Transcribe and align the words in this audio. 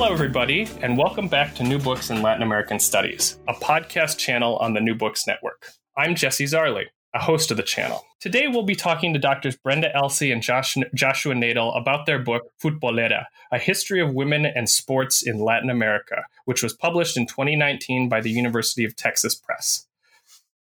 Hello, 0.00 0.14
everybody, 0.14 0.66
and 0.80 0.96
welcome 0.96 1.28
back 1.28 1.54
to 1.56 1.62
New 1.62 1.78
Books 1.78 2.08
in 2.08 2.22
Latin 2.22 2.42
American 2.42 2.80
Studies, 2.80 3.38
a 3.46 3.52
podcast 3.52 4.16
channel 4.16 4.56
on 4.56 4.72
the 4.72 4.80
New 4.80 4.94
Books 4.94 5.26
Network. 5.26 5.72
I'm 5.94 6.14
Jesse 6.14 6.46
Zarley, 6.46 6.86
a 7.14 7.18
host 7.18 7.50
of 7.50 7.58
the 7.58 7.62
channel. 7.62 8.02
Today, 8.18 8.48
we'll 8.48 8.62
be 8.62 8.74
talking 8.74 9.12
to 9.12 9.18
Doctors 9.18 9.56
Brenda 9.56 9.94
Elsey 9.94 10.32
and 10.32 10.40
Josh, 10.40 10.74
Joshua 10.94 11.34
Nadel 11.34 11.78
about 11.78 12.06
their 12.06 12.18
book, 12.18 12.44
Futbolera, 12.58 13.26
A 13.52 13.58
History 13.58 14.00
of 14.00 14.14
Women 14.14 14.46
and 14.46 14.70
Sports 14.70 15.22
in 15.22 15.38
Latin 15.38 15.68
America, 15.68 16.24
which 16.46 16.62
was 16.62 16.72
published 16.72 17.18
in 17.18 17.26
2019 17.26 18.08
by 18.08 18.22
the 18.22 18.30
University 18.30 18.86
of 18.86 18.96
Texas 18.96 19.34
Press. 19.34 19.86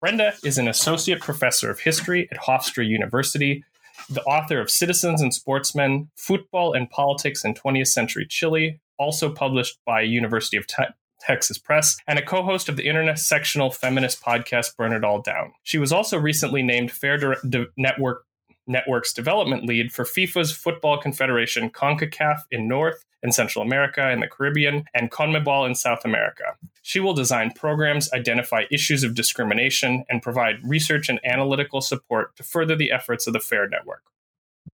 Brenda 0.02 0.34
is 0.44 0.58
an 0.58 0.68
associate 0.68 1.22
professor 1.22 1.70
of 1.70 1.80
history 1.80 2.28
at 2.30 2.40
Hofstra 2.40 2.86
University 2.86 3.64
the 4.10 4.24
author 4.24 4.60
of 4.60 4.70
Citizens 4.70 5.22
and 5.22 5.34
Sportsmen, 5.34 6.10
Football 6.16 6.74
and 6.74 6.90
Politics 6.90 7.44
in 7.44 7.54
20th 7.54 7.88
Century 7.88 8.26
Chile, 8.28 8.80
also 8.98 9.32
published 9.32 9.80
by 9.86 10.02
University 10.02 10.58
of 10.58 10.68
Te- 10.68 10.84
Texas 11.20 11.58
Press, 11.58 11.98
and 12.08 12.18
a 12.18 12.26
co 12.26 12.44
host 12.44 12.70
of 12.70 12.78
the 12.78 12.86
intersectional 12.86 13.74
feminist 13.74 14.22
podcast 14.22 14.76
Burn 14.78 14.94
It 14.94 15.04
All 15.04 15.22
Down. 15.22 15.54
She 15.64 15.78
was 15.78 15.92
also 15.92 16.18
recently 16.18 16.64
named 16.64 16.92
Fair 16.92 17.38
Network 17.78 18.24
Network's 18.70 19.12
development 19.12 19.66
lead 19.66 19.92
for 19.92 20.06
FIFA's 20.06 20.52
Football 20.52 21.02
Confederation 21.02 21.70
CONCACAF 21.70 22.42
in 22.52 22.68
North 22.68 23.04
and 23.22 23.34
Central 23.34 23.66
America 23.66 24.08
and 24.08 24.22
the 24.22 24.28
Caribbean, 24.28 24.86
and 24.94 25.12
CONMEBOL 25.12 25.68
in 25.68 25.76
South 25.76 26.06
America. 26.06 26.56
She 26.82 27.02
will 27.02 27.14
design 27.14 27.52
programs, 27.52 28.12
identify 28.14 28.64
issues 28.72 29.04
of 29.04 29.16
discrimination, 29.16 30.06
and 30.10 30.22
provide 30.22 30.64
research 30.64 31.10
and 31.10 31.20
analytical 31.26 31.82
support 31.82 32.36
to 32.38 32.44
further 32.44 32.78
the 32.78 32.92
efforts 32.92 33.28
of 33.28 33.34
the 33.34 33.42
FAIR 33.42 33.68
Network. 33.68 34.04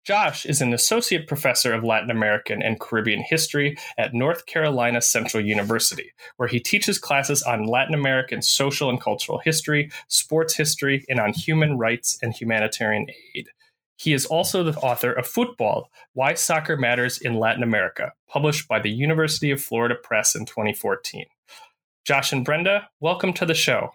Josh 0.04 0.46
is 0.46 0.60
an 0.60 0.72
associate 0.72 1.26
professor 1.26 1.72
of 1.74 1.82
Latin 1.82 2.10
American 2.10 2.62
and 2.62 2.78
Caribbean 2.78 3.22
history 3.22 3.76
at 3.98 4.14
North 4.14 4.46
Carolina 4.46 5.00
Central 5.00 5.44
University, 5.44 6.12
where 6.36 6.48
he 6.48 6.60
teaches 6.60 6.98
classes 6.98 7.42
on 7.42 7.66
Latin 7.66 7.94
American 7.94 8.40
social 8.40 8.88
and 8.88 9.00
cultural 9.00 9.38
history, 9.38 9.90
sports 10.06 10.54
history, 10.54 11.04
and 11.08 11.18
on 11.18 11.32
human 11.32 11.76
rights 11.76 12.18
and 12.22 12.32
humanitarian 12.32 13.06
aid. 13.34 13.48
He 13.96 14.12
is 14.12 14.26
also 14.26 14.62
the 14.62 14.78
author 14.78 15.12
of 15.12 15.26
Football 15.26 15.90
Why 16.12 16.34
Soccer 16.34 16.76
Matters 16.76 17.18
in 17.18 17.38
Latin 17.38 17.62
America, 17.62 18.12
published 18.28 18.68
by 18.68 18.78
the 18.78 18.90
University 18.90 19.50
of 19.50 19.62
Florida 19.62 19.94
Press 19.94 20.34
in 20.34 20.44
2014. 20.44 21.24
Josh 22.04 22.32
and 22.32 22.44
Brenda, 22.44 22.88
welcome 23.00 23.32
to 23.32 23.46
the 23.46 23.54
show. 23.54 23.92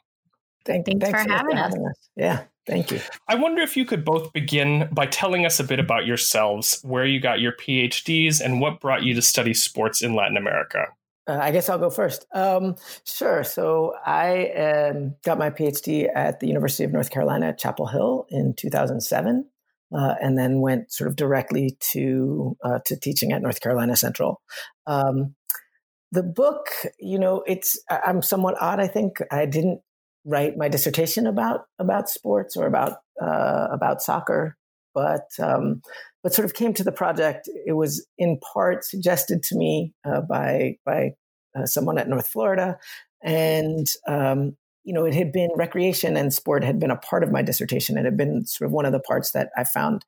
Thank, 0.66 0.86
thanks, 0.86 1.06
thanks 1.06 1.24
for, 1.24 1.30
having, 1.30 1.58
us. 1.58 1.74
us. 1.74 2.10
Yeah, 2.16 2.44
thank 2.68 2.92
you. 2.92 3.00
I 3.28 3.36
wonder 3.36 3.62
if 3.62 3.78
you 3.78 3.86
could 3.86 4.04
both 4.04 4.34
begin 4.34 4.90
by 4.92 5.06
telling 5.06 5.46
us 5.46 5.60
a 5.60 5.64
bit 5.64 5.80
about 5.80 6.06
yourselves, 6.06 6.82
where 6.84 7.06
you 7.06 7.20
got 7.20 7.40
your 7.40 7.54
PhDs, 7.54 8.42
and 8.42 8.60
what 8.60 8.80
brought 8.80 9.04
you 9.04 9.14
to 9.14 9.22
study 9.22 9.54
sports 9.54 10.02
in 10.02 10.16
Latin 10.16 10.38
America. 10.38 10.88
Uh, 11.28 11.38
I 11.40 11.52
guess 11.52 11.70
I'll 11.70 11.78
go 11.78 11.92
first. 11.92 12.26
Um, 12.34 12.76
sure. 13.06 13.44
So 13.44 13.94
I 14.04 14.50
um, 14.50 15.16
got 15.24 15.38
my 15.38 15.52
PhD 15.52 16.10
at 16.14 16.40
the 16.40 16.48
University 16.48 16.84
of 16.84 16.92
North 16.92 17.12
Carolina 17.12 17.50
at 17.50 17.60
Chapel 17.60 17.86
Hill 17.86 18.26
in 18.30 18.56
2007 18.56 19.46
uh, 19.95 20.16
and 20.22 20.38
then 20.38 20.61
went 20.61 20.92
sort 20.92 21.09
of 21.09 21.16
directly 21.16 21.78
to 21.92 22.58
uh, 22.64 22.80
to 22.86 22.97
teaching 22.97 23.31
at 23.31 23.42
North 23.42 23.61
Carolina 23.61 23.95
Central. 23.95 24.42
Um, 24.88 25.36
the 26.11 26.23
book, 26.23 26.67
you 27.00 27.20
know, 27.20 27.44
it's 27.48 27.80
I'm 27.89 28.22
somewhat 28.22 28.56
odd. 28.59 28.80
I 28.80 28.88
think 28.88 29.17
I 29.31 29.45
didn't 29.45 29.81
write 30.25 30.58
my 30.58 30.67
dissertation 30.67 31.28
about 31.28 31.61
about 31.80 32.09
sports 32.09 32.56
or 32.56 32.67
about 32.67 32.98
uh, 33.22 33.67
about 33.72 34.02
soccer, 34.02 34.58
but 34.94 35.28
um, 35.39 35.81
but 36.23 36.33
sort 36.33 36.45
of 36.45 36.53
came 36.53 36.73
to 36.73 36.83
the 36.83 36.92
project. 36.92 37.50
It 37.66 37.73
was 37.73 38.05
in 38.17 38.39
part 38.53 38.83
suggested 38.83 39.44
to 39.44 39.55
me 39.55 39.94
uh, 40.05 40.22
by 40.22 40.78
by 40.86 41.11
uh, 41.58 41.66
someone 41.66 41.98
at 41.98 42.09
North 42.09 42.28
Florida, 42.28 42.78
and 43.23 43.88
um, 44.08 44.58
you 44.83 44.93
know, 44.93 45.05
it 45.05 45.14
had 45.14 45.31
been 45.31 45.49
recreation 45.55 46.17
and 46.17 46.33
sport 46.33 46.64
had 46.64 46.80
been 46.80 46.92
a 46.92 46.97
part 46.97 47.23
of 47.23 47.31
my 47.31 47.42
dissertation. 47.42 47.97
It 47.97 48.05
had 48.05 48.17
been 48.17 48.45
sort 48.45 48.67
of 48.67 48.71
one 48.71 48.86
of 48.86 48.92
the 48.92 48.99
parts 48.99 49.31
that 49.31 49.49
I 49.58 49.64
found 49.64 50.05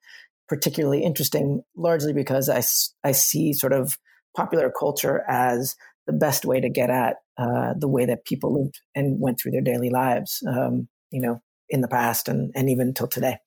particularly 0.50 1.04
interesting, 1.04 1.62
largely 1.76 2.14
because 2.14 2.50
I, 2.50 2.64
I 3.08 3.12
see 3.12 3.54
sort 3.54 3.74
of 3.74 3.98
popular 4.36 4.72
culture 4.78 5.24
as 5.28 5.76
the 6.06 6.14
best 6.14 6.46
way 6.46 6.60
to 6.60 6.70
get 6.70 6.90
at 6.90 7.18
uh, 7.38 7.74
the 7.78 7.88
way 7.88 8.06
that 8.06 8.26
people 8.26 8.62
lived 8.62 8.80
and 8.96 9.20
went 9.20 9.40
through 9.40 9.52
their 9.52 9.62
daily 9.62 9.90
lives, 9.90 10.44
um, 10.48 10.88
you 11.12 11.22
know, 11.22 11.42
in 11.70 11.82
the 11.82 11.88
past 11.88 12.28
and, 12.28 12.52
and 12.56 12.70
even 12.70 12.90
until 12.90 13.08
today. 13.08 13.38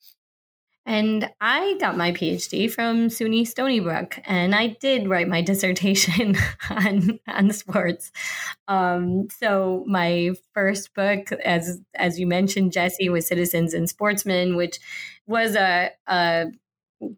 And 0.87 1.29
I 1.41 1.77
got 1.81 1.97
my 1.97 2.13
PhD 2.13 2.71
from 2.71 3.09
SUNY 3.09 3.45
Stony 3.45 3.81
Brook, 3.81 4.21
and 4.25 4.55
I 4.55 4.69
did 4.69 5.09
write 5.09 5.27
my 5.27 5.41
dissertation 5.43 6.37
on 6.71 7.19
on 7.27 7.51
sports. 7.51 8.13
Um, 8.69 9.29
so 9.29 9.85
my 9.89 10.31
first 10.55 10.95
book, 10.95 11.33
as 11.33 11.81
as 11.95 12.21
you 12.21 12.27
mentioned, 12.29 12.73
Jesse, 12.73 13.09
was 13.09 13.27
Citizens 13.27 13.75
and 13.75 13.89
Sportsmen, 13.89 14.55
which 14.55 14.79
was 15.27 15.57
a, 15.57 15.91
a 16.07 16.47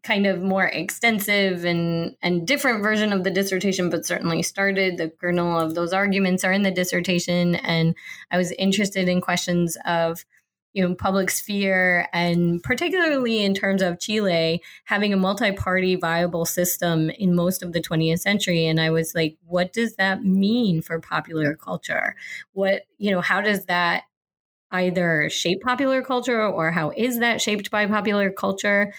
kind 0.02 0.26
of 0.26 0.40
more 0.40 0.64
extensive 0.64 1.66
and 1.66 2.16
and 2.22 2.46
different 2.46 2.82
version 2.82 3.12
of 3.12 3.22
the 3.22 3.30
dissertation, 3.30 3.90
but 3.90 4.06
certainly 4.06 4.42
started 4.42 4.96
the 4.96 5.10
kernel 5.10 5.60
of 5.60 5.74
those 5.74 5.92
arguments 5.92 6.42
are 6.42 6.52
in 6.52 6.62
the 6.62 6.70
dissertation, 6.70 7.54
and 7.56 7.94
I 8.30 8.38
was 8.38 8.50
interested 8.52 9.10
in 9.10 9.20
questions 9.20 9.76
of 9.84 10.24
you 10.72 10.86
know 10.86 10.94
public 10.94 11.30
sphere 11.30 12.08
and 12.12 12.62
particularly 12.62 13.42
in 13.42 13.54
terms 13.54 13.82
of 13.82 13.98
Chile 13.98 14.62
having 14.84 15.12
a 15.12 15.16
multi-party 15.16 15.96
viable 15.96 16.44
system 16.44 17.10
in 17.10 17.34
most 17.34 17.62
of 17.62 17.72
the 17.72 17.80
20th 17.80 18.20
century. 18.20 18.66
And 18.66 18.80
I 18.80 18.90
was 18.90 19.14
like 19.14 19.36
what 19.46 19.72
does 19.72 19.96
that 19.96 20.22
mean 20.22 20.82
for 20.82 21.00
popular 21.00 21.54
culture? 21.56 22.14
What 22.52 22.82
you 22.98 23.10
know 23.10 23.20
how 23.20 23.40
does 23.40 23.64
that 23.66 24.04
either 24.70 25.30
shape 25.30 25.62
popular 25.62 26.02
culture 26.02 26.46
or 26.46 26.70
how 26.70 26.92
is 26.96 27.20
that 27.20 27.40
shaped 27.40 27.70
by 27.70 27.86
popular 27.86 28.30
culture? 28.30 28.92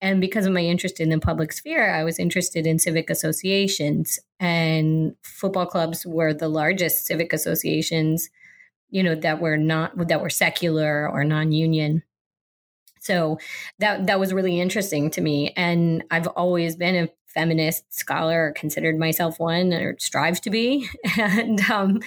And 0.00 0.20
because 0.20 0.46
of 0.46 0.52
my 0.52 0.62
interest 0.62 0.98
in 0.98 1.10
the 1.10 1.20
public 1.20 1.52
sphere, 1.52 1.94
I 1.94 2.02
was 2.02 2.18
interested 2.18 2.66
in 2.66 2.80
civic 2.80 3.08
associations, 3.08 4.18
and 4.40 5.14
football 5.22 5.66
clubs 5.66 6.04
were 6.04 6.34
the 6.34 6.48
largest 6.48 7.06
civic 7.06 7.32
associations 7.32 8.28
you 8.92 9.02
know 9.02 9.16
that 9.16 9.40
were 9.40 9.56
not 9.56 9.96
that 10.08 10.20
were 10.20 10.30
secular 10.30 11.08
or 11.08 11.24
non-union. 11.24 12.02
So 13.00 13.38
that 13.80 14.06
that 14.06 14.20
was 14.20 14.32
really 14.32 14.60
interesting 14.60 15.10
to 15.12 15.20
me. 15.20 15.52
And 15.56 16.04
i've 16.12 16.28
always 16.28 16.76
been 16.76 16.94
a 16.94 17.08
feminist 17.26 17.92
scholar 17.92 18.52
considered 18.54 18.98
myself 18.98 19.40
one 19.40 19.72
or 19.72 19.96
strive 19.98 20.40
to 20.42 20.50
be. 20.50 20.88
And 21.18 21.60
um 21.70 22.00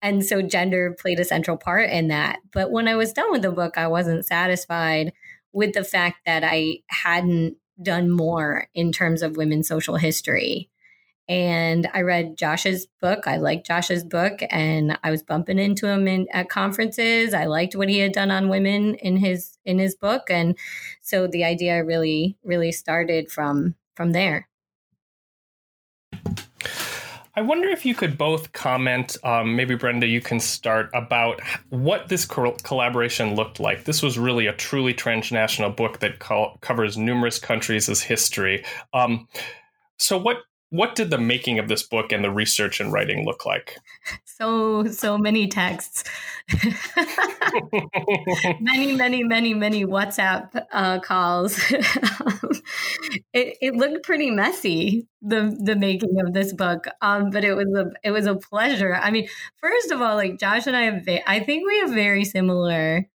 and 0.00 0.24
so 0.24 0.40
gender 0.40 0.96
played 0.98 1.20
a 1.20 1.24
central 1.24 1.56
part 1.56 1.90
in 1.90 2.08
that. 2.08 2.38
But 2.52 2.70
when 2.70 2.88
i 2.88 2.96
was 2.96 3.12
done 3.12 3.30
with 3.32 3.42
the 3.42 3.50
book 3.50 3.76
i 3.76 3.88
wasn't 3.88 4.24
satisfied 4.24 5.12
with 5.52 5.74
the 5.74 5.84
fact 5.84 6.18
that 6.24 6.44
i 6.44 6.78
hadn't 6.88 7.56
done 7.82 8.10
more 8.10 8.68
in 8.74 8.92
terms 8.92 9.22
of 9.22 9.36
women's 9.36 9.68
social 9.68 9.96
history 9.96 10.70
and 11.28 11.88
I 11.92 12.00
read 12.00 12.38
Josh's 12.38 12.86
book. 13.00 13.26
I 13.26 13.36
liked 13.36 13.66
Josh's 13.66 14.02
book, 14.02 14.40
and 14.50 14.98
I 15.02 15.10
was 15.10 15.22
bumping 15.22 15.58
into 15.58 15.86
him 15.86 16.08
in, 16.08 16.26
at 16.32 16.48
conferences. 16.48 17.34
I 17.34 17.44
liked 17.44 17.76
what 17.76 17.88
he 17.88 17.98
had 17.98 18.12
done 18.12 18.30
on 18.30 18.48
women 18.48 18.94
in 18.96 19.16
his 19.16 19.58
in 19.64 19.78
his 19.78 19.94
book, 19.94 20.30
and 20.30 20.56
so 21.02 21.26
the 21.26 21.44
idea 21.44 21.84
really 21.84 22.36
really 22.42 22.72
started 22.72 23.30
from 23.30 23.74
from 23.94 24.12
there. 24.12 24.48
I 27.38 27.40
wonder 27.40 27.68
if 27.68 27.86
you 27.86 27.94
could 27.94 28.18
both 28.18 28.52
comment. 28.52 29.16
Um, 29.22 29.54
maybe 29.54 29.76
Brenda, 29.76 30.08
you 30.08 30.20
can 30.20 30.40
start 30.40 30.90
about 30.92 31.40
what 31.68 32.08
this 32.08 32.24
co- 32.24 32.56
collaboration 32.64 33.36
looked 33.36 33.60
like. 33.60 33.84
This 33.84 34.02
was 34.02 34.18
really 34.18 34.48
a 34.48 34.52
truly 34.52 34.92
transnational 34.92 35.70
book 35.70 36.00
that 36.00 36.18
co- 36.18 36.58
covers 36.62 36.98
numerous 36.98 37.38
countries' 37.38 38.02
history. 38.02 38.64
Um, 38.92 39.28
so, 39.98 40.18
what 40.18 40.38
what 40.70 40.94
did 40.94 41.10
the 41.10 41.18
making 41.18 41.58
of 41.58 41.68
this 41.68 41.82
book 41.82 42.12
and 42.12 42.22
the 42.22 42.30
research 42.30 42.80
and 42.80 42.92
writing 42.92 43.24
look 43.24 43.46
like? 43.46 43.78
So, 44.24 44.84
so 44.86 45.16
many 45.16 45.48
texts, 45.48 46.04
many, 48.60 48.94
many, 48.94 49.24
many, 49.24 49.54
many 49.54 49.84
WhatsApp 49.84 50.66
uh, 50.70 51.00
calls. 51.00 51.58
it, 53.32 53.56
it, 53.60 53.74
looked 53.74 54.04
pretty 54.04 54.30
messy 54.30 55.06
the 55.22 55.56
the 55.60 55.74
making 55.74 56.20
of 56.20 56.34
this 56.34 56.52
book, 56.52 56.86
um, 57.00 57.30
but 57.30 57.44
it 57.44 57.54
was 57.54 57.68
a 57.74 57.90
it 58.04 58.10
was 58.10 58.26
a 58.26 58.36
pleasure. 58.36 58.94
I 58.94 59.10
mean, 59.10 59.28
first 59.56 59.90
of 59.90 60.00
all, 60.02 60.16
like 60.16 60.38
Josh 60.38 60.66
and 60.66 60.76
I 60.76 60.82
have, 60.82 61.08
I 61.26 61.40
think 61.40 61.66
we 61.66 61.78
have 61.80 61.90
very 61.90 62.24
similar 62.24 63.08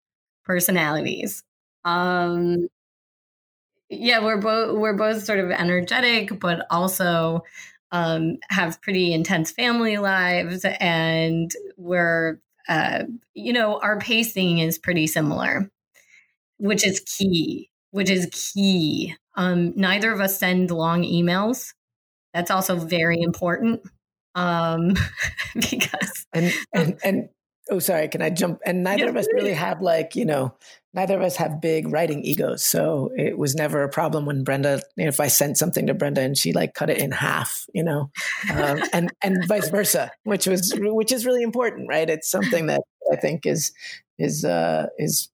personalities. 0.45 1.43
Um, 1.83 2.67
yeah, 3.91 4.21
we're 4.23 4.37
both 4.39 4.77
we're 4.79 4.95
both 4.97 5.23
sort 5.25 5.39
of 5.39 5.51
energetic, 5.51 6.39
but 6.39 6.67
also 6.71 7.43
um, 7.91 8.37
have 8.49 8.81
pretty 8.81 9.13
intense 9.13 9.51
family 9.51 9.97
lives, 9.97 10.65
and 10.79 11.51
we're 11.77 12.39
uh, 12.69 13.05
you 13.35 13.53
know 13.53 13.79
our 13.81 13.99
pacing 13.99 14.59
is 14.59 14.79
pretty 14.79 15.07
similar, 15.07 15.69
which 16.57 16.85
is 16.85 17.01
key. 17.01 17.69
Which 17.91 18.09
is 18.09 18.29
key. 18.31 19.15
Um, 19.35 19.73
neither 19.75 20.11
of 20.13 20.21
us 20.21 20.37
send 20.39 20.71
long 20.71 21.03
emails. 21.03 21.73
That's 22.33 22.51
also 22.51 22.75
very 22.77 23.21
important. 23.21 23.81
um, 24.35 24.95
because 25.55 26.25
and 26.33 26.53
and 26.73 26.99
and 27.03 27.29
oh 27.71 27.79
sorry 27.79 28.07
can 28.09 28.21
i 28.21 28.29
jump? 28.29 28.59
And 28.65 28.83
neither 28.83 29.09
of 29.09 29.15
us 29.15 29.27
really 29.33 29.53
have 29.53 29.81
like 29.81 30.15
you 30.15 30.25
know 30.25 30.53
neither 30.93 31.15
of 31.15 31.21
us 31.21 31.37
have 31.37 31.61
big 31.61 31.87
writing 31.87 32.23
egos 32.23 32.63
so 32.63 33.09
it 33.15 33.37
was 33.37 33.55
never 33.55 33.81
a 33.81 33.89
problem 33.89 34.25
when 34.25 34.43
brenda 34.43 34.81
you 34.97 35.05
know, 35.05 35.09
if 35.09 35.19
i 35.19 35.27
sent 35.27 35.57
something 35.57 35.87
to 35.87 35.93
brenda 35.93 36.21
and 36.21 36.37
she 36.37 36.51
like 36.51 36.73
cut 36.73 36.89
it 36.89 36.99
in 36.99 37.11
half 37.11 37.65
you 37.73 37.83
know 37.83 38.11
um, 38.51 38.83
and 38.93 39.11
and 39.23 39.45
vice 39.47 39.69
versa 39.69 40.11
which 40.23 40.45
was 40.45 40.73
which 40.77 41.11
is 41.11 41.25
really 41.25 41.41
important 41.41 41.87
right? 41.87 42.09
It's 42.09 42.29
something 42.29 42.67
that 42.67 42.81
i 43.11 43.15
think 43.15 43.45
is 43.45 43.71
is 44.19 44.45
uh 44.45 44.87
is 44.97 45.29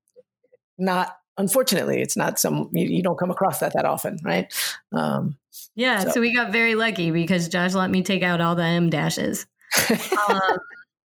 not 0.78 1.18
unfortunately 1.38 2.01
it's 2.01 2.16
not 2.16 2.39
some 2.39 2.69
you, 2.72 2.86
you 2.86 3.04
don't 3.04 3.18
come 3.18 3.31
across 3.31 3.60
that 3.60 3.74
that 3.74 3.86
often 3.86 4.19
right? 4.24 4.54
Um 4.92 5.38
yeah 5.75 6.01
so. 6.01 6.12
so 6.12 6.22
we 6.22 6.34
got 6.34 6.51
very 6.51 6.75
lucky 6.75 7.10
because 7.10 7.48
josh 7.50 7.74
let 7.74 7.89
me 7.89 8.04
take 8.04 8.22
out 8.22 8.42
all 8.42 8.56
the 8.56 8.63
em 8.63 8.89
dashes. 8.89 9.45
Um, 10.30 10.42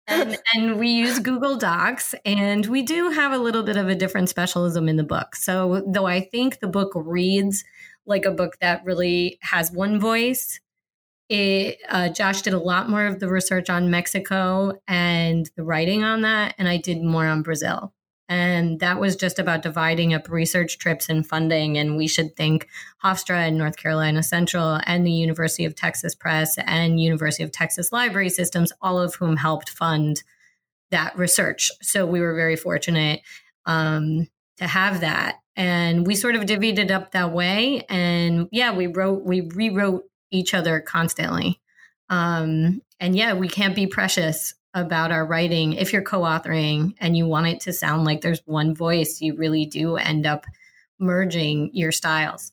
and, 0.10 0.38
and 0.56 0.80
we 0.80 0.90
use 0.90 1.20
Google 1.20 1.56
Docs, 1.58 2.16
and 2.26 2.66
we 2.66 2.82
do 2.82 3.10
have 3.12 3.32
a 3.32 3.38
little 3.38 3.64
bit 3.64 3.78
of 3.78 3.88
a 3.88 3.96
different 3.96 4.30
specialism 4.30 4.90
in 4.90 4.98
the 4.98 5.04
book. 5.04 5.36
So, 5.36 5.84
though 5.88 6.08
I 6.08 6.22
think 6.22 6.60
the 6.60 6.68
book 6.68 6.92
reads 6.96 7.64
like 8.06 8.26
a 8.26 8.32
book 8.32 8.58
that 8.62 8.84
really 8.86 9.38
has 9.42 9.72
one 9.72 10.00
voice, 10.00 10.60
it, 11.30 11.78
uh, 11.90 12.10
Josh 12.10 12.42
did 12.42 12.54
a 12.54 12.60
lot 12.60 12.90
more 12.90 13.06
of 13.06 13.20
the 13.20 13.30
research 13.30 13.70
on 13.70 13.92
Mexico 13.92 14.74
and 14.88 15.50
the 15.56 15.64
writing 15.64 16.04
on 16.04 16.22
that, 16.22 16.56
and 16.58 16.68
I 16.68 16.78
did 16.78 17.02
more 17.04 17.28
on 17.28 17.44
Brazil. 17.44 17.94
And 18.30 18.80
that 18.80 19.00
was 19.00 19.16
just 19.16 19.40
about 19.40 19.64
dividing 19.64 20.14
up 20.14 20.30
research 20.30 20.78
trips 20.78 21.10
and 21.10 21.26
funding. 21.26 21.80
And 21.80 21.98
we 21.98 22.08
should 22.08 22.38
thank 22.38 22.68
Hofstra 23.04 23.48
and 23.48 23.58
North 23.58 23.76
Carolina 23.76 24.22
Central 24.22 24.80
and 24.86 25.06
the 25.06 25.12
University 25.12 25.66
of 25.66 25.76
Texas 25.76 26.14
Press 26.14 26.56
and 26.60 27.02
University 27.02 27.44
of 27.44 27.52
Texas 27.52 27.92
Library 27.92 28.30
Systems, 28.30 28.72
all 28.84 29.00
of 29.00 29.16
whom 29.16 29.36
helped 29.36 29.70
fund 29.70 30.22
that 30.92 31.18
research. 31.18 31.72
So 31.81 32.06
we 32.06 32.22
were 32.22 32.36
very 32.36 32.56
fortunate 32.56 33.22
um, 33.66 34.28
to 34.58 34.68
have 34.68 35.02
that. 35.02 35.40
And 35.56 36.06
we 36.06 36.14
sort 36.14 36.36
of 36.36 36.44
divvied 36.44 36.78
it 36.78 36.92
up 36.92 37.12
that 37.12 37.31
way. 37.31 37.84
And 37.90 38.48
yeah, 38.52 38.74
we 38.74 38.86
wrote, 38.86 39.24
we 39.24 39.42
rewrote 39.42 40.04
each 40.31 40.54
other 40.54 40.80
constantly. 40.80 41.60
Um, 42.10 42.81
and 43.00 43.16
yeah, 43.16 43.34
we 43.34 43.48
can't 43.48 43.76
be 43.76 43.88
precious 43.88 44.54
about 44.74 45.12
our 45.12 45.25
writing 45.25 45.74
if 45.74 45.92
you're 45.92 46.01
co-authoring 46.01 46.94
and 47.00 47.18
you 47.18 47.25
want 47.25 47.48
it 47.48 47.60
to 47.62 47.74
sound 47.74 48.06
like 48.06 48.21
there's 48.21 48.42
one 48.45 48.75
voice 48.75 49.21
you 49.21 49.36
really 49.36 49.66
do 49.66 49.95
end 49.95 50.25
up 50.25 50.45
merging 51.00 51.71
your 51.74 51.92
styles. 51.92 52.51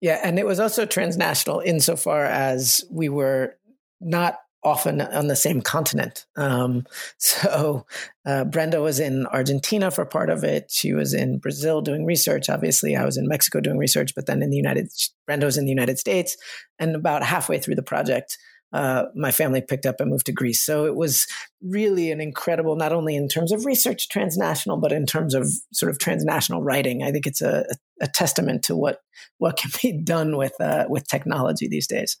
Yeah 0.00 0.20
and 0.22 0.38
it 0.38 0.46
was 0.46 0.60
also 0.60 0.86
transnational 0.86 1.60
insofar 1.60 2.24
as 2.24 2.84
we 2.90 3.08
were 3.08 3.56
not 4.00 4.38
often 4.62 5.00
on 5.00 5.26
the 5.26 5.36
same 5.36 5.62
continent. 5.62 6.26
Um, 6.36 6.86
so 7.18 7.86
uh, 8.24 8.44
brenda 8.44 8.80
was 8.80 8.98
in 8.98 9.26
argentina 9.26 9.90
for 9.90 10.06
part 10.06 10.30
of 10.30 10.42
it. 10.42 10.70
She 10.70 10.94
was 10.94 11.12
in 11.12 11.38
brazil 11.38 11.82
doing 11.82 12.06
research 12.06 12.48
obviously. 12.48 12.96
I 12.96 13.04
was 13.04 13.18
in 13.18 13.28
mexico 13.28 13.60
doing 13.60 13.78
research 13.78 14.14
but 14.14 14.24
then 14.24 14.42
in 14.42 14.48
the 14.48 14.56
united 14.56 14.88
brenda 15.26 15.44
was 15.44 15.58
in 15.58 15.64
the 15.64 15.70
united 15.70 15.98
states 15.98 16.36
and 16.78 16.96
about 16.96 17.22
halfway 17.22 17.58
through 17.58 17.74
the 17.74 17.82
project 17.82 18.38
uh, 18.72 19.04
my 19.14 19.30
family 19.30 19.60
picked 19.60 19.86
up 19.86 19.96
and 20.00 20.10
moved 20.10 20.26
to 20.26 20.32
Greece. 20.32 20.62
So 20.62 20.84
it 20.84 20.94
was 20.94 21.26
really 21.62 22.10
an 22.10 22.20
incredible, 22.20 22.76
not 22.76 22.92
only 22.92 23.16
in 23.16 23.28
terms 23.28 23.52
of 23.52 23.64
research 23.64 24.08
transnational, 24.08 24.78
but 24.78 24.92
in 24.92 25.06
terms 25.06 25.34
of 25.34 25.48
sort 25.72 25.90
of 25.90 25.98
transnational 25.98 26.62
writing. 26.62 27.02
I 27.02 27.10
think 27.10 27.26
it's 27.26 27.42
a, 27.42 27.64
a 28.00 28.06
testament 28.06 28.62
to 28.64 28.76
what 28.76 28.98
what 29.38 29.56
can 29.56 29.70
be 29.82 29.92
done 30.04 30.36
with 30.36 30.54
uh, 30.60 30.84
with 30.88 31.08
technology 31.08 31.68
these 31.68 31.86
days. 31.86 32.16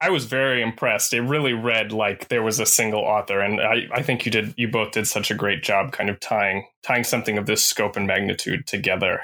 I 0.00 0.10
was 0.10 0.26
very 0.26 0.62
impressed. 0.62 1.12
It 1.12 1.22
really 1.22 1.52
read 1.52 1.90
like 1.90 2.28
there 2.28 2.42
was 2.42 2.60
a 2.60 2.66
single 2.66 3.00
author, 3.00 3.40
and 3.40 3.60
I, 3.60 3.88
I 3.92 4.02
think 4.02 4.24
you 4.24 4.30
did. 4.30 4.54
You 4.56 4.68
both 4.68 4.92
did 4.92 5.08
such 5.08 5.30
a 5.30 5.34
great 5.34 5.62
job, 5.62 5.92
kind 5.92 6.08
of 6.08 6.20
tying 6.20 6.66
tying 6.82 7.04
something 7.04 7.36
of 7.36 7.46
this 7.46 7.64
scope 7.64 7.96
and 7.96 8.06
magnitude 8.06 8.66
together. 8.66 9.22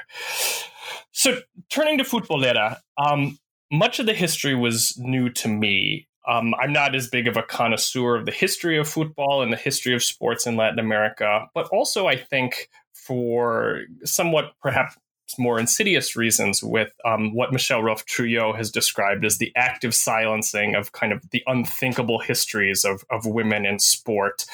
So, 1.13 1.39
turning 1.69 1.97
to 1.99 2.03
Futbolera, 2.03 2.77
um, 2.97 3.37
much 3.77 3.99
of 3.99 4.05
the 4.05 4.13
history 4.13 4.55
was 4.55 4.97
new 4.97 5.29
to 5.29 5.47
me. 5.47 6.07
Um, 6.27 6.55
I'm 6.55 6.73
not 6.73 6.95
as 6.95 7.07
big 7.07 7.27
of 7.27 7.37
a 7.37 7.43
connoisseur 7.43 8.15
of 8.15 8.25
the 8.25 8.31
history 8.31 8.77
of 8.77 8.87
football 8.87 9.43
and 9.43 9.53
the 9.53 9.57
history 9.57 9.93
of 9.93 10.03
sports 10.03 10.47
in 10.47 10.55
Latin 10.55 10.79
America, 10.79 11.47
but 11.53 11.67
also 11.67 12.07
I 12.07 12.15
think 12.15 12.69
for 12.93 13.81
somewhat 14.03 14.53
perhaps 14.61 14.97
more 15.37 15.59
insidious 15.59 16.15
reasons 16.15 16.63
with 16.63 16.93
um, 17.03 17.33
what 17.33 17.51
Michel 17.51 17.83
Rolph 17.83 18.05
Trouillot 18.05 18.55
has 18.55 18.71
described 18.71 19.25
as 19.25 19.37
the 19.37 19.51
active 19.55 19.93
silencing 19.93 20.75
of 20.75 20.91
kind 20.91 21.11
of 21.11 21.29
the 21.31 21.43
unthinkable 21.47 22.19
histories 22.19 22.85
of, 22.85 23.03
of 23.09 23.25
women 23.25 23.65
in 23.65 23.79
sport 23.79 24.45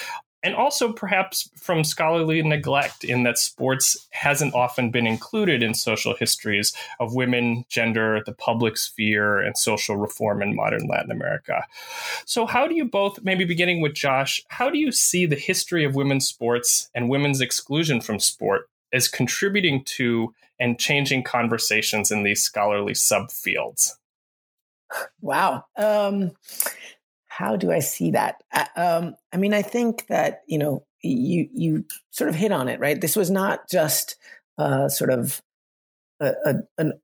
and 0.43 0.55
also 0.55 0.91
perhaps 0.91 1.49
from 1.55 1.83
scholarly 1.83 2.41
neglect 2.41 3.03
in 3.03 3.23
that 3.23 3.37
sports 3.37 4.07
hasn't 4.11 4.53
often 4.53 4.89
been 4.89 5.05
included 5.05 5.61
in 5.61 5.73
social 5.73 6.15
histories 6.15 6.73
of 6.99 7.13
women, 7.13 7.65
gender, 7.69 8.21
the 8.25 8.33
public 8.33 8.77
sphere, 8.77 9.39
and 9.39 9.57
social 9.57 9.95
reform 9.95 10.41
in 10.41 10.55
modern 10.55 10.87
Latin 10.87 11.11
America. 11.11 11.63
So, 12.25 12.45
how 12.45 12.67
do 12.67 12.75
you 12.75 12.85
both, 12.85 13.23
maybe 13.23 13.45
beginning 13.45 13.81
with 13.81 13.93
Josh, 13.93 14.43
how 14.49 14.69
do 14.69 14.77
you 14.77 14.91
see 14.91 15.25
the 15.25 15.35
history 15.35 15.83
of 15.83 15.95
women's 15.95 16.27
sports 16.27 16.89
and 16.95 17.09
women's 17.09 17.41
exclusion 17.41 18.01
from 18.01 18.19
sport 18.19 18.69
as 18.93 19.07
contributing 19.07 19.83
to 19.83 20.33
and 20.59 20.79
changing 20.79 21.23
conversations 21.23 22.11
in 22.11 22.23
these 22.23 22.43
scholarly 22.43 22.93
subfields? 22.93 23.95
Wow. 25.21 25.65
Um, 25.77 26.31
how 27.31 27.55
do 27.55 27.71
I 27.71 27.79
see 27.79 28.11
that? 28.11 28.43
Um, 28.75 29.15
I 29.31 29.37
mean, 29.37 29.53
I 29.53 29.61
think 29.61 30.07
that 30.07 30.41
you 30.47 30.57
know 30.57 30.83
you 31.01 31.47
you 31.53 31.85
sort 32.09 32.29
of 32.29 32.35
hit 32.35 32.51
on 32.51 32.67
it, 32.67 32.81
right? 32.81 32.99
This 32.99 33.15
was 33.15 33.31
not 33.31 33.69
just 33.69 34.17
uh, 34.57 34.89
sort 34.89 35.11
of 35.11 35.41
a, 36.19 36.33
a, 36.45 36.55
an 36.77 36.99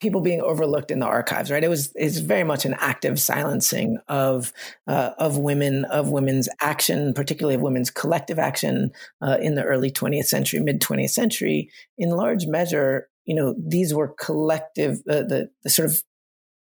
people 0.00 0.20
being 0.20 0.40
overlooked 0.40 0.92
in 0.92 1.00
the 1.00 1.06
archives, 1.06 1.50
right? 1.50 1.64
It 1.64 1.68
was 1.68 1.92
it's 1.96 2.18
very 2.18 2.44
much 2.44 2.64
an 2.64 2.76
active 2.78 3.18
silencing 3.18 3.98
of 4.06 4.52
uh, 4.86 5.10
of 5.18 5.36
women, 5.36 5.84
of 5.86 6.10
women's 6.10 6.48
action, 6.60 7.12
particularly 7.12 7.56
of 7.56 7.60
women's 7.60 7.90
collective 7.90 8.38
action 8.38 8.92
uh, 9.20 9.36
in 9.42 9.56
the 9.56 9.64
early 9.64 9.90
20th 9.90 10.26
century, 10.26 10.60
mid 10.60 10.80
20th 10.80 11.10
century. 11.10 11.70
In 11.98 12.10
large 12.10 12.46
measure, 12.46 13.08
you 13.24 13.34
know, 13.34 13.56
these 13.58 13.92
were 13.92 14.14
collective, 14.16 15.02
uh, 15.10 15.24
the 15.24 15.50
the 15.64 15.70
sort 15.70 15.90
of 15.90 16.04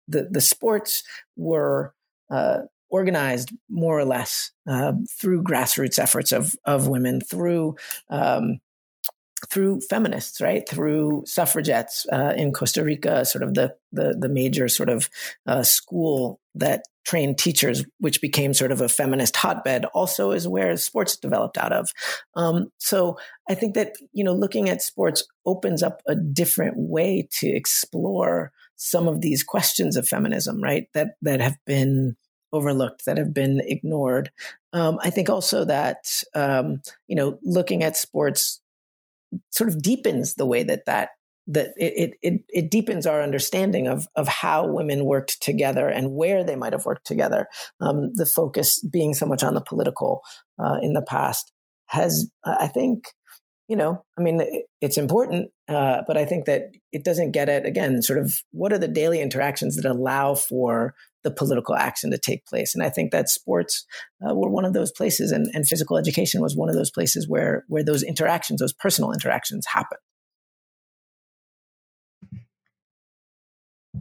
the, 0.08 0.28
the 0.30 0.40
sports 0.40 1.02
were 1.36 1.94
uh, 2.30 2.62
organized 2.90 3.52
more 3.70 3.98
or 3.98 4.04
less 4.04 4.50
uh, 4.68 4.92
through 5.18 5.42
grassroots 5.42 5.98
efforts 5.98 6.32
of, 6.32 6.54
of 6.64 6.88
women, 6.88 7.20
through 7.20 7.76
um, 8.10 8.58
through 9.50 9.80
feminists, 9.80 10.40
right? 10.40 10.68
Through 10.68 11.24
suffragettes 11.26 12.06
uh, 12.12 12.32
in 12.36 12.52
Costa 12.52 12.84
Rica, 12.84 13.24
sort 13.24 13.42
of 13.42 13.54
the 13.54 13.74
the, 13.92 14.16
the 14.18 14.28
major 14.28 14.68
sort 14.68 14.88
of 14.88 15.10
uh, 15.46 15.62
school 15.62 16.40
that 16.54 16.84
trained 17.04 17.38
teachers, 17.38 17.84
which 17.98 18.20
became 18.20 18.54
sort 18.54 18.70
of 18.70 18.80
a 18.80 18.88
feminist 18.88 19.36
hotbed, 19.36 19.84
also 19.86 20.30
is 20.30 20.46
where 20.46 20.76
sports 20.76 21.16
developed 21.16 21.58
out 21.58 21.72
of. 21.72 21.90
Um, 22.36 22.70
so 22.78 23.18
I 23.48 23.54
think 23.54 23.74
that 23.74 23.94
you 24.12 24.22
know, 24.22 24.34
looking 24.34 24.68
at 24.68 24.82
sports 24.82 25.24
opens 25.44 25.82
up 25.82 26.02
a 26.06 26.14
different 26.14 26.74
way 26.76 27.28
to 27.38 27.48
explore 27.48 28.52
some 28.76 29.08
of 29.08 29.20
these 29.20 29.42
questions 29.42 29.96
of 29.96 30.08
feminism, 30.08 30.62
right? 30.62 30.86
That 30.94 31.14
that 31.22 31.40
have 31.40 31.56
been 31.66 32.16
overlooked, 32.52 33.04
that 33.06 33.18
have 33.18 33.32
been 33.32 33.60
ignored. 33.64 34.30
Um, 34.72 34.98
I 35.02 35.10
think 35.10 35.30
also 35.30 35.64
that 35.64 36.22
um, 36.34 36.82
you 37.08 37.16
know 37.16 37.38
looking 37.42 37.82
at 37.82 37.96
sports 37.96 38.60
sort 39.50 39.70
of 39.70 39.82
deepens 39.82 40.34
the 40.34 40.46
way 40.46 40.62
that 40.62 40.84
that 40.86 41.10
that 41.48 41.72
it, 41.76 42.14
it 42.22 42.42
it 42.48 42.70
deepens 42.70 43.06
our 43.06 43.22
understanding 43.22 43.88
of 43.88 44.06
of 44.14 44.28
how 44.28 44.66
women 44.66 45.04
worked 45.04 45.42
together 45.42 45.88
and 45.88 46.12
where 46.12 46.44
they 46.44 46.56
might 46.56 46.72
have 46.72 46.86
worked 46.86 47.06
together. 47.06 47.46
Um, 47.80 48.12
the 48.14 48.26
focus 48.26 48.80
being 48.80 49.14
so 49.14 49.26
much 49.26 49.42
on 49.42 49.54
the 49.54 49.60
political 49.60 50.22
uh, 50.58 50.78
in 50.82 50.92
the 50.92 51.02
past 51.02 51.52
has, 51.86 52.30
I 52.44 52.68
think, 52.68 53.08
you 53.68 53.76
know, 53.76 54.04
I 54.18 54.22
mean, 54.22 54.42
it's 54.80 54.98
important, 54.98 55.50
uh, 55.68 56.02
but 56.06 56.16
I 56.16 56.24
think 56.24 56.46
that 56.46 56.72
it 56.92 57.04
doesn't 57.04 57.30
get 57.30 57.48
at, 57.48 57.64
again, 57.64 58.02
sort 58.02 58.18
of 58.18 58.34
what 58.50 58.72
are 58.72 58.78
the 58.78 58.88
daily 58.88 59.20
interactions 59.20 59.76
that 59.76 59.84
allow 59.84 60.34
for 60.34 60.94
the 61.24 61.30
political 61.30 61.76
action 61.76 62.10
to 62.10 62.18
take 62.18 62.44
place. 62.44 62.74
And 62.74 62.82
I 62.82 62.90
think 62.90 63.12
that 63.12 63.28
sports 63.28 63.86
uh, 64.20 64.34
were 64.34 64.50
one 64.50 64.64
of 64.64 64.72
those 64.72 64.90
places, 64.90 65.30
and, 65.30 65.48
and 65.54 65.66
physical 65.66 65.96
education 65.96 66.42
was 66.42 66.56
one 66.56 66.68
of 66.68 66.74
those 66.74 66.90
places 66.90 67.28
where, 67.28 67.64
where 67.68 67.84
those 67.84 68.02
interactions, 68.02 68.60
those 68.60 68.72
personal 68.72 69.12
interactions 69.12 69.64
happen. 69.72 69.98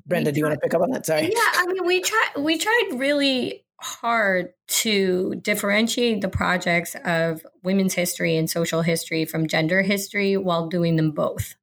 Brenda, 0.05 0.31
do 0.31 0.39
you 0.39 0.45
want 0.45 0.55
to 0.55 0.59
pick 0.59 0.73
up 0.73 0.81
on 0.81 0.89
that? 0.91 1.05
Sorry. 1.05 1.23
Yeah, 1.23 1.51
I 1.53 1.65
mean, 1.67 1.85
we 1.85 2.01
tried 2.01 2.31
we 2.37 2.57
tried 2.57 2.89
really 2.95 3.63
hard 3.81 4.53
to 4.67 5.35
differentiate 5.41 6.21
the 6.21 6.29
projects 6.29 6.95
of 7.03 7.45
women's 7.63 7.93
history 7.93 8.37
and 8.37 8.49
social 8.49 8.81
history 8.81 9.25
from 9.25 9.47
gender 9.47 9.81
history 9.81 10.37
while 10.37 10.67
doing 10.67 10.95
them 10.95 11.11
both. 11.11 11.55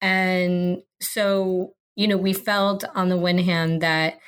And 0.00 0.82
so 1.00 1.74
you 1.96 2.08
know, 2.08 2.16
we 2.16 2.32
felt 2.32 2.84
on 2.94 3.08
the 3.08 3.16
one 3.16 3.38
hand 3.38 3.80
that 3.82 4.18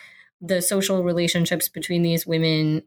the 0.40 0.62
social 0.62 1.02
relationships 1.02 1.68
between 1.68 2.02
these 2.02 2.26
women 2.26 2.82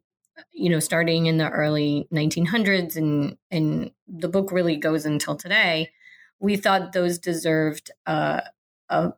you 0.53 0.69
know 0.69 0.79
starting 0.79 1.25
in 1.25 1.35
the 1.35 1.49
early 1.49 2.07
1900s 2.13 2.95
and 2.95 3.37
and 3.51 3.91
the 4.07 4.29
book 4.29 4.53
really 4.53 4.77
goes 4.77 5.05
until 5.05 5.35
today 5.35 5.89
we 6.39 6.55
thought 6.55 6.93
those 6.93 7.17
deserved 7.17 7.91
uh, 8.05 8.39
a 8.87 9.11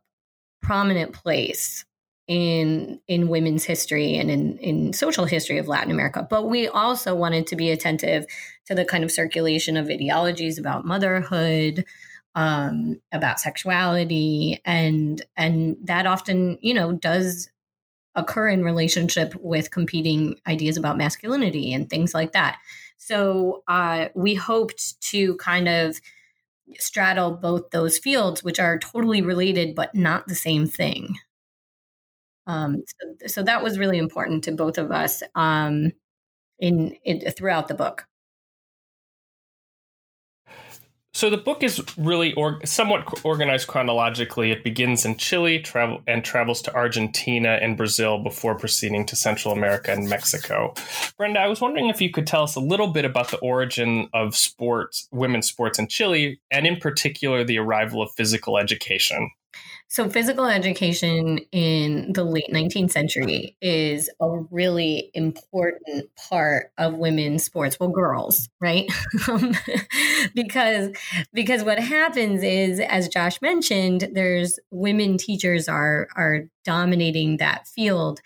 prominent 0.60 1.12
place 1.12 1.84
in 2.32 2.98
in 3.08 3.28
women's 3.28 3.62
history 3.62 4.16
and 4.16 4.30
in 4.30 4.56
in 4.56 4.92
social 4.94 5.26
history 5.26 5.58
of 5.58 5.68
Latin 5.68 5.90
America. 5.90 6.26
But 6.28 6.48
we 6.48 6.66
also 6.66 7.14
wanted 7.14 7.46
to 7.48 7.56
be 7.56 7.70
attentive 7.70 8.24
to 8.66 8.74
the 8.74 8.86
kind 8.86 9.04
of 9.04 9.12
circulation 9.12 9.76
of 9.76 9.90
ideologies 9.90 10.58
about 10.58 10.86
motherhood, 10.86 11.84
um, 12.34 13.02
about 13.12 13.38
sexuality, 13.38 14.62
and 14.64 15.20
and 15.36 15.76
that 15.84 16.06
often 16.06 16.56
you 16.62 16.72
know 16.72 16.92
does 16.92 17.50
occur 18.14 18.48
in 18.48 18.64
relationship 18.64 19.34
with 19.36 19.70
competing 19.70 20.36
ideas 20.46 20.78
about 20.78 20.96
masculinity 20.96 21.74
and 21.74 21.90
things 21.90 22.14
like 22.14 22.32
that. 22.32 22.58
So 22.96 23.62
uh, 23.68 24.08
we 24.14 24.34
hoped 24.34 25.02
to 25.10 25.36
kind 25.36 25.68
of 25.68 26.00
straddle 26.78 27.32
both 27.32 27.70
those 27.70 27.98
fields, 27.98 28.42
which 28.42 28.58
are 28.58 28.78
totally 28.78 29.20
related 29.20 29.74
but 29.74 29.94
not 29.94 30.28
the 30.28 30.34
same 30.34 30.66
thing. 30.66 31.16
Um, 32.46 32.82
so, 32.86 33.28
so, 33.28 33.42
that 33.44 33.62
was 33.62 33.78
really 33.78 33.98
important 33.98 34.44
to 34.44 34.52
both 34.52 34.78
of 34.78 34.90
us 34.90 35.22
um, 35.34 35.92
in, 36.58 36.96
in 37.04 37.20
throughout 37.32 37.68
the 37.68 37.74
book. 37.74 38.06
So 41.14 41.28
the 41.28 41.36
book 41.36 41.62
is 41.62 41.82
really 41.98 42.32
or, 42.34 42.58
somewhat 42.64 43.20
organized 43.22 43.68
chronologically. 43.68 44.50
It 44.50 44.64
begins 44.64 45.04
in 45.04 45.18
Chile, 45.18 45.58
travel 45.58 46.02
and 46.06 46.24
travels 46.24 46.62
to 46.62 46.74
Argentina 46.74 47.58
and 47.60 47.76
Brazil 47.76 48.18
before 48.22 48.54
proceeding 48.54 49.04
to 49.06 49.16
Central 49.16 49.52
America 49.52 49.92
and 49.92 50.08
Mexico. 50.08 50.72
Brenda, 51.18 51.40
I 51.40 51.48
was 51.48 51.60
wondering 51.60 51.90
if 51.90 52.00
you 52.00 52.10
could 52.10 52.26
tell 52.26 52.42
us 52.42 52.56
a 52.56 52.60
little 52.60 52.88
bit 52.88 53.04
about 53.04 53.30
the 53.30 53.38
origin 53.38 54.08
of 54.14 54.34
sports, 54.34 55.06
women's 55.12 55.48
sports 55.48 55.78
in 55.78 55.86
Chile, 55.86 56.40
and 56.50 56.66
in 56.66 56.76
particular 56.76 57.44
the 57.44 57.58
arrival 57.58 58.00
of 58.00 58.10
physical 58.12 58.56
education. 58.56 59.30
So, 59.92 60.08
physical 60.08 60.46
education 60.46 61.36
in 61.52 62.14
the 62.14 62.24
late 62.24 62.50
19th 62.50 62.92
century 62.92 63.58
is 63.60 64.08
a 64.22 64.38
really 64.50 65.10
important 65.12 66.06
part 66.16 66.72
of 66.78 66.94
women's 66.94 67.44
sports. 67.44 67.78
Well, 67.78 67.90
girls, 67.90 68.48
right? 68.58 68.90
Um, 69.28 69.54
because 70.34 70.96
because 71.34 71.62
what 71.62 71.78
happens 71.78 72.42
is, 72.42 72.80
as 72.80 73.08
Josh 73.08 73.42
mentioned, 73.42 74.08
there's 74.14 74.58
women 74.70 75.18
teachers 75.18 75.68
are 75.68 76.08
are 76.16 76.44
dominating 76.64 77.36
that 77.36 77.68
field. 77.68 78.20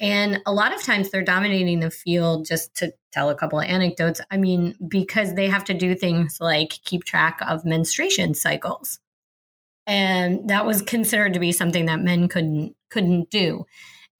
And 0.00 0.40
a 0.46 0.54
lot 0.54 0.74
of 0.74 0.82
times 0.82 1.10
they're 1.10 1.22
dominating 1.22 1.80
the 1.80 1.90
field 1.90 2.46
just 2.46 2.74
to 2.76 2.94
tell 3.12 3.28
a 3.28 3.34
couple 3.34 3.60
of 3.60 3.66
anecdotes. 3.66 4.22
I 4.30 4.38
mean, 4.38 4.74
because 4.88 5.34
they 5.34 5.48
have 5.48 5.64
to 5.64 5.74
do 5.74 5.94
things 5.94 6.38
like 6.40 6.70
keep 6.70 7.04
track 7.04 7.40
of 7.46 7.66
menstruation 7.66 8.32
cycles 8.32 8.98
and 9.90 10.48
that 10.48 10.64
was 10.64 10.82
considered 10.82 11.34
to 11.34 11.40
be 11.40 11.50
something 11.50 11.86
that 11.86 12.00
men 12.00 12.28
couldn't 12.28 12.76
couldn't 12.90 13.28
do. 13.28 13.66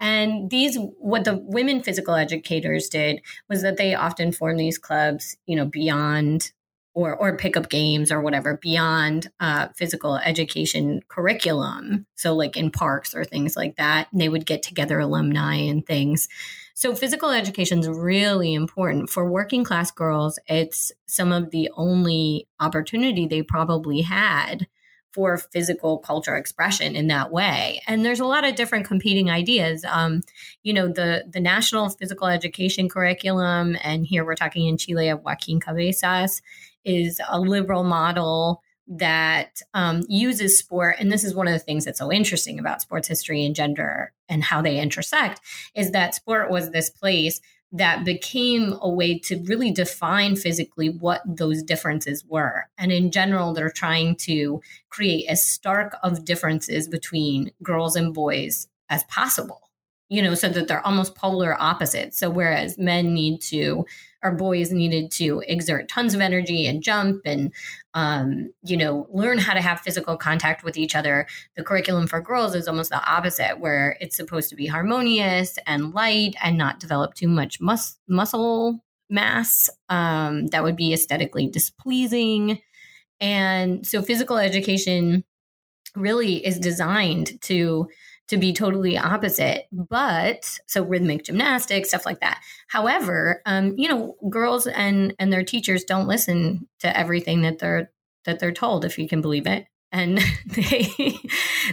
And 0.00 0.50
these 0.50 0.77
what 0.99 1.25
the 1.25 1.37
women 1.45 1.81
physical 1.81 2.15
educators 2.15 2.89
did 2.89 3.21
was 3.49 3.62
that 3.62 3.77
they 3.77 3.95
often 3.95 4.33
formed 4.33 4.59
these 4.59 4.79
clubs 4.79 5.37
you 5.47 5.55
know 5.55 5.65
beyond 5.67 6.50
or 6.93 7.15
or 7.15 7.37
pickup 7.37 7.69
games 7.71 8.11
or 8.11 8.21
whatever 8.21 8.59
beyond 8.61 9.31
uh, 9.39 9.69
physical 9.77 10.17
education 10.17 11.03
curriculum. 11.07 12.05
So 12.17 12.35
like 12.35 12.57
in 12.57 12.73
parks 12.73 13.15
or 13.15 13.25
things 13.25 13.55
like 13.55 13.77
that 13.77 14.09
they 14.12 14.29
would 14.29 14.47
get 14.47 14.65
together 14.65 14.99
alumni 14.99 15.55
and 15.55 15.87
things. 15.87 16.27
So 16.75 16.97
physical 16.97 17.31
education 17.31 17.79
is 17.79 17.89
really 17.89 18.55
important. 18.55 19.09
For 19.09 19.31
working 19.31 19.62
class 19.62 19.93
girls 19.93 20.37
it's 20.49 20.91
some 21.07 21.31
of 21.31 21.53
the 21.53 21.71
only 21.77 22.49
opportunity 22.59 23.29
they 23.29 23.43
probably 23.43 24.00
had 24.00 24.67
for 25.12 25.37
physical 25.38 25.99
culture 25.99 26.37
expression 26.37 26.95
in 26.95 27.09
that 27.09 27.33
way. 27.33 27.83
And 27.87 28.05
there's 28.05 28.21
a 28.21 28.26
lot 28.26 28.45
of 28.45 28.55
different 28.55 28.87
competing 28.87 29.31
ideas. 29.31 29.85
Um, 29.88 30.23
you 30.62 30.73
know, 30.73 30.88
the 30.88 31.25
the 31.29 31.40
national 31.40 31.90
physical 31.90 32.29
education 32.29 32.88
curriculum, 32.88 33.76
and 33.83 34.07
here 34.07 34.25
we're 34.25 34.35
talking 34.35 34.69
in 34.69 34.79
Chile 34.79 35.09
of 35.09 35.23
Joaquin 35.23 35.61
Cabezas, 35.61 36.43
is 36.85 37.21
a 37.29 37.40
liberal 37.40 37.85
model 37.85 38.62
that 38.93 39.62
um, 39.73 40.02
uses 40.09 40.59
sport 40.59 40.97
and 40.99 41.12
this 41.12 41.23
is 41.23 41.33
one 41.33 41.47
of 41.47 41.52
the 41.52 41.61
things 41.61 41.85
that's 41.85 42.00
so 42.00 42.11
interesting 42.11 42.59
about 42.59 42.83
sports 42.83 43.07
history 43.07 43.47
and 43.47 43.55
gender 43.55 44.12
and 44.29 44.43
how 44.43 44.61
they 44.61 44.81
intersect 44.81 45.40
is 45.76 45.93
that 45.93 46.12
sport 46.12 46.50
was 46.50 46.71
this 46.71 46.90
place 46.90 47.40
that 47.73 48.05
became 48.05 48.77
a 48.81 48.89
way 48.89 49.19
to 49.19 49.43
really 49.45 49.71
define 49.71 50.35
physically 50.37 50.89
what 50.89 51.23
those 51.25 51.62
differences 51.62 52.25
were. 52.25 52.69
And 52.77 52.91
in 52.91 53.11
general, 53.12 53.55
they're 53.55 53.71
trying 53.71 54.17
to 54.17 54.61
create 54.89 55.27
as 55.29 55.47
stark 55.47 55.97
of 56.03 56.25
differences 56.25 56.89
between 56.89 57.53
girls 57.62 57.95
and 57.95 58.12
boys 58.12 58.69
as 58.89 59.05
possible 59.05 59.70
you 60.11 60.21
know, 60.21 60.35
so 60.35 60.49
that 60.49 60.67
they're 60.67 60.85
almost 60.85 61.14
polar 61.14 61.57
opposites. 61.59 62.19
So 62.19 62.29
whereas 62.29 62.76
men 62.76 63.14
need 63.14 63.40
to, 63.43 63.87
or 64.25 64.33
boys 64.33 64.73
needed 64.73 65.12
to 65.12 65.40
exert 65.47 65.88
tons 65.88 66.14
of 66.14 66.21
energy 66.21 66.67
and 66.67 66.83
jump 66.83 67.23
and, 67.25 67.55
um, 67.95 68.52
you 68.64 68.76
know, 68.76 69.07
learn 69.11 69.38
how 69.38 69.55
to 69.55 69.61
have 69.61 69.81
physical 69.81 70.17
contact 70.17 70.64
with 70.64 70.76
each 70.76 70.97
other, 70.97 71.29
the 71.57 71.62
curriculum 71.62 72.09
for 72.09 72.21
girls 72.21 72.57
is 72.57 72.67
almost 72.67 72.90
the 72.90 73.02
opposite, 73.09 73.61
where 73.61 73.97
it's 74.00 74.17
supposed 74.17 74.50
to 74.50 74.57
be 74.57 74.67
harmonious 74.67 75.59
and 75.64 75.95
light 75.95 76.35
and 76.43 76.59
not 76.59 76.81
develop 76.81 77.14
too 77.14 77.29
much 77.29 77.61
mus- 77.61 77.97
muscle 78.09 78.85
mass 79.09 79.71
um, 79.88 80.49
that 80.49 80.64
would 80.64 80.76
be 80.76 80.93
aesthetically 80.93 81.49
displeasing. 81.49 82.61
And 83.21 83.87
so 83.87 84.02
physical 84.02 84.38
education 84.38 85.23
really 85.95 86.45
is 86.45 86.59
designed 86.59 87.40
to 87.43 87.88
to 88.31 88.37
be 88.37 88.53
totally 88.53 88.97
opposite. 88.97 89.67
But 89.73 90.59
so 90.67 90.85
rhythmic 90.85 91.25
gymnastics, 91.25 91.91
stuff 91.91 92.07
like 92.07 92.21
that. 92.21 92.41
However, 92.69 93.43
um, 93.45 93.75
you 93.77 93.89
know, 93.89 94.17
girls 94.31 94.67
and 94.67 95.15
and 95.19 95.33
their 95.33 95.45
teachers 95.45 95.85
don't 95.85 96.09
listen 96.09 96.69
to 96.81 96.97
everything 96.97 97.43
that 97.43 97.59
they're 97.59 97.91
that 98.25 98.39
they're 98.39 98.53
told, 98.53 98.85
if 98.85 98.99
you 98.99 99.09
can 99.09 99.21
believe 99.21 99.47
it 99.47 99.67
and 99.93 100.19
they 100.47 100.89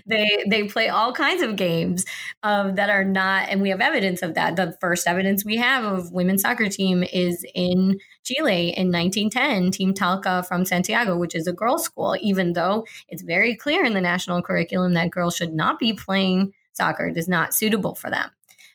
they 0.05 0.43
they 0.49 0.63
play 0.67 0.89
all 0.89 1.13
kinds 1.13 1.41
of 1.41 1.55
games 1.55 2.05
um, 2.43 2.75
that 2.75 2.89
are 2.89 3.03
not 3.03 3.49
and 3.49 3.61
we 3.61 3.69
have 3.69 3.81
evidence 3.81 4.21
of 4.21 4.33
that 4.33 4.55
the 4.55 4.75
first 4.81 5.07
evidence 5.07 5.45
we 5.45 5.57
have 5.57 5.83
of 5.83 6.11
women's 6.11 6.41
soccer 6.41 6.67
team 6.67 7.03
is 7.03 7.45
in 7.53 7.99
chile 8.27 8.73
in 8.75 8.91
1910 8.91 9.71
team 9.71 9.93
talca 9.93 10.45
from 10.47 10.65
santiago 10.65 11.17
which 11.17 11.35
is 11.35 11.47
a 11.47 11.53
girls 11.53 11.83
school 11.83 12.15
even 12.21 12.53
though 12.53 12.85
it's 13.07 13.21
very 13.21 13.55
clear 13.55 13.85
in 13.85 13.93
the 13.93 14.01
national 14.01 14.41
curriculum 14.41 14.93
that 14.93 15.11
girls 15.11 15.35
should 15.35 15.53
not 15.53 15.79
be 15.79 15.93
playing 15.93 16.51
soccer. 16.77 17.07
It 17.07 17.17
is 17.17 17.27
not 17.27 17.53
suitable 17.53 17.95
for 17.95 18.09
them. 18.09 18.29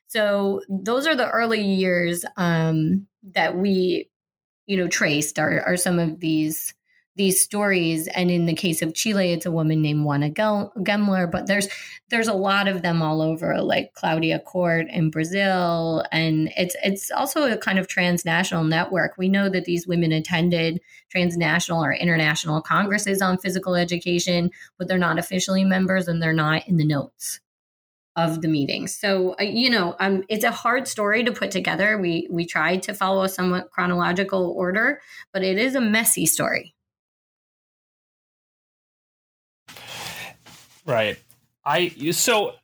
So 0.09 0.61
those 0.69 1.07
are 1.07 1.17
the 1.17 1.31
early 1.31 1.63
years 1.63 2.25
um, 2.37 3.07
that 3.33 3.57
we 3.57 4.11
you 4.67 4.77
know 4.77 4.89
traced 4.89 5.39
are, 5.39 5.63
are 5.63 5.77
some 5.77 5.99
of 5.99 6.21
these 6.21 6.75
these 7.17 7.41
stories 7.41 8.09
and 8.09 8.31
in 8.31 8.47
the 8.47 8.55
case 8.55 8.81
of 8.83 8.95
chile 8.95 9.33
it's 9.33 9.47
a 9.47 9.51
woman 9.51 9.83
named 9.83 10.05
juana 10.05 10.31
gemler 10.31 11.31
but 11.31 11.47
there's 11.47 11.69
there's 12.09 12.29
a 12.29 12.33
lot 12.33 12.69
of 12.69 12.83
them 12.83 13.03
all 13.03 13.21
over 13.21 13.61
like 13.61 13.93
claudia 13.95 14.39
cort 14.39 14.87
in 14.89 15.11
brazil 15.11 16.05
and 16.11 16.51
it's 16.57 16.77
it's 16.83 17.11
also 17.11 17.51
a 17.51 17.57
kind 17.57 17.79
of 17.79 17.87
transnational 17.87 18.65
network 18.65 19.17
we 19.19 19.29
know 19.29 19.49
that 19.49 19.65
these 19.65 19.87
women 19.87 20.13
attended 20.13 20.81
transnational 21.11 21.85
or 21.85 21.93
international 21.93 22.63
congresses 22.63 23.21
on 23.21 23.39
physical 23.39 23.75
education 23.75 24.51
but 24.79 24.89
they're 24.89 24.99
not 24.99 25.19
officially 25.19 25.65
members 25.65 26.09
and 26.09 26.23
they're 26.23 26.33
not 26.33 26.67
in 26.67 26.77
the 26.77 26.87
notes 26.87 27.41
of 28.17 28.43
the 28.43 28.49
meetings. 28.49 28.95
So 28.95 29.35
uh, 29.41 29.45
you 29.45 29.71
know, 29.71 29.97
um, 29.99 30.23
it's 30.29 30.45
a 30.45 30.51
hard 30.51 30.87
story 30.87 31.25
to 31.25 31.33
put 31.33 31.51
together. 31.51 31.99
We 31.99 32.29
we 32.31 32.45
tried 32.45 32.83
to 32.85 32.95
follow 32.95 33.23
a 33.23 33.29
somewhat 33.29 33.71
chronological 33.71 34.53
order, 34.57 35.01
but 35.33 35.43
it 35.43 35.59
is 35.59 35.75
a 35.75 35.81
messy 35.81 36.27
story. 36.27 36.75
Right. 40.85 41.19
I 41.65 41.93
so 42.13 42.55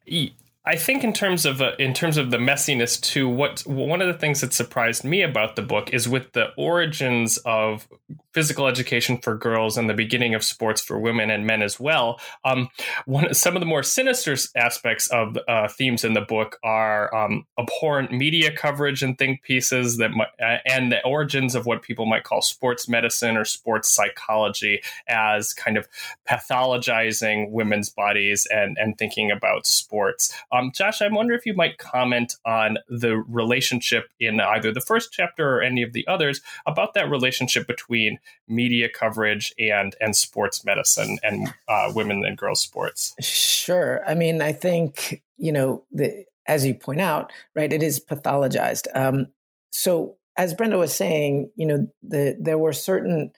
I 0.69 0.77
think 0.77 1.03
in 1.03 1.15
terms 1.15 1.47
of 1.47 1.63
uh, 1.63 1.73
in 1.79 1.95
terms 1.95 2.19
of 2.19 2.31
the 2.31 2.37
messiness 2.37 3.01
too, 3.01 3.27
what 3.27 3.61
one 3.61 4.03
of 4.03 4.07
the 4.07 4.19
things 4.19 4.43
that 4.43 4.53
surprised 4.53 5.03
me 5.03 5.23
about 5.23 5.57
the 5.57 5.63
book 5.63 5.95
is 5.95 6.07
with 6.07 6.33
the 6.33 6.49
origins 6.59 7.39
of 7.39 7.89
physical 8.35 8.67
education 8.67 9.17
for 9.17 9.35
girls 9.35 9.79
and 9.79 9.89
the 9.89 9.95
beginning 9.95 10.35
of 10.35 10.45
sports 10.45 10.83
for 10.83 10.99
women 10.99 11.31
and 11.31 11.47
men 11.47 11.63
as 11.63 11.81
well. 11.81 12.21
Um, 12.45 12.69
one 13.07 13.33
some 13.33 13.57
of 13.57 13.61
the 13.61 13.67
more 13.67 13.83
sinister 13.83 14.37
aspects 14.57 15.09
of 15.09 15.39
uh, 15.49 15.69
themes 15.69 16.05
in 16.05 16.13
the 16.13 16.21
book 16.21 16.59
are 16.63 17.15
um, 17.15 17.47
abhorrent 17.59 18.13
media 18.13 18.55
coverage 18.55 19.03
and 19.03 19.17
think 19.17 19.43
pieces 19.43 19.97
that 19.97 20.11
might, 20.11 20.29
uh, 20.39 20.59
and 20.67 20.93
the 20.93 21.03
origins 21.03 21.55
of 21.55 21.65
what 21.65 21.81
people 21.81 22.05
might 22.05 22.25
call 22.25 22.43
sports 22.43 22.91
medicine 22.91 23.39
or 23.39 23.47
sports 23.47 23.91
psychology 23.91 24.83
as 25.09 25.55
kind 25.55 25.79
of 25.79 25.89
pathologizing 26.29 27.51
women's 27.51 27.89
bodies 27.89 28.47
and 28.51 28.77
and 28.79 28.99
thinking 28.99 29.31
about 29.31 29.67
sports. 29.67 30.33
Josh, 30.73 31.03
I 31.03 31.09
wonder 31.09 31.35
if 31.35 31.47
you 31.47 31.55
might 31.55 31.79
comment 31.79 32.35
on 32.45 32.79
the 32.88 33.17
relationship 33.17 34.11
in 34.21 34.41
either 34.41 34.73
the 34.73 34.81
first 34.81 35.12
chapter 35.12 35.57
or 35.57 35.62
any 35.62 35.83
of 35.83 35.93
the 35.93 36.07
others 36.07 36.41
about 36.67 36.95
that 36.95 37.11
relationship 37.11 37.67
between 37.67 38.19
media 38.47 38.88
coverage 38.88 39.53
and 39.59 39.97
and 40.00 40.17
sports 40.17 40.65
medicine 40.65 41.19
and 41.23 41.53
uh, 41.69 41.93
women 41.95 42.25
and 42.25 42.37
girls 42.38 42.61
sports. 42.61 43.15
Sure. 43.21 44.03
I 44.07 44.15
mean, 44.15 44.43
I 44.43 44.53
think 44.53 45.23
you 45.37 45.53
know 45.53 45.85
the 45.93 46.25
as 46.47 46.65
you 46.65 46.75
point 46.75 47.00
out, 47.00 47.33
right? 47.55 47.73
It 47.73 47.83
is 47.83 48.00
pathologized. 48.00 48.87
Um, 48.95 49.29
so 49.71 50.17
as 50.37 50.55
Brenda 50.55 50.79
was 50.79 50.95
saying, 50.95 51.50
you 51.57 51.67
know, 51.67 51.88
the, 52.03 52.37
there 52.41 52.59
were 52.59 52.73
certain 52.73 53.33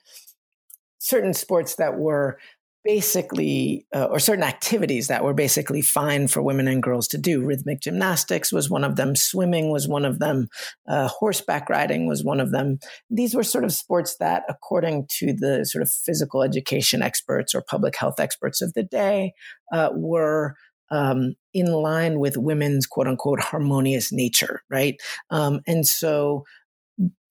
certain 0.99 1.33
sports 1.33 1.75
that 1.75 1.97
were 1.97 2.37
basically, 2.83 3.85
uh, 3.93 4.05
or 4.05 4.19
certain 4.19 4.43
activities 4.43 5.07
that 5.07 5.23
were 5.23 5.33
basically 5.33 5.81
fine 5.81 6.27
for 6.27 6.41
women 6.41 6.67
and 6.67 6.81
girls 6.81 7.07
to 7.09 7.17
do. 7.17 7.43
Rhythmic 7.43 7.79
gymnastics 7.81 8.51
was 8.51 8.69
one 8.69 8.83
of 8.83 8.95
them, 8.95 9.15
swimming 9.15 9.69
was 9.69 9.87
one 9.87 10.05
of 10.05 10.19
them, 10.19 10.47
uh, 10.87 11.07
horseback 11.07 11.69
riding 11.69 12.07
was 12.07 12.23
one 12.23 12.39
of 12.39 12.51
them. 12.51 12.79
These 13.09 13.35
were 13.35 13.43
sort 13.43 13.63
of 13.63 13.71
sports 13.71 14.17
that, 14.17 14.43
according 14.49 15.07
to 15.19 15.33
the 15.33 15.65
sort 15.65 15.81
of 15.83 15.91
physical 15.91 16.41
education 16.43 17.01
experts 17.01 17.53
or 17.53 17.61
public 17.61 17.95
health 17.95 18.19
experts 18.19 18.61
of 18.61 18.73
the 18.73 18.83
day, 18.83 19.33
uh, 19.71 19.89
were. 19.93 20.55
Um, 20.93 21.35
in 21.53 21.71
line 21.71 22.19
with 22.19 22.35
women's 22.35 22.85
quote 22.85 23.07
unquote 23.07 23.39
harmonious 23.39 24.11
nature, 24.11 24.61
right? 24.69 24.95
Um, 25.29 25.61
and 25.65 25.87
so 25.87 26.43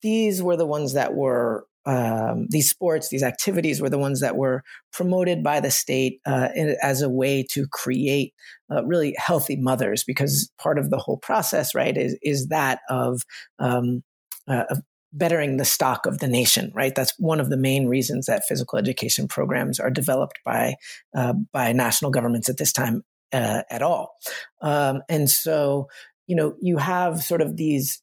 these 0.01 0.43
were 0.43 0.57
the 0.57 0.67
ones 0.67 0.95
that 0.95 1.15
were 1.15 1.67
um, 1.87 2.47
these 2.51 2.69
sports, 2.69 3.09
these 3.09 3.23
activities 3.23 3.81
were 3.81 3.91
the 3.91 3.99
ones 3.99 4.21
that 4.21 4.37
were 4.37 4.63
promoted 4.93 5.43
by 5.43 5.61
the 5.61 5.71
state 5.71 6.21
uh, 6.27 6.49
as 6.83 7.03
a 7.03 7.09
way 7.09 7.45
to 7.51 7.67
create 7.69 8.35
uh, 8.71 8.85
really 8.85 9.15
healthy 9.17 9.57
mothers, 9.57 10.05
because 10.05 10.51
part 10.59 10.79
of 10.79 10.91
the 10.91 10.99
whole 10.99 11.17
process, 11.17 11.75
right, 11.75 11.97
is 11.97 12.19
is 12.23 12.49
that 12.49 12.81
of, 12.89 13.23
um, 13.59 14.03
uh, 14.47 14.65
of 14.69 14.81
bettering 15.13 15.57
the 15.57 15.65
stock 15.65 16.07
of 16.07 16.19
the 16.19 16.29
nation, 16.29 16.71
right? 16.75 16.95
That's 16.95 17.15
one 17.19 17.41
of 17.41 17.51
the 17.51 17.57
main 17.57 17.87
reasons 17.87 18.27
that 18.27 18.45
physical 18.47 18.79
education 18.79 19.27
programs 19.27 19.81
are 19.81 19.91
developed 19.91 20.39
by 20.45 20.75
uh, 21.17 21.35
by 21.53 21.73
national 21.73 22.11
governments 22.11 22.49
at 22.49 22.59
this 22.59 22.73
time 22.73 23.03
uh, 23.33 23.63
at 23.71 23.83
all, 23.83 24.17
um, 24.61 25.03
and 25.09 25.31
so 25.31 25.89
you 26.27 26.37
know 26.37 26.55
you 26.61 26.77
have 26.77 27.23
sort 27.23 27.41
of 27.41 27.57
these 27.57 28.03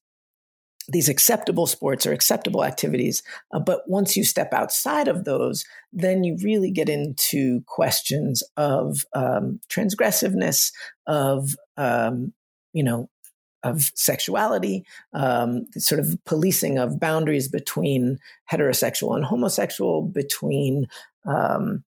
these 0.88 1.10
acceptable 1.10 1.67
sports 1.67 2.06
or 2.06 2.13
acceptable 2.13 2.63
activities. 2.63 3.22
Uh, 3.51 3.60
but 3.60 3.82
once 3.88 4.15
you 4.15 4.24
step 4.24 4.53
outside 4.53 5.08
of 5.08 5.25
those, 5.25 5.65
then 5.91 6.24
you 6.24 6.38
really 6.41 6.72
get 6.72 6.89
into 6.89 7.62
questions 7.65 8.44
of 8.56 9.06
um, 9.13 9.60
transgressiveness, 9.70 10.72
of, 11.06 11.56
um, 11.75 12.34
you 12.74 12.84
know, 12.84 13.10
of 13.63 13.91
sexuality, 13.96 14.86
um, 15.13 15.65
sort 15.77 16.00
of 16.00 16.17
policing 16.25 16.77
of 16.77 17.00
boundaries 17.00 17.48
between 17.48 18.17
heterosexual 18.51 19.15
and 19.15 19.25
homosexual, 19.25 20.03
between 20.03 20.88
um, 21.25 21.84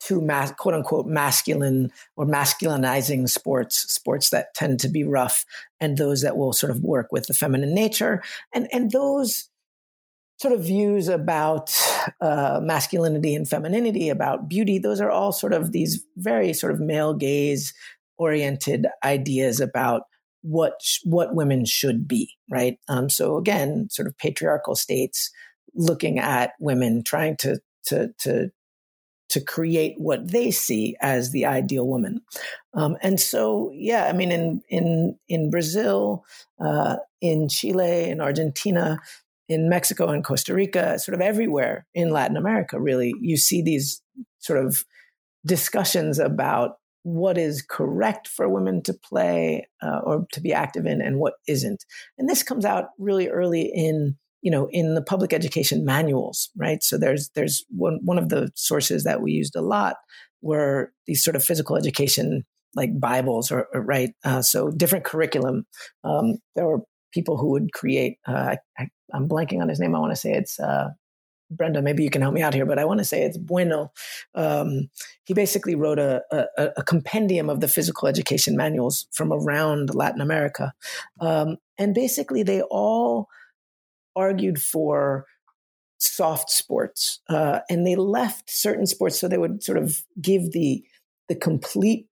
to 0.00 0.20
mas- 0.20 0.52
quote 0.52 0.74
unquote 0.74 1.06
masculine 1.06 1.92
or 2.16 2.26
masculinizing 2.26 3.28
sports, 3.28 3.78
sports 3.92 4.30
that 4.30 4.54
tend 4.54 4.80
to 4.80 4.88
be 4.88 5.04
rough, 5.04 5.44
and 5.80 5.96
those 5.96 6.22
that 6.22 6.36
will 6.36 6.52
sort 6.52 6.70
of 6.70 6.82
work 6.82 7.08
with 7.12 7.26
the 7.26 7.34
feminine 7.34 7.74
nature, 7.74 8.22
and 8.52 8.68
and 8.72 8.90
those 8.90 9.48
sort 10.40 10.54
of 10.54 10.64
views 10.64 11.08
about 11.08 11.70
uh, 12.22 12.60
masculinity 12.62 13.34
and 13.34 13.46
femininity, 13.46 14.08
about 14.08 14.48
beauty. 14.48 14.78
Those 14.78 15.00
are 15.00 15.10
all 15.10 15.32
sort 15.32 15.52
of 15.52 15.72
these 15.72 16.02
very 16.16 16.54
sort 16.54 16.72
of 16.72 16.80
male 16.80 17.12
gaze 17.12 17.74
oriented 18.16 18.86
ideas 19.04 19.60
about 19.60 20.02
what 20.42 20.80
what 21.04 21.34
women 21.34 21.64
should 21.66 22.08
be, 22.08 22.30
right? 22.50 22.78
Um, 22.88 23.10
so 23.10 23.36
again, 23.36 23.88
sort 23.90 24.08
of 24.08 24.16
patriarchal 24.16 24.74
states 24.74 25.30
looking 25.74 26.18
at 26.18 26.52
women, 26.58 27.02
trying 27.02 27.36
to 27.38 27.60
to 27.86 28.10
to 28.20 28.50
to 29.30 29.40
create 29.40 29.94
what 29.98 30.30
they 30.30 30.50
see 30.50 30.96
as 31.00 31.30
the 31.30 31.46
ideal 31.46 31.86
woman. 31.86 32.20
Um, 32.74 32.96
and 33.02 33.18
so, 33.18 33.70
yeah, 33.74 34.06
I 34.06 34.12
mean, 34.12 34.30
in 34.30 34.62
in 34.68 35.18
in 35.28 35.50
Brazil, 35.50 36.24
uh, 36.64 36.96
in 37.20 37.48
Chile, 37.48 38.10
in 38.10 38.20
Argentina, 38.20 38.98
in 39.48 39.68
Mexico 39.68 40.08
and 40.08 40.24
Costa 40.24 40.54
Rica, 40.54 40.98
sort 40.98 41.14
of 41.14 41.20
everywhere 41.20 41.86
in 41.94 42.10
Latin 42.10 42.36
America, 42.36 42.80
really, 42.80 43.14
you 43.20 43.36
see 43.36 43.62
these 43.62 44.02
sort 44.38 44.64
of 44.64 44.84
discussions 45.46 46.18
about 46.18 46.76
what 47.02 47.38
is 47.38 47.62
correct 47.62 48.28
for 48.28 48.48
women 48.48 48.82
to 48.82 48.92
play 48.92 49.66
uh, 49.82 50.00
or 50.04 50.26
to 50.32 50.40
be 50.40 50.52
active 50.52 50.86
in 50.86 51.00
and 51.00 51.18
what 51.18 51.34
isn't. 51.48 51.84
And 52.18 52.28
this 52.28 52.42
comes 52.42 52.64
out 52.64 52.90
really 52.98 53.28
early 53.28 53.62
in 53.62 54.18
you 54.42 54.50
know 54.50 54.68
in 54.70 54.94
the 54.94 55.02
public 55.02 55.32
education 55.32 55.84
manuals 55.84 56.50
right 56.56 56.82
so 56.82 56.98
there's 56.98 57.30
there's 57.34 57.64
one, 57.70 57.98
one 58.02 58.18
of 58.18 58.28
the 58.28 58.50
sources 58.54 59.04
that 59.04 59.22
we 59.22 59.32
used 59.32 59.56
a 59.56 59.60
lot 59.60 59.96
were 60.42 60.92
these 61.06 61.22
sort 61.22 61.36
of 61.36 61.44
physical 61.44 61.76
education 61.76 62.44
like 62.74 62.98
bibles 62.98 63.50
or, 63.50 63.66
or 63.74 63.82
right 63.82 64.10
uh, 64.24 64.42
so 64.42 64.70
different 64.70 65.04
curriculum 65.04 65.66
um, 66.04 66.36
there 66.54 66.66
were 66.66 66.80
people 67.12 67.36
who 67.36 67.50
would 67.50 67.72
create 67.72 68.18
uh, 68.26 68.56
I, 68.78 68.88
am 69.12 69.28
blanking 69.28 69.60
on 69.60 69.68
his 69.68 69.80
name 69.80 69.94
i 69.94 69.98
want 69.98 70.12
to 70.12 70.20
say 70.20 70.32
it's 70.32 70.58
uh, 70.58 70.90
Brenda, 71.50 71.82
maybe 71.82 72.04
you 72.04 72.10
can 72.10 72.22
help 72.22 72.32
me 72.32 72.42
out 72.42 72.54
here, 72.54 72.64
but 72.64 72.78
I 72.78 72.84
want 72.84 72.98
to 72.98 73.04
say 73.04 73.22
it's 73.22 73.36
Bueno. 73.36 73.92
Um, 74.34 74.88
he 75.24 75.34
basically 75.34 75.74
wrote 75.74 75.98
a, 75.98 76.22
a, 76.30 76.68
a, 76.76 76.82
compendium 76.84 77.50
of 77.50 77.60
the 77.60 77.68
physical 77.68 78.06
education 78.06 78.56
manuals 78.56 79.08
from 79.10 79.32
around 79.32 79.92
Latin 79.94 80.20
America. 80.20 80.72
Um, 81.20 81.56
and 81.76 81.92
basically, 81.92 82.44
they 82.44 82.62
all 82.62 83.26
argued 84.16 84.60
for 84.60 85.26
soft 85.98 86.50
sports, 86.50 87.20
uh, 87.28 87.60
and 87.68 87.86
they 87.86 87.96
left 87.96 88.50
certain 88.50 88.86
sports 88.86 89.20
so 89.20 89.28
they 89.28 89.38
would 89.38 89.62
sort 89.62 89.78
of 89.78 90.02
give 90.20 90.52
the 90.52 90.82
the 91.28 91.34
complete 91.36 92.06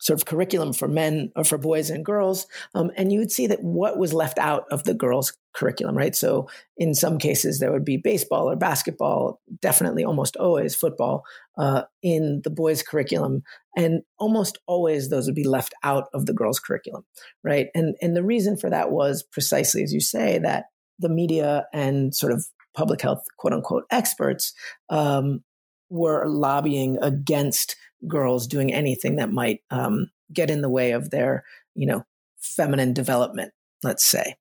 sort 0.00 0.20
of 0.20 0.26
curriculum 0.26 0.72
for 0.72 0.86
men 0.86 1.32
or 1.34 1.44
for 1.44 1.58
boys 1.58 1.90
and 1.90 2.04
girls, 2.04 2.46
um, 2.74 2.90
and 2.96 3.12
you 3.12 3.18
would 3.18 3.32
see 3.32 3.46
that 3.46 3.62
what 3.62 3.98
was 3.98 4.12
left 4.12 4.38
out 4.38 4.64
of 4.70 4.84
the 4.84 4.94
girls' 4.94 5.36
curriculum, 5.54 5.96
right? 5.96 6.14
So 6.14 6.48
in 6.76 6.94
some 6.94 7.18
cases 7.18 7.58
there 7.58 7.72
would 7.72 7.84
be 7.84 7.96
baseball 7.96 8.48
or 8.48 8.54
basketball, 8.54 9.40
definitely 9.60 10.04
almost 10.04 10.36
always 10.36 10.76
football 10.76 11.24
uh, 11.56 11.82
in 12.02 12.42
the 12.44 12.50
boys' 12.50 12.82
curriculum, 12.82 13.42
and 13.76 14.02
almost 14.18 14.58
always 14.66 15.08
those 15.08 15.26
would 15.26 15.34
be 15.34 15.48
left 15.48 15.74
out 15.82 16.04
of 16.14 16.26
the 16.26 16.34
girls' 16.34 16.60
curriculum, 16.60 17.04
right? 17.42 17.68
And 17.74 17.96
and 18.00 18.16
the 18.16 18.24
reason 18.24 18.56
for 18.56 18.70
that 18.70 18.90
was 18.90 19.22
precisely 19.22 19.82
as 19.82 19.92
you 19.92 20.00
say 20.00 20.38
that 20.38 20.66
the 20.98 21.08
media 21.08 21.66
and 21.72 22.14
sort 22.14 22.32
of 22.32 22.46
public 22.74 23.00
health 23.00 23.24
quote 23.38 23.52
unquote 23.52 23.84
experts 23.90 24.52
um, 24.90 25.42
were 25.90 26.26
lobbying 26.26 26.98
against 27.02 27.76
girls 28.06 28.46
doing 28.46 28.72
anything 28.72 29.16
that 29.16 29.32
might 29.32 29.60
um, 29.70 30.10
get 30.32 30.50
in 30.50 30.60
the 30.60 30.68
way 30.68 30.92
of 30.92 31.10
their 31.10 31.44
you 31.74 31.86
know 31.86 32.04
feminine 32.38 32.92
development 32.92 33.52
let's 33.82 34.04
say. 34.04 34.36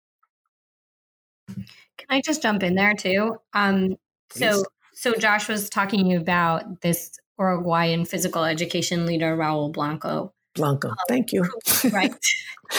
Can 1.47 2.07
i 2.09 2.21
just 2.21 2.41
jump 2.41 2.63
in 2.63 2.75
there 2.75 2.93
too? 2.93 3.37
Um, 3.53 3.95
so 4.29 4.63
so 4.93 5.13
josh 5.13 5.47
was 5.47 5.69
talking 5.69 6.15
about 6.15 6.81
this 6.81 7.11
uruguayan 7.39 8.03
physical 8.05 8.43
education 8.43 9.05
leader 9.05 9.37
raul 9.37 9.71
blanco 9.71 10.33
Blanco. 10.57 10.93
Thank 11.07 11.31
you. 11.31 11.45
Right. 11.91 12.13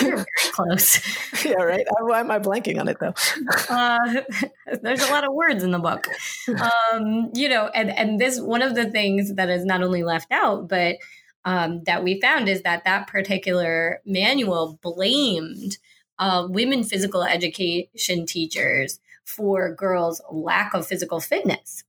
You're 0.00 0.16
very 0.16 0.26
close. 0.52 1.00
yeah, 1.44 1.62
right. 1.62 1.86
Why 2.00 2.20
am 2.20 2.30
I 2.30 2.38
blanking 2.38 2.78
on 2.78 2.88
it 2.88 2.98
though? 3.00 3.14
uh, 3.74 4.22
there's 4.82 5.02
a 5.02 5.10
lot 5.10 5.24
of 5.24 5.32
words 5.32 5.64
in 5.64 5.70
the 5.70 5.78
book. 5.78 6.06
Um, 6.92 7.30
you 7.34 7.48
know, 7.48 7.68
and, 7.74 7.90
and 7.90 8.20
this, 8.20 8.38
one 8.38 8.60
of 8.60 8.74
the 8.74 8.90
things 8.90 9.34
that 9.34 9.48
is 9.48 9.64
not 9.64 9.82
only 9.82 10.02
left 10.02 10.30
out, 10.30 10.68
but 10.68 10.96
um, 11.46 11.84
that 11.84 12.04
we 12.04 12.20
found 12.20 12.48
is 12.48 12.62
that 12.62 12.84
that 12.84 13.06
particular 13.06 14.02
manual 14.04 14.78
blamed 14.82 15.78
uh, 16.18 16.46
women 16.50 16.84
physical 16.84 17.22
education 17.22 18.26
teachers 18.26 19.00
for 19.24 19.74
girls' 19.74 20.20
lack 20.30 20.74
of 20.74 20.86
physical 20.86 21.20
fitness 21.20 21.84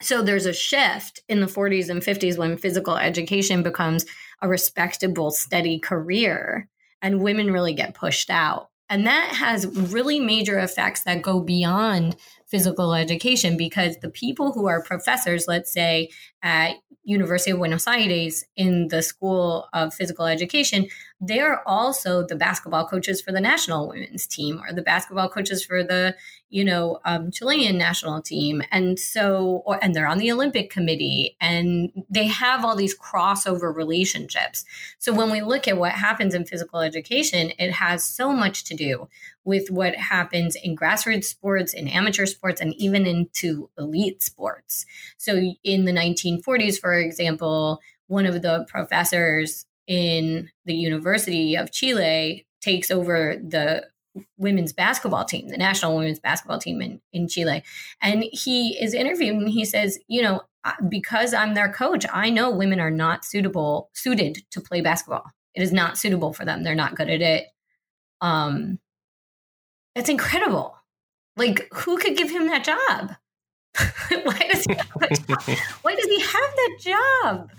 so 0.00 0.22
there's 0.22 0.46
a 0.46 0.52
shift 0.52 1.22
in 1.28 1.40
the 1.40 1.46
40s 1.46 1.88
and 1.88 2.02
50s 2.02 2.36
when 2.36 2.56
physical 2.56 2.96
education 2.96 3.62
becomes 3.62 4.04
a 4.42 4.48
respectable, 4.48 5.30
steady 5.30 5.78
career, 5.78 6.68
and 7.02 7.22
women 7.22 7.52
really 7.52 7.74
get 7.74 7.94
pushed 7.94 8.30
out. 8.30 8.70
And 8.88 9.06
that 9.06 9.30
has 9.34 9.66
really 9.66 10.20
major 10.20 10.58
effects 10.58 11.02
that 11.02 11.22
go 11.22 11.40
beyond 11.40 12.16
physical 12.46 12.94
education 12.94 13.56
because 13.56 13.96
the 13.98 14.08
people 14.08 14.52
who 14.52 14.66
are 14.66 14.82
professors, 14.82 15.46
let's 15.48 15.72
say 15.72 16.10
at 16.46 16.76
University 17.02 17.50
of 17.50 17.58
Buenos 17.58 17.88
Aires 17.88 18.44
in 18.56 18.88
the 18.88 19.02
School 19.02 19.68
of 19.72 19.92
Physical 19.92 20.26
Education, 20.26 20.86
they 21.20 21.40
are 21.40 21.62
also 21.66 22.24
the 22.24 22.36
basketball 22.36 22.86
coaches 22.86 23.20
for 23.20 23.32
the 23.32 23.40
national 23.40 23.88
women's 23.88 24.26
team 24.26 24.60
or 24.60 24.72
the 24.72 24.82
basketball 24.82 25.28
coaches 25.28 25.64
for 25.64 25.82
the, 25.82 26.14
you 26.50 26.64
know, 26.64 27.00
um, 27.04 27.30
Chilean 27.30 27.78
national 27.78 28.22
team. 28.22 28.62
And 28.70 28.98
so, 28.98 29.62
or, 29.64 29.82
and 29.82 29.94
they're 29.94 30.06
on 30.06 30.18
the 30.18 30.30
Olympic 30.30 30.68
committee 30.68 31.36
and 31.40 31.90
they 32.10 32.26
have 32.26 32.64
all 32.64 32.76
these 32.76 32.96
crossover 32.96 33.74
relationships. 33.74 34.64
So 34.98 35.12
when 35.12 35.30
we 35.30 35.40
look 35.40 35.66
at 35.66 35.78
what 35.78 35.92
happens 35.92 36.34
in 36.34 36.44
physical 36.44 36.80
education, 36.80 37.52
it 37.58 37.72
has 37.72 38.04
so 38.04 38.32
much 38.32 38.64
to 38.64 38.74
do 38.74 39.08
with 39.46 39.70
what 39.70 39.94
happens 39.94 40.56
in 40.56 40.76
grassroots 40.76 41.24
sports, 41.24 41.72
in 41.72 41.86
amateur 41.86 42.26
sports, 42.26 42.60
and 42.60 42.74
even 42.74 43.06
into 43.06 43.70
elite 43.78 44.22
sports. 44.22 44.84
So 45.16 45.54
in 45.62 45.84
the 45.84 45.92
1940s, 46.42 46.80
for 46.80 46.94
example, 46.94 47.80
one 48.08 48.26
of 48.26 48.42
the 48.42 48.64
professors 48.68 49.66
in 49.86 50.50
the 50.64 50.74
University 50.74 51.56
of 51.56 51.72
Chile 51.72 52.46
takes 52.60 52.90
over 52.90 53.36
the 53.36 53.86
women's 54.38 54.72
basketball 54.72 55.24
team, 55.24 55.48
the 55.48 55.58
national 55.58 55.96
women's 55.96 56.20
basketball 56.20 56.58
team 56.58 56.80
in, 56.80 57.00
in 57.12 57.28
Chile. 57.28 57.62
And 58.00 58.24
he 58.32 58.78
is 58.80 58.94
interviewed 58.94 59.36
and 59.36 59.48
he 59.48 59.64
says, 59.64 59.98
you 60.08 60.22
know, 60.22 60.42
because 60.88 61.34
I'm 61.34 61.54
their 61.54 61.72
coach, 61.72 62.06
I 62.12 62.30
know 62.30 62.50
women 62.50 62.80
are 62.80 62.90
not 62.90 63.24
suitable, 63.24 63.90
suited 63.94 64.38
to 64.50 64.60
play 64.60 64.80
basketball. 64.80 65.24
It 65.54 65.62
is 65.62 65.72
not 65.72 65.98
suitable 65.98 66.32
for 66.32 66.44
them. 66.44 66.62
They're 66.62 66.74
not 66.74 66.96
good 66.96 67.08
at 67.08 67.22
it. 67.22 67.46
Um, 68.20 68.78
that's 69.94 70.08
incredible. 70.08 70.76
Like, 71.36 71.68
who 71.72 71.98
could 71.98 72.16
give 72.16 72.30
him 72.30 72.46
that 72.46 72.64
job? 72.64 73.16
why 74.22 74.38
does 74.50 74.64
he 74.64 74.74
have 74.74 74.88
why 75.82 75.94
does 75.94 76.06
he 76.06 76.20
have 76.20 76.30
that 76.30 76.76
job 76.80 77.50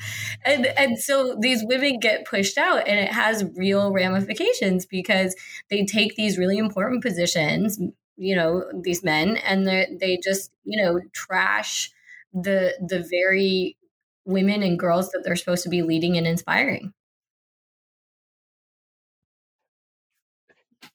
and 0.46 0.66
and 0.66 1.00
so 1.00 1.36
these 1.40 1.64
women 1.66 2.00
get 2.00 2.26
pushed 2.26 2.58
out 2.58 2.88
and 2.88 3.00
it 3.00 3.12
has 3.12 3.46
real 3.56 3.92
ramifications 3.92 4.86
because 4.86 5.36
they 5.70 5.86
take 5.86 6.16
these 6.16 6.38
really 6.38 6.58
important 6.58 7.04
positions 7.04 7.80
you 8.18 8.36
know 8.36 8.64
these 8.82 9.04
men 9.04 9.38
and 9.38 9.68
they 9.68 9.88
they 10.00 10.18
just 10.24 10.52
you 10.64 10.82
know 10.82 11.00
trash 11.14 11.92
the 12.34 12.74
the 12.88 13.06
very 13.10 13.78
women 14.26 14.64
and 14.64 14.80
girls 14.80 15.10
that 15.12 15.22
they're 15.24 15.36
supposed 15.36 15.64
to 15.64 15.70
be 15.70 15.82
leading 15.82 16.18
and 16.18 16.28
inspiring 16.28 16.94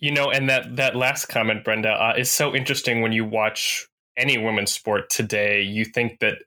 You 0.02 0.10
know, 0.10 0.32
and 0.32 0.50
that 0.50 0.74
that 0.76 0.96
last 0.96 1.26
comment, 1.26 1.62
Brenda, 1.62 1.90
uh, 1.90 2.14
is 2.18 2.28
so 2.28 2.56
interesting. 2.56 3.02
When 3.02 3.12
you 3.12 3.24
watch 3.24 3.86
any 4.16 4.38
women's 4.38 4.72
sport 4.72 5.10
today, 5.10 5.62
you 5.62 5.84
think 5.84 6.20
that 6.20 6.38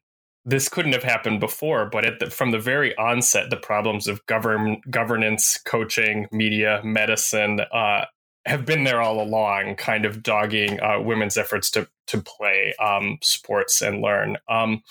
this 0.46 0.70
couldn't 0.70 0.94
have 0.94 1.04
happened 1.04 1.40
before, 1.40 1.88
but 1.88 2.20
the, 2.20 2.30
from 2.30 2.52
the 2.52 2.60
very 2.60 2.96
onset, 2.98 3.50
the 3.50 3.58
problems 3.58 4.08
of 4.08 4.24
govern 4.28 4.80
governance, 4.90 5.58
coaching, 5.66 6.28
media, 6.32 6.82
medicine 6.84 7.62
uh, 7.74 8.06
have 8.46 8.66
been 8.66 8.84
there 8.84 9.02
all 9.02 9.22
along, 9.22 9.76
kind 9.76 10.06
of 10.06 10.22
dogging 10.22 10.80
uh, 10.82 11.02
women's 11.02 11.38
efforts 11.38 11.72
to 11.72 11.88
to 12.08 12.22
play 12.22 12.76
um, 12.80 13.18
sports 13.24 13.82
and 13.82 14.02
learn. 14.02 14.38
Um, 14.48 14.84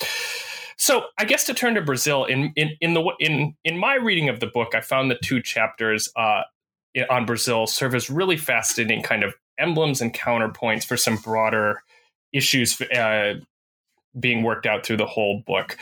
so 0.76 1.04
I 1.18 1.24
guess 1.24 1.44
to 1.46 1.54
turn 1.54 1.74
to 1.76 1.82
Brazil 1.82 2.24
in 2.24 2.52
in 2.56 2.70
in 2.80 2.94
the 2.94 3.12
in 3.20 3.54
in 3.64 3.78
my 3.78 3.94
reading 3.94 4.28
of 4.28 4.40
the 4.40 4.48
book, 4.48 4.74
I 4.74 4.80
found 4.80 5.08
the 5.08 5.18
two 5.22 5.40
chapters 5.40 6.08
uh, 6.16 6.42
on 7.08 7.26
Brazil 7.26 7.68
serve 7.68 7.94
as 7.94 8.10
really 8.10 8.36
fascinating 8.36 9.02
kind 9.02 9.22
of 9.22 9.34
emblems 9.58 10.00
and 10.00 10.12
counterpoints 10.12 10.84
for 10.84 10.96
some 10.96 11.16
broader 11.16 11.82
issues 12.34 12.78
uh, 12.80 13.34
being 14.18 14.42
worked 14.42 14.66
out 14.66 14.84
through 14.84 14.98
the 14.98 15.06
whole 15.06 15.42
book. 15.46 15.78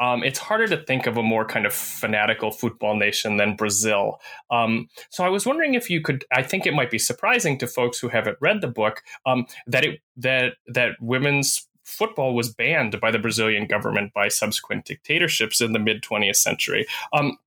Um, 0.00 0.24
it's 0.24 0.38
harder 0.38 0.66
to 0.66 0.84
think 0.84 1.06
of 1.06 1.16
a 1.16 1.22
more 1.22 1.44
kind 1.44 1.64
of 1.64 1.72
fanatical 1.72 2.50
football 2.50 2.96
nation 2.96 3.36
than 3.36 3.54
Brazil. 3.54 4.20
Um, 4.50 4.88
so 5.10 5.22
I 5.22 5.28
was 5.28 5.46
wondering 5.46 5.74
if 5.74 5.88
you 5.88 6.00
could. 6.00 6.24
I 6.32 6.42
think 6.42 6.66
it 6.66 6.74
might 6.74 6.90
be 6.90 6.98
surprising 6.98 7.56
to 7.58 7.68
folks 7.68 8.00
who 8.00 8.08
haven't 8.08 8.36
read 8.40 8.60
the 8.60 8.68
book 8.68 9.02
um, 9.26 9.46
that 9.66 9.84
it 9.84 10.00
that 10.16 10.54
that 10.66 10.96
women's 11.00 11.68
football 11.84 12.34
was 12.34 12.52
banned 12.52 13.00
by 13.00 13.10
the 13.10 13.18
Brazilian 13.18 13.66
government 13.66 14.12
by 14.12 14.28
subsequent 14.28 14.86
dictatorships 14.86 15.60
in 15.60 15.72
the 15.72 15.78
mid 15.78 16.02
20th 16.02 16.36
century. 16.36 16.86
Um, 17.12 17.38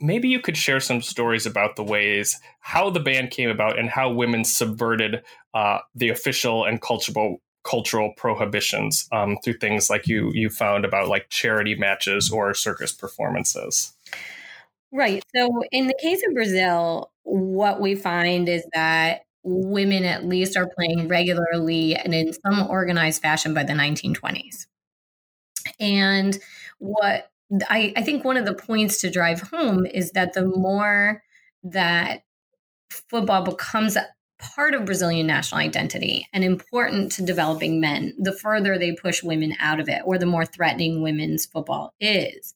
maybe 0.00 0.28
you 0.28 0.40
could 0.40 0.56
share 0.56 0.80
some 0.80 1.00
stories 1.00 1.46
about 1.46 1.76
the 1.76 1.82
ways 1.82 2.38
how 2.60 2.90
the 2.90 3.00
ban 3.00 3.28
came 3.28 3.48
about 3.48 3.78
and 3.78 3.88
how 3.88 4.10
women 4.10 4.44
subverted 4.44 5.22
uh, 5.54 5.78
the 5.94 6.10
official 6.10 6.64
and 6.64 6.80
cultural 6.80 7.40
cultural 7.68 8.12
prohibitions 8.16 9.08
um, 9.12 9.36
through 9.44 9.58
things 9.58 9.90
like 9.90 10.06
you 10.06 10.30
you 10.34 10.48
found 10.48 10.84
about 10.84 11.08
like 11.08 11.28
charity 11.28 11.74
matches 11.74 12.30
or 12.30 12.54
circus 12.54 12.92
performances. 12.92 13.92
Right. 14.90 15.22
So 15.36 15.62
in 15.70 15.86
the 15.86 15.98
case 16.00 16.22
of 16.26 16.34
Brazil, 16.34 17.10
what 17.24 17.80
we 17.80 17.94
find 17.94 18.48
is 18.48 18.64
that 18.72 19.26
women 19.42 20.04
at 20.04 20.24
least 20.24 20.56
are 20.56 20.68
playing 20.68 21.08
regularly 21.08 21.94
and 21.94 22.14
in 22.14 22.32
some 22.32 22.66
organized 22.68 23.20
fashion 23.20 23.52
by 23.52 23.64
the 23.64 23.74
1920s. 23.74 24.66
And 25.78 26.38
what 26.78 27.30
I, 27.68 27.92
I 27.96 28.02
think 28.02 28.24
one 28.24 28.36
of 28.36 28.46
the 28.46 28.54
points 28.54 29.00
to 29.02 29.10
drive 29.10 29.40
home 29.40 29.86
is 29.86 30.12
that 30.12 30.32
the 30.32 30.46
more 30.46 31.22
that 31.64 32.22
football 32.90 33.42
becomes 33.42 33.96
part 34.38 34.74
of 34.74 34.84
Brazilian 34.84 35.26
national 35.26 35.60
identity 35.60 36.28
and 36.32 36.44
important 36.44 37.12
to 37.12 37.24
developing 37.24 37.80
men, 37.80 38.14
the 38.18 38.32
further 38.32 38.78
they 38.78 38.92
push 38.92 39.22
women 39.22 39.54
out 39.60 39.80
of 39.80 39.88
it, 39.88 40.02
or 40.04 40.18
the 40.18 40.26
more 40.26 40.46
threatening 40.46 41.02
women's 41.02 41.46
football 41.46 41.94
is. 42.00 42.54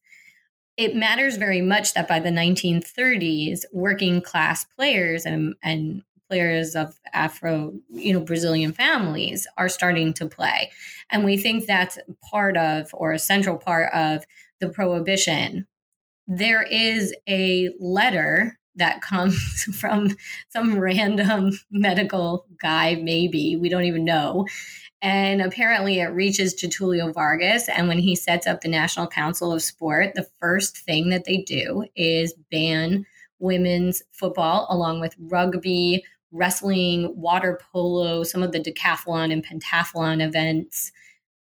It 0.76 0.96
matters 0.96 1.36
very 1.36 1.60
much 1.60 1.94
that 1.94 2.08
by 2.08 2.20
the 2.20 2.30
1930s, 2.30 3.64
working 3.72 4.22
class 4.22 4.64
players 4.64 5.26
and, 5.26 5.54
and 5.62 6.02
players 6.28 6.74
of 6.74 6.98
Afro, 7.12 7.74
you 7.90 8.12
know, 8.14 8.20
Brazilian 8.20 8.72
families 8.72 9.46
are 9.58 9.68
starting 9.68 10.14
to 10.14 10.26
play. 10.26 10.70
And 11.10 11.24
we 11.24 11.36
think 11.36 11.66
that's 11.66 11.98
part 12.30 12.56
of, 12.56 12.88
or 12.94 13.12
a 13.12 13.18
central 13.18 13.58
part 13.58 13.92
of, 13.92 14.24
the 14.60 14.68
prohibition, 14.68 15.66
there 16.26 16.62
is 16.62 17.12
a 17.28 17.70
letter 17.80 18.58
that 18.76 19.02
comes 19.02 19.36
from 19.78 20.16
some 20.48 20.78
random 20.78 21.52
medical 21.70 22.46
guy, 22.60 22.96
maybe, 22.96 23.56
we 23.56 23.68
don't 23.68 23.84
even 23.84 24.04
know. 24.04 24.46
And 25.00 25.42
apparently 25.42 25.98
it 25.98 26.06
reaches 26.06 26.54
to 26.54 26.68
Getulio 26.68 27.12
Vargas. 27.12 27.68
And 27.68 27.88
when 27.88 27.98
he 27.98 28.14
sets 28.14 28.46
up 28.46 28.60
the 28.60 28.68
National 28.68 29.08
Council 29.08 29.52
of 29.52 29.62
Sport, 29.62 30.14
the 30.14 30.28
first 30.40 30.78
thing 30.78 31.10
that 31.10 31.24
they 31.24 31.38
do 31.38 31.86
is 31.96 32.34
ban 32.50 33.04
women's 33.40 34.02
football 34.12 34.66
along 34.70 35.00
with 35.00 35.16
rugby, 35.18 36.04
wrestling, 36.30 37.12
water 37.16 37.60
polo, 37.72 38.22
some 38.22 38.42
of 38.42 38.52
the 38.52 38.60
decathlon 38.60 39.32
and 39.32 39.44
pentathlon 39.44 40.24
events, 40.24 40.92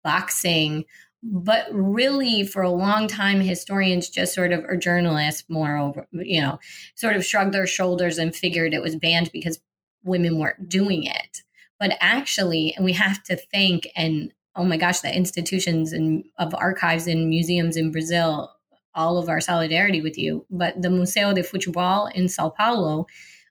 boxing, 0.03 0.83
but 1.23 1.67
really 1.71 2.43
for 2.43 2.63
a 2.63 2.71
long 2.71 3.07
time 3.07 3.41
historians 3.41 4.09
just 4.09 4.33
sort 4.33 4.51
of 4.51 4.63
or 4.65 4.75
journalists 4.75 5.43
moreover 5.49 6.07
you 6.13 6.41
know 6.41 6.59
sort 6.95 7.15
of 7.15 7.23
shrugged 7.23 7.53
their 7.53 7.67
shoulders 7.67 8.17
and 8.17 8.35
figured 8.35 8.73
it 8.73 8.81
was 8.81 8.95
banned 8.95 9.29
because 9.31 9.59
women 10.03 10.37
weren't 10.37 10.69
doing 10.69 11.03
it. 11.03 11.41
But 11.79 11.97
actually 11.99 12.73
and 12.75 12.85
we 12.85 12.93
have 12.93 13.23
to 13.23 13.35
thank 13.35 13.87
and 13.95 14.31
oh 14.55 14.63
my 14.63 14.77
gosh 14.77 14.99
the 14.99 15.15
institutions 15.15 15.93
and 15.93 16.23
of 16.37 16.53
archives 16.53 17.07
and 17.07 17.29
museums 17.29 17.75
in 17.75 17.91
brazil 17.91 18.51
all 18.93 19.17
of 19.17 19.29
our 19.29 19.39
solidarity 19.39 20.01
with 20.01 20.17
you 20.17 20.45
but 20.51 20.79
the 20.81 20.89
museo 20.89 21.33
de 21.33 21.41
futebol 21.41 22.11
in 22.13 22.27
sao 22.27 22.49
paulo 22.49 23.07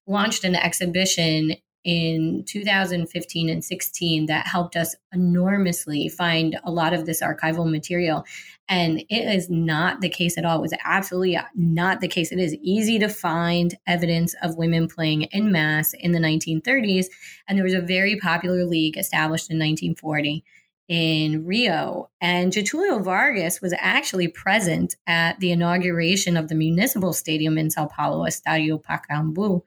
launched 0.07 0.45
an 0.45 0.55
exhibition 0.55 1.55
in 1.85 2.45
2015 2.47 3.49
and 3.49 3.65
16 3.65 4.27
that 4.27 4.47
helped 4.47 4.77
us 4.77 4.97
enormously 5.13 6.09
find 6.09 6.59
a 6.65 6.71
lot 6.71 6.93
of 6.93 7.07
this 7.07 7.23
archival 7.23 7.71
material. 7.71 8.25
And 8.69 9.01
it 9.09 9.35
is 9.35 9.49
not 9.51 10.01
the 10.01 10.09
case 10.09 10.39
at 10.39 10.45
all. 10.45 10.59
It 10.59 10.63
was 10.63 10.75
absolutely 10.85 11.39
not 11.55 12.01
the 12.01 12.09
case. 12.09 12.31
It 12.31 12.39
is 12.39 12.55
easy 12.63 12.99
to 12.99 13.09
find 13.09 13.75
evidence 13.87 14.35
of 14.43 14.57
women 14.57 14.89
playing 14.89 15.23
in 15.23 15.51
mass 15.51 15.93
in 15.95 16.13
the 16.13 16.21
1930s. 16.21 17.07
And 17.49 17.57
there 17.57 17.65
was 17.65 17.75
a 17.75 17.81
very 17.81 18.17
popular 18.17 18.65
league 18.65 18.97
established 18.97 19.51
in 19.51 19.59
1940 19.59 20.45
in 20.91 21.47
Rio. 21.47 22.11
And 22.21 22.53
Getulio 22.53 23.03
Vargas 23.03 23.61
was 23.61 23.73
actually 23.79 24.29
present 24.29 24.97
at 25.07 25.39
the 25.41 25.53
inauguration 25.53 26.37
of 26.37 26.49
the 26.49 26.55
municipal 26.55 27.13
stadium 27.13 27.57
in 27.57 27.71
Sao 27.71 27.87
Paulo, 27.87 28.27
Estadio 28.27 28.83
Pacaembu 28.83 29.63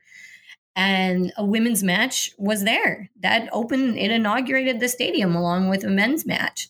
and 0.76 1.32
a 1.38 1.46
women's 1.46 1.84
match 1.84 2.32
was 2.38 2.64
there 2.64 3.10
that 3.20 3.50
opened 3.52 3.98
it 3.98 4.12
inaugurated 4.12 4.80
the 4.80 4.90
stadium 4.90 5.36
along 5.36 5.70
with 5.70 5.84
a 5.84 5.90
men's 5.90 6.26
match 6.26 6.70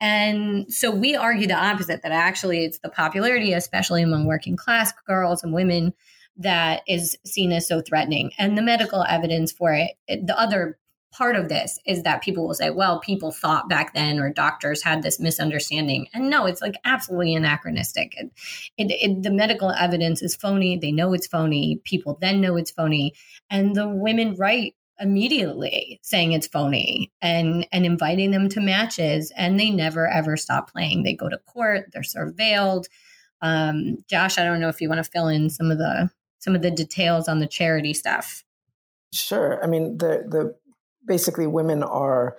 And 0.00 0.72
so 0.72 0.90
we 0.90 1.16
argue 1.16 1.46
the 1.46 1.54
opposite 1.54 2.02
that 2.02 2.12
actually 2.12 2.64
it's 2.64 2.78
the 2.78 2.88
popularity, 2.88 3.52
especially 3.52 4.02
among 4.02 4.26
working 4.26 4.56
class 4.56 4.92
girls 5.06 5.42
and 5.42 5.52
women, 5.52 5.94
that 6.36 6.82
is 6.86 7.18
seen 7.24 7.52
as 7.52 7.66
so 7.66 7.80
threatening. 7.80 8.32
And 8.38 8.56
the 8.56 8.62
medical 8.62 9.04
evidence 9.08 9.50
for 9.52 9.72
it, 9.74 9.92
the 10.08 10.38
other 10.38 10.78
part 11.12 11.36
of 11.36 11.48
this 11.48 11.78
is 11.86 12.02
that 12.02 12.22
people 12.22 12.46
will 12.46 12.54
say, 12.54 12.70
well, 12.70 13.00
people 13.00 13.32
thought 13.32 13.68
back 13.68 13.94
then 13.94 14.18
or 14.18 14.30
doctors 14.30 14.82
had 14.82 15.02
this 15.02 15.18
misunderstanding. 15.18 16.06
And 16.12 16.30
no, 16.30 16.46
it's 16.46 16.60
like 16.60 16.74
absolutely 16.84 17.34
anachronistic. 17.34 18.14
It, 18.16 18.30
it, 18.76 18.90
it, 18.90 19.22
the 19.22 19.30
medical 19.30 19.70
evidence 19.70 20.22
is 20.22 20.36
phony. 20.36 20.76
They 20.76 20.92
know 20.92 21.12
it's 21.12 21.26
phony. 21.26 21.80
People 21.84 22.18
then 22.20 22.40
know 22.40 22.56
it's 22.56 22.70
phony. 22.70 23.14
And 23.50 23.74
the 23.74 23.88
women 23.88 24.34
write 24.36 24.74
immediately 25.00 26.00
saying 26.02 26.32
it's 26.32 26.48
phony 26.48 27.12
and 27.22 27.66
and 27.70 27.86
inviting 27.86 28.32
them 28.32 28.48
to 28.48 28.60
matches 28.60 29.32
and 29.36 29.58
they 29.58 29.70
never 29.70 30.08
ever 30.08 30.36
stop 30.36 30.72
playing 30.72 31.04
they 31.04 31.14
go 31.14 31.28
to 31.28 31.38
court 31.38 31.84
they're 31.92 32.02
surveilled 32.02 32.86
um, 33.40 33.98
josh 34.10 34.38
i 34.38 34.44
don't 34.44 34.60
know 34.60 34.68
if 34.68 34.80
you 34.80 34.88
want 34.88 34.98
to 34.98 35.08
fill 35.08 35.28
in 35.28 35.48
some 35.48 35.70
of 35.70 35.78
the 35.78 36.10
some 36.40 36.56
of 36.56 36.62
the 36.62 36.70
details 36.72 37.28
on 37.28 37.38
the 37.38 37.46
charity 37.46 37.94
stuff 37.94 38.42
sure 39.12 39.62
i 39.62 39.68
mean 39.68 39.98
the 39.98 40.24
the 40.28 40.52
basically 41.08 41.46
women 41.46 41.82
are 41.82 42.36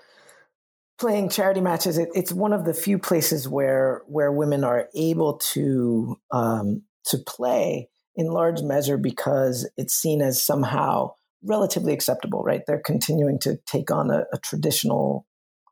playing 1.00 1.30
charity 1.30 1.62
matches. 1.62 1.98
It, 1.98 2.10
it's 2.14 2.32
one 2.32 2.54
of 2.54 2.66
the 2.66 2.74
few 2.74 3.00
places 3.00 3.48
where 3.48 4.04
where 4.08 4.32
women 4.32 4.64
are 4.64 4.88
able 4.96 5.38
to 5.54 6.20
um, 6.32 6.84
to 7.06 7.18
play 7.18 7.90
in 8.16 8.28
large 8.28 8.62
measure 8.62 8.98
because 8.98 9.70
it's 9.78 9.94
seen 9.94 10.22
as 10.22 10.42
somehow 10.42 11.14
relatively 11.44 11.94
acceptable. 11.94 12.44
Right? 12.44 12.62
They're 12.68 12.82
continuing 12.86 13.40
to 13.40 13.58
take 13.66 13.92
on 13.92 14.12
a, 14.12 14.26
a 14.34 14.38
traditional 14.40 15.26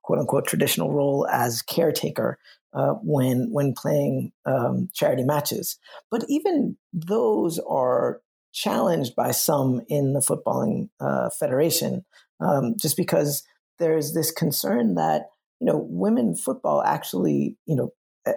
quote 0.04 0.20
unquote 0.20 0.48
traditional 0.48 0.94
role 0.94 1.28
as 1.32 1.62
caretaker 1.62 2.40
uh, 2.74 2.94
when 3.04 3.50
when 3.52 3.74
playing 3.74 4.32
um, 4.46 4.90
charity 4.94 5.24
matches. 5.24 5.78
But 6.10 6.26
even 6.30 6.78
those 6.94 7.60
are 7.60 8.22
challenged 8.58 9.16
by 9.16 9.30
some 9.30 9.82
in 9.88 10.14
the 10.14 10.20
footballing 10.20 10.90
uh, 11.00 11.30
federation 11.40 12.04
um, 12.40 12.76
just 12.80 12.98
because 12.98 13.44
there's 13.78 14.14
this 14.14 14.32
concern 14.32 14.96
that 14.96 15.28
you 15.60 15.68
know 15.68 15.86
women 15.90 16.36
football 16.36 16.82
actually 16.84 17.56
you 17.66 17.76
know 17.76 17.92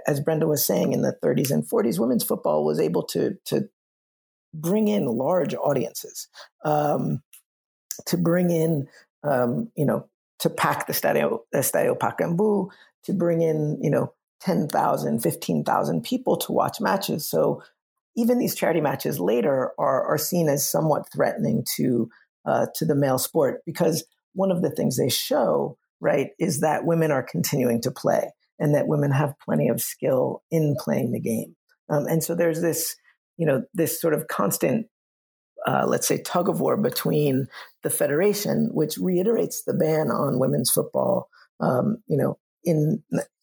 as 0.07 0.21
Brenda 0.21 0.47
was 0.47 0.65
saying 0.65 0.93
in 0.93 1.03
the 1.03 1.17
30s 1.23 1.51
and 1.51 1.69
40s, 1.69 1.99
women's 1.99 2.25
football 2.25 2.65
was 2.65 2.81
able 2.81 3.03
to 3.05 3.37
to 3.47 3.69
bring 4.53 4.89
in 4.89 5.07
large 5.07 5.55
audiences, 5.55 6.29
um, 6.65 7.23
to 8.07 8.17
bring 8.17 8.51
in 8.51 8.89
um, 9.23 9.71
you 9.77 9.85
know 9.85 10.09
to 10.41 10.51
pack 10.51 10.87
the 10.87 10.93
Stadio, 10.93 11.41
Estadio 11.55 11.97
Pacaembu, 11.99 12.71
to 13.05 13.13
bring 13.13 13.43
in 13.43 13.79
you 13.83 13.91
know 13.91 14.13
10,000, 14.41 15.21
15,000 15.21 16.03
people 16.03 16.37
to 16.37 16.53
watch 16.53 16.81
matches. 16.81 17.29
So 17.29 17.63
even 18.17 18.39
these 18.39 18.55
charity 18.55 18.81
matches 18.81 19.21
later 19.21 19.73
are 19.79 20.05
are 20.07 20.19
seen 20.19 20.49
as 20.49 20.69
somewhat 20.69 21.11
threatening 21.13 21.65
to 21.77 22.11
uh, 22.47 22.67
to 22.75 22.85
the 22.85 22.95
male 22.95 23.19
sport 23.19 23.61
because 23.67 24.05
one 24.35 24.51
of 24.51 24.63
the 24.63 24.71
things 24.71 24.97
they 24.97 25.09
show, 25.09 25.77
right, 26.01 26.31
is 26.39 26.61
that 26.61 26.85
women 26.85 27.11
are 27.11 27.23
continuing 27.23 27.81
to 27.83 27.91
play 27.91 28.31
and 28.59 28.75
that 28.75 28.89
women 28.89 29.11
have 29.11 29.39
plenty 29.45 29.69
of 29.69 29.81
skill 29.81 30.43
in 30.51 30.77
playing 30.79 31.13
the 31.13 31.21
game. 31.21 31.57
Um, 31.89 32.07
and 32.07 32.23
so 32.23 32.35
there's 32.35 32.61
this, 32.61 32.95
you 33.37 33.47
know, 33.47 33.65
this 33.75 34.01
sort 34.01 34.15
of 34.15 34.29
constant, 34.29 34.87
uh, 35.67 35.87
let's 35.87 36.07
say, 36.07 36.23
tug 36.23 36.49
of 36.49 36.61
war 36.61 36.77
between 36.77 37.49
the 37.83 37.91
federation, 37.91 38.71
which 38.73 38.97
reiterates 38.99 39.65
the 39.65 39.75
ban 39.75 40.11
on 40.11 40.39
women's 40.39 40.71
football. 40.71 41.29
Um, 41.59 41.99
you 42.07 42.17
know, 42.17 42.39
in 42.65 43.03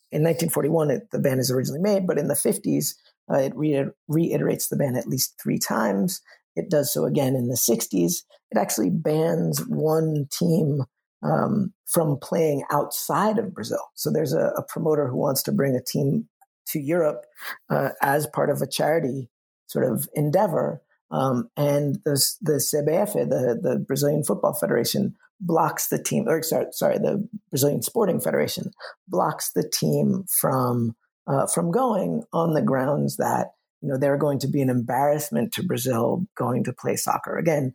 in 0.09 0.23
1941, 0.23 0.91
it, 0.91 1.11
the 1.11 1.19
ban 1.19 1.39
is 1.39 1.51
originally 1.51 1.81
made, 1.81 2.07
but 2.07 2.17
in 2.17 2.29
the 2.29 2.33
50s, 2.33 2.93
uh, 3.31 3.37
it 3.37 3.53
re- 3.55 3.89
reiterates 4.07 4.67
the 4.67 4.75
ban 4.75 4.95
at 4.95 5.07
least 5.07 5.39
three 5.41 5.59
times. 5.59 6.21
It 6.55 6.69
does 6.69 6.91
so 6.91 7.05
again 7.05 7.35
in 7.35 7.47
the 7.47 7.55
60s. 7.55 8.23
It 8.51 8.57
actually 8.57 8.89
bans 8.89 9.65
one 9.67 10.27
team 10.31 10.83
um, 11.23 11.73
from 11.85 12.17
playing 12.21 12.63
outside 12.71 13.37
of 13.37 13.53
Brazil. 13.53 13.81
So 13.95 14.11
there's 14.11 14.33
a, 14.33 14.51
a, 14.57 14.63
promoter 14.63 15.07
who 15.07 15.17
wants 15.17 15.41
to 15.43 15.51
bring 15.51 15.75
a 15.75 15.83
team 15.83 16.27
to 16.67 16.79
Europe 16.79 17.25
uh, 17.69 17.89
as 18.01 18.27
part 18.27 18.49
of 18.49 18.61
a 18.61 18.67
charity 18.67 19.29
sort 19.65 19.85
of 19.85 20.07
endeavor. 20.13 20.81
Um, 21.09 21.49
and 21.57 21.95
the, 22.05 22.21
the 22.41 22.53
CBF, 22.53 23.13
the, 23.13 23.59
the 23.61 23.79
Brazilian 23.79 24.23
Football 24.23 24.53
Federation, 24.53 25.15
blocks 25.39 25.87
the 25.87 26.01
team, 26.01 26.27
or 26.27 26.41
sorry, 26.41 26.65
sorry, 26.71 26.97
the 26.97 27.27
Brazilian 27.49 27.81
Sporting 27.81 28.19
Federation 28.19 28.71
blocks 29.07 29.51
the 29.53 29.67
team 29.67 30.25
from 30.29 30.95
uh, 31.27 31.47
from 31.47 31.71
going 31.71 32.23
on 32.33 32.53
the 32.53 32.61
grounds 32.61 33.17
that 33.17 33.47
you 33.81 33.89
know, 33.89 33.97
they're 33.97 34.17
going 34.17 34.39
to 34.39 34.47
be 34.47 34.61
an 34.61 34.69
embarrassment 34.69 35.53
to 35.53 35.63
Brazil 35.63 36.25
going 36.35 36.63
to 36.63 36.73
play 36.73 36.95
soccer. 36.95 37.37
Again, 37.37 37.73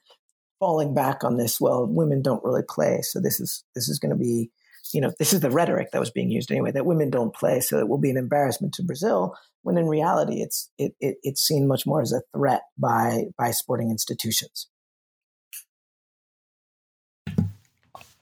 falling 0.58 0.94
back 0.94 1.22
on 1.24 1.36
this, 1.36 1.60
well, 1.60 1.86
women 1.86 2.22
don't 2.22 2.44
really 2.44 2.62
play. 2.68 3.00
So 3.02 3.20
this 3.20 3.40
is 3.40 3.64
this 3.74 3.88
is 3.88 3.98
going 3.98 4.10
to 4.10 4.16
be, 4.16 4.50
you 4.92 5.00
know, 5.00 5.12
this 5.18 5.32
is 5.32 5.40
the 5.40 5.50
rhetoric 5.50 5.92
that 5.92 6.00
was 6.00 6.10
being 6.10 6.30
used 6.30 6.50
anyway, 6.50 6.72
that 6.72 6.86
women 6.86 7.10
don't 7.10 7.34
play, 7.34 7.60
so 7.60 7.78
it 7.78 7.88
will 7.88 7.98
be 7.98 8.10
an 8.10 8.16
embarrassment 8.16 8.74
to 8.74 8.82
Brazil, 8.82 9.34
when 9.62 9.78
in 9.78 9.86
reality 9.86 10.42
it's 10.42 10.70
it, 10.76 10.94
it 11.00 11.16
it's 11.22 11.42
seen 11.42 11.68
much 11.68 11.86
more 11.86 12.02
as 12.02 12.12
a 12.12 12.22
threat 12.36 12.62
by 12.76 13.26
by 13.38 13.52
sporting 13.52 13.90
institutions. 13.90 14.68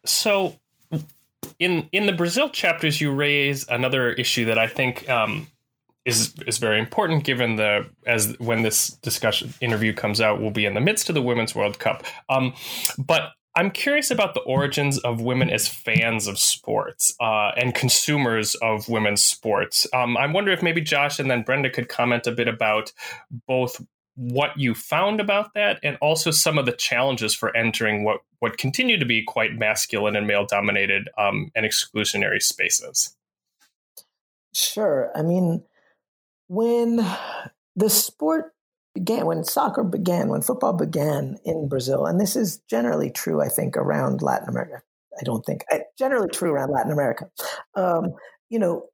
So 0.04 0.59
in 1.60 1.88
in 1.92 2.06
the 2.06 2.12
Brazil 2.12 2.48
chapters, 2.48 3.00
you 3.00 3.12
raise 3.12 3.68
another 3.68 4.10
issue 4.10 4.46
that 4.46 4.58
I 4.58 4.66
think 4.66 5.08
um, 5.08 5.46
is 6.04 6.34
is 6.46 6.58
very 6.58 6.78
important 6.78 7.24
given 7.24 7.56
the 7.56 7.88
as 8.06 8.34
when 8.38 8.62
this 8.62 8.88
discussion 9.02 9.52
interview 9.60 9.92
comes 9.92 10.20
out 10.20 10.40
we'll 10.40 10.50
be 10.50 10.64
in 10.64 10.74
the 10.74 10.80
midst 10.80 11.08
of 11.08 11.14
the 11.14 11.22
women's 11.22 11.54
world 11.54 11.78
cup. 11.78 12.04
Um, 12.28 12.54
but 12.98 13.32
i'm 13.56 13.70
curious 13.70 14.10
about 14.10 14.34
the 14.34 14.40
origins 14.40 14.98
of 14.98 15.20
women 15.20 15.50
as 15.50 15.68
fans 15.68 16.26
of 16.26 16.38
sports 16.38 17.14
uh, 17.20 17.50
and 17.56 17.74
consumers 17.74 18.54
of 18.56 18.88
women's 18.88 19.22
sports. 19.22 19.86
Um, 19.92 20.16
i 20.16 20.26
wonder 20.26 20.52
if 20.52 20.62
maybe 20.62 20.80
josh 20.80 21.18
and 21.18 21.30
then 21.30 21.42
brenda 21.42 21.68
could 21.68 21.88
comment 21.88 22.26
a 22.26 22.32
bit 22.32 22.48
about 22.48 22.92
both 23.46 23.84
what 24.20 24.58
you 24.58 24.74
found 24.74 25.18
about 25.18 25.54
that 25.54 25.80
and 25.82 25.96
also 26.02 26.30
some 26.30 26.58
of 26.58 26.66
the 26.66 26.72
challenges 26.72 27.34
for 27.34 27.56
entering 27.56 28.04
what 28.04 28.20
what 28.40 28.58
continue 28.58 28.98
to 28.98 29.06
be 29.06 29.22
quite 29.22 29.54
masculine 29.54 30.14
and 30.14 30.26
male 30.26 30.44
dominated 30.44 31.08
um, 31.16 31.50
and 31.54 31.64
exclusionary 31.64 32.42
spaces 32.42 33.16
sure 34.52 35.10
i 35.16 35.22
mean 35.22 35.62
when 36.48 37.06
the 37.76 37.88
sport 37.88 38.52
began, 38.94 39.26
when 39.26 39.44
soccer 39.44 39.84
began, 39.84 40.28
when 40.28 40.42
football 40.42 40.72
began 40.72 41.38
in 41.44 41.68
Brazil, 41.68 42.06
and 42.06 42.20
this 42.20 42.36
is 42.36 42.60
generally 42.68 43.10
true, 43.10 43.40
I 43.40 43.48
think, 43.48 43.76
around 43.76 44.22
Latin 44.22 44.48
America. 44.48 44.82
I 45.20 45.24
don't 45.24 45.44
think 45.44 45.64
generally 45.98 46.28
true 46.28 46.50
around 46.50 46.70
Latin 46.70 46.92
America. 46.92 47.30
Um, 47.74 48.14
you 48.48 48.58
know, 48.58 48.86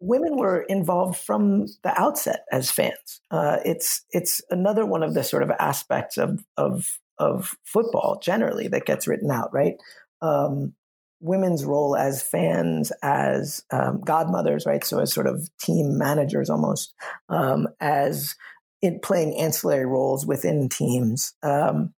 women 0.00 0.36
were 0.36 0.62
involved 0.62 1.18
from 1.18 1.66
the 1.82 1.98
outset 1.98 2.44
as 2.52 2.70
fans. 2.70 3.20
Uh, 3.30 3.58
it's 3.64 4.04
it's 4.10 4.40
another 4.50 4.84
one 4.84 5.02
of 5.02 5.14
the 5.14 5.24
sort 5.24 5.42
of 5.42 5.50
aspects 5.50 6.16
of 6.16 6.44
of 6.56 6.98
of 7.18 7.56
football 7.64 8.20
generally 8.22 8.68
that 8.68 8.84
gets 8.84 9.06
written 9.06 9.30
out, 9.30 9.52
right? 9.52 9.76
Um, 10.20 10.74
women's 11.20 11.64
role 11.64 11.96
as 11.96 12.22
fans, 12.22 12.92
as 13.02 13.64
um, 13.72 14.02
godmothers, 14.02 14.66
right? 14.66 14.84
So 14.84 14.98
as 14.98 15.12
sort 15.12 15.26
of 15.26 15.48
team 15.58 15.96
managers 15.96 16.50
almost, 16.50 16.94
um, 17.28 17.68
as 17.80 18.34
in 18.82 19.00
playing 19.00 19.36
ancillary 19.38 19.86
roles 19.86 20.26
within 20.26 20.68
teams. 20.68 21.34
Um, 21.42 21.94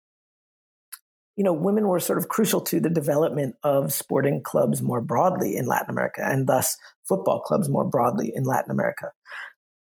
you 1.36 1.44
know, 1.44 1.52
women 1.52 1.86
were 1.86 2.00
sort 2.00 2.18
of 2.18 2.28
crucial 2.28 2.60
to 2.62 2.80
the 2.80 2.90
development 2.90 3.54
of 3.62 3.92
sporting 3.92 4.42
clubs 4.42 4.82
more 4.82 5.00
broadly 5.00 5.56
in 5.56 5.66
Latin 5.66 5.90
America, 5.90 6.22
and 6.24 6.48
thus 6.48 6.76
football 7.08 7.40
clubs 7.40 7.68
more 7.68 7.84
broadly 7.84 8.32
in 8.34 8.44
Latin 8.44 8.70
America. 8.70 9.12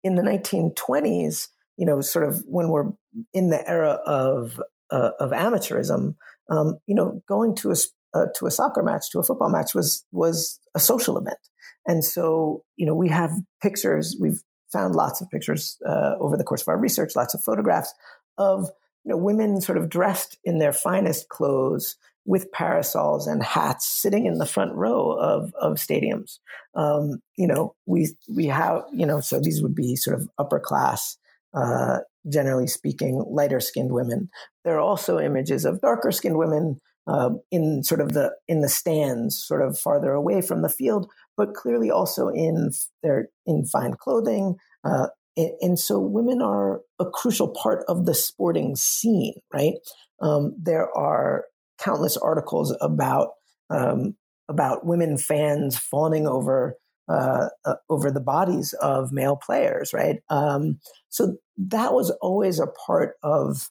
In 0.03 0.15
the 0.15 0.21
1920s, 0.21 1.47
you 1.77 1.85
know, 1.85 2.01
sort 2.01 2.27
of 2.27 2.43
when 2.47 2.69
we're 2.69 2.91
in 3.33 3.49
the 3.49 3.67
era 3.67 3.99
of 4.05 4.61
uh, 4.89 5.11
of 5.19 5.31
amateurism, 5.31 6.15
um, 6.49 6.79
you 6.87 6.95
know, 6.95 7.21
going 7.27 7.55
to 7.55 7.71
a 7.71 7.75
uh, 8.13 8.25
to 8.35 8.45
a 8.45 8.51
soccer 8.51 8.83
match, 8.83 9.09
to 9.11 9.19
a 9.19 9.23
football 9.23 9.49
match 9.49 9.75
was 9.75 10.05
was 10.11 10.59
a 10.75 10.79
social 10.79 11.17
event. 11.17 11.37
And 11.85 12.03
so, 12.03 12.63
you 12.75 12.85
know, 12.85 12.95
we 12.95 13.09
have 13.09 13.31
pictures. 13.61 14.17
We've 14.19 14.41
found 14.71 14.95
lots 14.95 15.21
of 15.21 15.29
pictures 15.29 15.77
uh, 15.87 16.15
over 16.19 16.35
the 16.37 16.43
course 16.43 16.61
of 16.61 16.67
our 16.67 16.77
research, 16.77 17.15
lots 17.15 17.33
of 17.33 17.41
photographs 17.43 17.93
of 18.37 18.69
you 19.03 19.11
know 19.11 19.17
women 19.17 19.61
sort 19.61 19.77
of 19.77 19.89
dressed 19.89 20.37
in 20.43 20.59
their 20.59 20.73
finest 20.73 21.29
clothes 21.29 21.95
with 22.27 22.51
parasols 22.51 23.25
and 23.25 23.41
hats, 23.41 23.87
sitting 23.87 24.25
in 24.25 24.37
the 24.37 24.45
front 24.45 24.75
row 24.75 25.11
of 25.13 25.51
of 25.59 25.77
stadiums. 25.77 26.37
Um, 26.75 27.19
you 27.37 27.47
know, 27.47 27.73
we 27.87 28.13
we 28.29 28.45
have 28.47 28.83
you 28.93 29.05
know, 29.05 29.21
so 29.21 29.39
these 29.39 29.63
would 29.63 29.73
be 29.73 29.95
sort 29.95 30.19
of 30.19 30.29
upper 30.37 30.59
class. 30.59 31.17
Uh, 31.53 31.99
generally 32.29 32.67
speaking, 32.67 33.23
lighter 33.27 33.61
skinned 33.61 33.91
women. 33.91 34.29
There 34.65 34.75
are 34.75 34.81
also 34.81 35.17
images 35.17 35.63
of 35.65 35.81
darker 35.81 36.11
skinned 36.11 36.37
women 36.37 36.79
uh, 37.07 37.29
in 37.51 37.83
sort 37.83 38.01
of 38.01 38.13
the 38.13 38.35
in 38.47 38.59
the 38.61 38.69
stands, 38.69 39.41
sort 39.41 39.61
of 39.61 39.79
farther 39.79 40.11
away 40.11 40.41
from 40.41 40.61
the 40.61 40.69
field. 40.69 41.09
but 41.37 41.53
clearly 41.53 41.89
also 41.89 42.27
in 42.29 42.71
their 43.01 43.29
in 43.45 43.65
fine 43.65 43.93
clothing. 43.93 44.55
Uh, 44.83 45.07
and, 45.37 45.51
and, 45.61 45.79
so 45.79 45.99
women 45.99 46.41
are 46.41 46.81
a 46.99 47.05
crucial 47.05 47.49
part 47.49 47.83
of 47.87 48.05
the 48.05 48.15
sporting 48.15 48.75
scene, 48.75 49.35
right? 49.53 49.75
Um, 50.19 50.55
there 50.57 50.89
are 50.97 51.45
countless 51.77 52.17
articles 52.17 52.75
about 52.81 53.31
um, 53.69 54.15
about 54.49 54.85
women 54.85 55.17
fans 55.17 55.77
fawning 55.77 56.27
over 56.27 56.77
uh, 57.09 57.47
uh, 57.65 57.75
over 57.89 58.11
the 58.11 58.19
bodies 58.19 58.73
of 58.81 59.11
male 59.11 59.37
players, 59.37 59.93
right? 59.93 60.17
Um, 60.29 60.79
so 61.09 61.37
that 61.57 61.93
was 61.93 62.11
always 62.21 62.59
a 62.59 62.67
part 62.67 63.15
of 63.23 63.69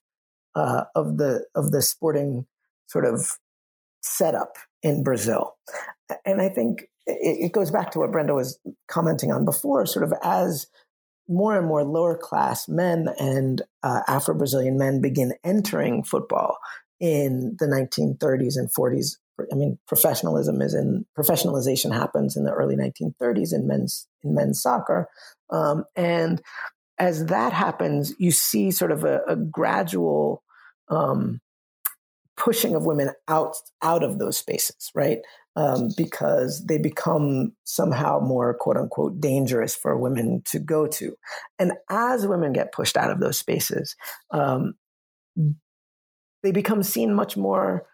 uh, 0.55 0.85
of 0.95 1.19
the 1.19 1.47
of 1.55 1.71
the 1.71 1.83
sporting 1.83 2.47
sort 2.87 3.05
of 3.05 3.33
setup 4.01 4.57
in 4.83 5.03
Brazil, 5.03 5.57
and 6.25 6.40
I 6.40 6.49
think 6.49 6.88
it, 7.07 7.47
it 7.47 7.53
goes 7.53 7.71
back 7.71 7.90
to 7.92 7.99
what 7.99 8.12
Brenda 8.12 8.35
was 8.35 8.59
commenting 8.88 9.33
on 9.33 9.45
before. 9.45 9.85
Sort 9.87 10.05
of 10.05 10.14
as 10.23 10.66
more 11.29 11.59
and 11.59 11.66
more 11.66 11.85
lower 11.85 12.16
class 12.16 12.69
men 12.69 13.09
and 13.19 13.62
uh, 13.83 14.01
Afro 14.07 14.35
Brazilian 14.35 14.79
men 14.79 15.01
begin 15.01 15.35
entering 15.45 16.05
football 16.05 16.57
in 17.01 17.57
the 17.59 17.67
1930s 17.67 18.57
and 18.57 18.73
40s. 18.73 19.17
I 19.53 19.55
mean, 19.55 19.79
professionalism 19.87 20.63
is 20.63 20.75
in 20.75 21.05
professionalization 21.19 21.93
happens 21.93 22.37
in 22.37 22.45
the 22.45 22.53
early 22.53 22.75
1930s 22.75 23.53
in 23.53 23.67
men's 23.67 24.09
in 24.25 24.35
men's 24.35 24.63
soccer, 24.63 25.09
um, 25.51 25.85
and 25.95 26.41
as 26.99 27.27
that 27.27 27.53
happens, 27.53 28.15
you 28.19 28.31
see 28.31 28.71
sort 28.71 28.91
of 28.91 29.05
a, 29.05 29.21
a 29.29 29.37
gradual 29.37 30.43
um, 30.89 31.41
pushing 32.37 32.75
of 32.75 32.87
women 32.87 33.11
out 33.29 33.57
out 33.83 34.03
of 34.03 34.19
those 34.19 34.39
spaces, 34.39 34.91
right? 34.95 35.19
Um, 35.57 35.89
because 35.97 36.65
they 36.67 36.77
become 36.77 37.53
somehow 37.65 38.21
more 38.21 38.55
quote 38.55 38.77
unquote 38.77 39.21
dangerous 39.21 39.75
for 39.75 39.97
women 39.97 40.43
to 40.47 40.59
go 40.59 40.87
to. 40.87 41.17
And 41.59 41.73
as 41.89 42.27
women 42.27 42.53
get 42.53 42.73
pushed 42.73 42.97
out 42.97 43.11
of 43.11 43.21
those 43.21 43.39
spaces, 43.39 43.97
um, 44.31 44.75
they 46.47 46.53
become 46.53 46.85
seen 46.85 47.13
much 47.13 47.37
more 47.37 47.87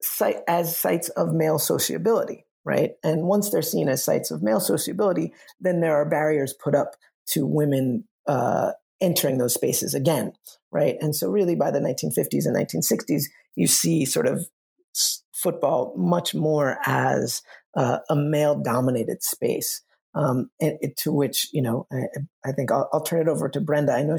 site, 0.00 0.38
as 0.48 0.76
sites 0.76 1.08
of 1.10 1.32
male 1.32 1.60
sociability, 1.60 2.44
right? 2.64 2.94
And 3.04 3.28
once 3.28 3.50
they're 3.50 3.62
seen 3.62 3.88
as 3.88 4.02
sites 4.02 4.32
of 4.32 4.42
male 4.42 4.58
sociability, 4.58 5.32
then 5.60 5.80
there 5.80 5.94
are 5.94 6.04
barriers 6.04 6.52
put 6.52 6.74
up 6.74 6.96
to 7.28 7.46
women 7.46 8.02
uh, 8.26 8.72
entering 9.00 9.38
those 9.38 9.54
spaces 9.54 9.94
again, 9.94 10.32
right? 10.72 10.96
And 10.98 11.14
so, 11.14 11.30
really, 11.30 11.54
by 11.54 11.70
the 11.70 11.78
1950s 11.78 12.44
and 12.44 12.56
1960s, 12.56 13.26
you 13.54 13.68
see 13.68 14.04
sort 14.04 14.26
of 14.26 14.46
football 15.32 15.94
much 15.96 16.34
more 16.34 16.78
as 16.84 17.40
uh, 17.76 17.98
a 18.10 18.16
male 18.16 18.60
dominated 18.60 19.22
space. 19.22 19.80
Um, 20.14 20.50
to 20.98 21.10
which, 21.12 21.48
you 21.52 21.62
know, 21.62 21.86
I, 21.90 22.02
I 22.44 22.52
think 22.52 22.70
I'll, 22.70 22.86
I'll, 22.92 23.00
turn 23.00 23.22
it 23.22 23.28
over 23.28 23.48
to 23.48 23.62
Brenda. 23.62 23.94
I 23.94 24.02
know 24.02 24.18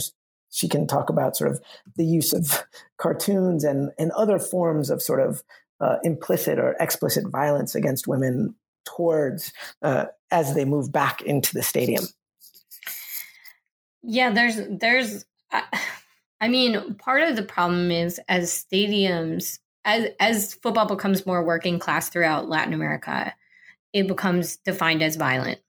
she 0.53 0.69
can 0.69 0.87
talk 0.87 1.09
about 1.09 1.35
sort 1.35 1.51
of 1.51 1.61
the 1.95 2.05
use 2.05 2.31
of 2.31 2.63
cartoons 2.97 3.63
and, 3.63 3.91
and 3.97 4.11
other 4.11 4.39
forms 4.39 4.89
of 4.89 5.01
sort 5.01 5.19
of 5.19 5.43
uh, 5.81 5.97
implicit 6.03 6.59
or 6.59 6.75
explicit 6.79 7.27
violence 7.27 7.75
against 7.75 8.07
women 8.07 8.55
towards 8.85 9.51
uh, 9.81 10.05
as 10.31 10.55
they 10.55 10.65
move 10.65 10.91
back 10.91 11.21
into 11.23 11.53
the 11.53 11.63
stadium. 11.63 12.05
Yeah, 14.01 14.31
there's 14.31 14.59
there's 14.69 15.25
I 16.41 16.49
mean, 16.49 16.95
part 16.95 17.23
of 17.23 17.35
the 17.35 17.43
problem 17.43 17.89
is 17.89 18.19
as 18.27 18.51
stadiums 18.51 19.59
as 19.85 20.09
as 20.19 20.53
football 20.55 20.85
becomes 20.85 21.25
more 21.25 21.43
working 21.43 21.79
class 21.79 22.09
throughout 22.09 22.49
Latin 22.49 22.73
America, 22.73 23.33
it 23.93 24.07
becomes 24.07 24.57
defined 24.57 25.01
as 25.01 25.15
violent. 25.15 25.59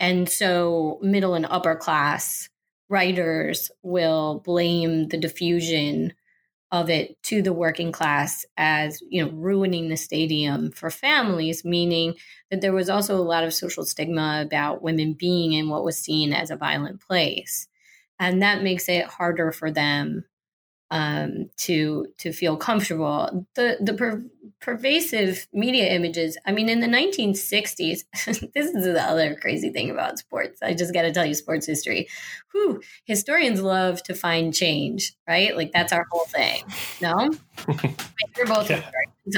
And 0.00 0.28
so 0.28 0.98
middle 1.02 1.34
and 1.34 1.46
upper 1.46 1.76
class 1.76 2.48
writers 2.88 3.70
will 3.82 4.40
blame 4.44 5.08
the 5.08 5.16
diffusion 5.16 6.12
of 6.72 6.90
it 6.90 7.22
to 7.22 7.40
the 7.40 7.52
working 7.52 7.92
class 7.92 8.44
as 8.56 9.00
you 9.08 9.24
know 9.24 9.30
ruining 9.30 9.88
the 9.88 9.96
stadium 9.96 10.72
for 10.72 10.90
families 10.90 11.64
meaning 11.64 12.14
that 12.50 12.60
there 12.60 12.72
was 12.72 12.90
also 12.90 13.16
a 13.16 13.22
lot 13.22 13.44
of 13.44 13.54
social 13.54 13.84
stigma 13.84 14.42
about 14.44 14.82
women 14.82 15.12
being 15.12 15.52
in 15.52 15.68
what 15.68 15.84
was 15.84 15.96
seen 15.96 16.32
as 16.32 16.50
a 16.50 16.56
violent 16.56 17.00
place. 17.00 17.68
And 18.18 18.42
that 18.42 18.62
makes 18.62 18.88
it 18.88 19.06
harder 19.06 19.52
for 19.52 19.70
them 19.70 20.24
um, 20.90 21.50
to 21.56 22.06
to 22.18 22.32
feel 22.32 22.56
comfortable. 22.56 23.46
The 23.54 23.78
the 23.80 23.94
per- 23.94 24.24
pervasive 24.60 25.46
media 25.52 25.92
images. 25.92 26.38
I 26.46 26.52
mean, 26.52 26.68
in 26.68 26.80
the 26.80 26.86
1960s, 26.86 28.04
this 28.54 28.70
is 28.70 28.84
the 28.84 29.02
other 29.02 29.34
crazy 29.34 29.70
thing 29.70 29.90
about 29.90 30.18
sports. 30.18 30.62
I 30.62 30.74
just 30.74 30.94
got 30.94 31.02
to 31.02 31.12
tell 31.12 31.26
you, 31.26 31.34
sports 31.34 31.66
history. 31.66 32.08
Whew, 32.52 32.80
historians 33.04 33.60
love 33.60 34.02
to 34.04 34.14
find 34.14 34.54
change, 34.54 35.14
right? 35.28 35.56
Like 35.56 35.72
that's 35.72 35.92
our 35.92 36.06
whole 36.10 36.26
thing. 36.26 36.62
No, 37.00 37.30
we're 37.68 38.46
both 38.46 38.70
yeah. 38.70 38.82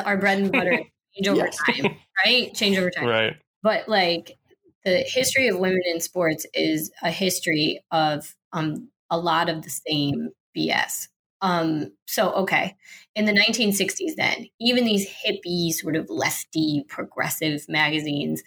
our 0.04 0.16
bread 0.16 0.38
and 0.38 0.52
butter. 0.52 0.80
Change 1.16 1.28
over 1.28 1.46
yes. 1.46 1.56
time, 1.64 1.96
right? 2.26 2.52
Change 2.52 2.76
over 2.76 2.90
time, 2.90 3.06
right? 3.06 3.37
But 3.62 3.88
like 3.88 4.37
the 4.85 4.98
history 4.98 5.48
of 5.48 5.59
women 5.59 5.80
in 5.87 5.98
sports 5.98 6.44
is 6.52 6.90
a 7.02 7.11
history 7.11 7.82
of 7.90 8.37
um, 8.52 8.90
a 9.09 9.16
lot 9.16 9.48
of 9.48 9.62
the 9.62 9.70
same 9.70 10.28
BS 10.54 11.09
um, 11.42 11.92
so, 12.07 12.33
okay, 12.33 12.77
in 13.14 13.27
the 13.27 13.33
1960s, 13.33 14.14
then, 14.16 14.46
even 14.61 14.85
these 14.85 15.09
hippie, 15.09 15.72
sort 15.72 15.96
of 15.96 16.09
lefty, 16.09 16.85
progressive 16.88 17.66
magazines 17.68 18.42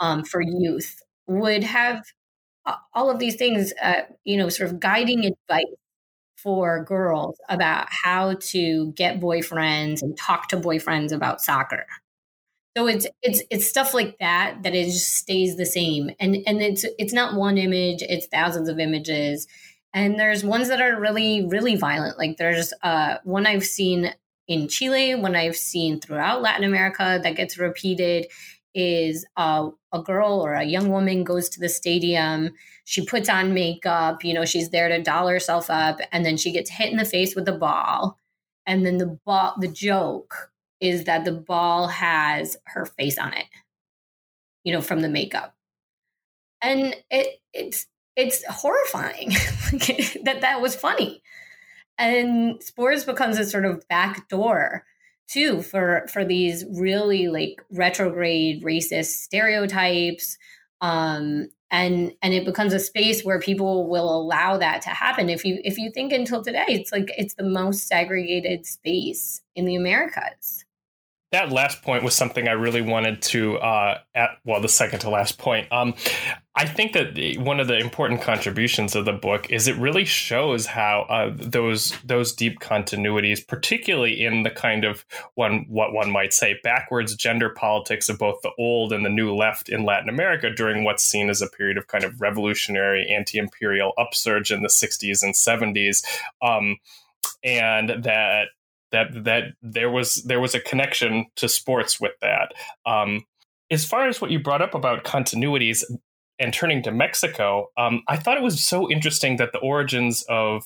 um, 0.00 0.24
for 0.24 0.40
youth 0.42 1.00
would 1.26 1.64
have 1.64 2.02
all 2.94 3.10
of 3.10 3.18
these 3.18 3.36
things, 3.36 3.72
uh, 3.82 4.02
you 4.24 4.36
know, 4.36 4.48
sort 4.48 4.70
of 4.70 4.80
guiding 4.80 5.24
advice 5.26 5.64
for 6.36 6.84
girls 6.84 7.38
about 7.48 7.88
how 7.90 8.34
to 8.40 8.92
get 8.94 9.20
boyfriends 9.20 10.02
and 10.02 10.16
talk 10.18 10.48
to 10.48 10.56
boyfriends 10.56 11.12
about 11.12 11.40
soccer. 11.40 11.86
So 12.76 12.86
it's 12.88 13.06
it's 13.22 13.42
it's 13.50 13.66
stuff 13.68 13.92
like 13.92 14.16
that 14.18 14.62
that 14.62 14.74
it 14.74 14.86
just 14.86 15.14
stays 15.16 15.56
the 15.56 15.66
same, 15.66 16.10
and 16.18 16.36
and 16.46 16.62
it's 16.62 16.86
it's 16.98 17.12
not 17.12 17.34
one 17.34 17.58
image; 17.58 18.02
it's 18.02 18.26
thousands 18.26 18.68
of 18.68 18.78
images 18.78 19.46
and 19.94 20.18
there's 20.18 20.44
ones 20.44 20.68
that 20.68 20.80
are 20.80 20.98
really 21.00 21.46
really 21.46 21.76
violent. 21.76 22.18
Like 22.18 22.36
there's 22.36 22.72
uh, 22.82 23.18
one 23.24 23.46
i've 23.46 23.64
seen 23.64 24.14
in 24.48 24.68
chile 24.68 25.14
one 25.14 25.36
i've 25.36 25.56
seen 25.56 26.00
throughout 26.00 26.42
latin 26.42 26.64
america 26.64 27.20
that 27.22 27.36
gets 27.36 27.58
repeated 27.58 28.26
is 28.74 29.26
uh, 29.36 29.68
a 29.92 30.02
girl 30.02 30.40
or 30.40 30.54
a 30.54 30.64
young 30.64 30.88
woman 30.88 31.24
goes 31.24 31.48
to 31.50 31.60
the 31.60 31.68
stadium. 31.68 32.50
She 32.84 33.04
puts 33.04 33.28
on 33.28 33.54
makeup 33.54 34.24
you 34.24 34.34
know 34.34 34.44
she's 34.44 34.70
there 34.70 34.88
to 34.88 35.02
doll 35.02 35.28
herself 35.28 35.70
up 35.70 36.00
and 36.10 36.24
then 36.24 36.36
she 36.36 36.52
gets 36.52 36.70
hit 36.70 36.90
in 36.90 36.96
the 36.96 37.04
face 37.04 37.34
with 37.34 37.48
a 37.48 37.52
ball. 37.52 38.18
And 38.66 38.86
then 38.86 38.98
the 38.98 39.18
ball 39.24 39.54
the 39.60 39.68
joke 39.68 40.50
is 40.80 41.04
that 41.04 41.24
the 41.24 41.32
ball 41.32 41.88
has 41.88 42.56
her 42.66 42.86
face 42.86 43.18
on 43.18 43.32
it 43.34 43.46
you 44.64 44.72
know 44.72 44.80
from 44.80 45.00
the 45.00 45.08
makeup. 45.08 45.54
And 46.62 46.96
it 47.10 47.40
it's 47.52 47.86
it's 48.16 48.44
horrifying 48.44 49.30
that 50.24 50.38
that 50.40 50.60
was 50.60 50.74
funny. 50.74 51.22
And 51.98 52.62
sports 52.62 53.04
becomes 53.04 53.38
a 53.38 53.44
sort 53.44 53.64
of 53.64 53.86
back 53.88 54.28
door 54.28 54.84
too 55.28 55.62
for 55.62 56.06
for 56.12 56.24
these 56.24 56.64
really 56.78 57.28
like 57.28 57.62
retrograde 57.70 58.62
racist 58.62 59.22
stereotypes 59.22 60.36
um 60.80 61.48
and 61.70 62.12
and 62.22 62.34
it 62.34 62.44
becomes 62.44 62.74
a 62.74 62.78
space 62.78 63.22
where 63.22 63.40
people 63.40 63.88
will 63.88 64.14
allow 64.14 64.58
that 64.58 64.82
to 64.82 64.90
happen 64.90 65.30
if 65.30 65.44
you 65.44 65.60
if 65.64 65.78
you 65.78 65.90
think 65.92 66.12
until 66.12 66.42
today 66.42 66.64
it's 66.68 66.92
like 66.92 67.10
it's 67.16 67.34
the 67.34 67.44
most 67.44 67.86
segregated 67.86 68.66
space 68.66 69.40
in 69.54 69.64
the 69.64 69.76
americas 69.76 70.64
that 71.32 71.50
last 71.50 71.82
point 71.82 72.04
was 72.04 72.14
something 72.14 72.46
I 72.46 72.52
really 72.52 72.82
wanted 72.82 73.22
to 73.22 73.56
uh, 73.56 73.98
at 74.14 74.32
well 74.44 74.60
the 74.60 74.68
second 74.68 75.00
to 75.00 75.08
last 75.08 75.38
point. 75.38 75.66
Um, 75.72 75.94
I 76.54 76.66
think 76.66 76.92
that 76.92 77.38
one 77.38 77.60
of 77.60 77.66
the 77.66 77.78
important 77.78 78.20
contributions 78.20 78.94
of 78.94 79.06
the 79.06 79.12
book 79.12 79.50
is 79.50 79.66
it 79.66 79.76
really 79.78 80.04
shows 80.04 80.66
how 80.66 81.06
uh, 81.08 81.30
those 81.34 81.96
those 82.04 82.34
deep 82.34 82.60
continuities, 82.60 83.46
particularly 83.46 84.22
in 84.22 84.42
the 84.42 84.50
kind 84.50 84.84
of 84.84 85.06
one 85.34 85.64
what 85.68 85.94
one 85.94 86.10
might 86.10 86.34
say 86.34 86.58
backwards 86.62 87.14
gender 87.14 87.48
politics 87.48 88.10
of 88.10 88.18
both 88.18 88.42
the 88.42 88.50
old 88.58 88.92
and 88.92 89.02
the 89.02 89.08
new 89.10 89.34
left 89.34 89.70
in 89.70 89.84
Latin 89.84 90.10
America 90.10 90.50
during 90.50 90.84
what's 90.84 91.02
seen 91.02 91.30
as 91.30 91.40
a 91.40 91.48
period 91.48 91.78
of 91.78 91.86
kind 91.86 92.04
of 92.04 92.20
revolutionary 92.20 93.10
anti-imperial 93.10 93.94
upsurge 93.96 94.52
in 94.52 94.62
the 94.62 94.68
60s 94.68 95.22
and 95.22 95.34
70s. 95.34 96.04
Um, 96.42 96.76
and 97.42 98.04
that 98.04 98.48
that 98.90 99.24
that 99.24 99.44
there 99.62 99.90
was 99.90 100.16
there 100.24 100.40
was 100.40 100.54
a 100.54 100.60
connection 100.60 101.26
to 101.36 101.48
sports 101.48 101.98
with 101.98 102.12
that. 102.20 102.52
Um, 102.84 103.24
as 103.70 103.86
far 103.86 104.06
as 104.06 104.20
what 104.20 104.30
you 104.30 104.38
brought 104.38 104.60
up 104.60 104.74
about 104.74 105.04
continuities, 105.04 105.82
and 106.42 106.52
turning 106.52 106.82
to 106.82 106.90
Mexico, 106.90 107.70
um, 107.76 108.02
I 108.08 108.16
thought 108.16 108.36
it 108.36 108.42
was 108.42 108.62
so 108.62 108.90
interesting 108.90 109.36
that 109.36 109.52
the 109.52 109.60
origins 109.60 110.24
of 110.28 110.64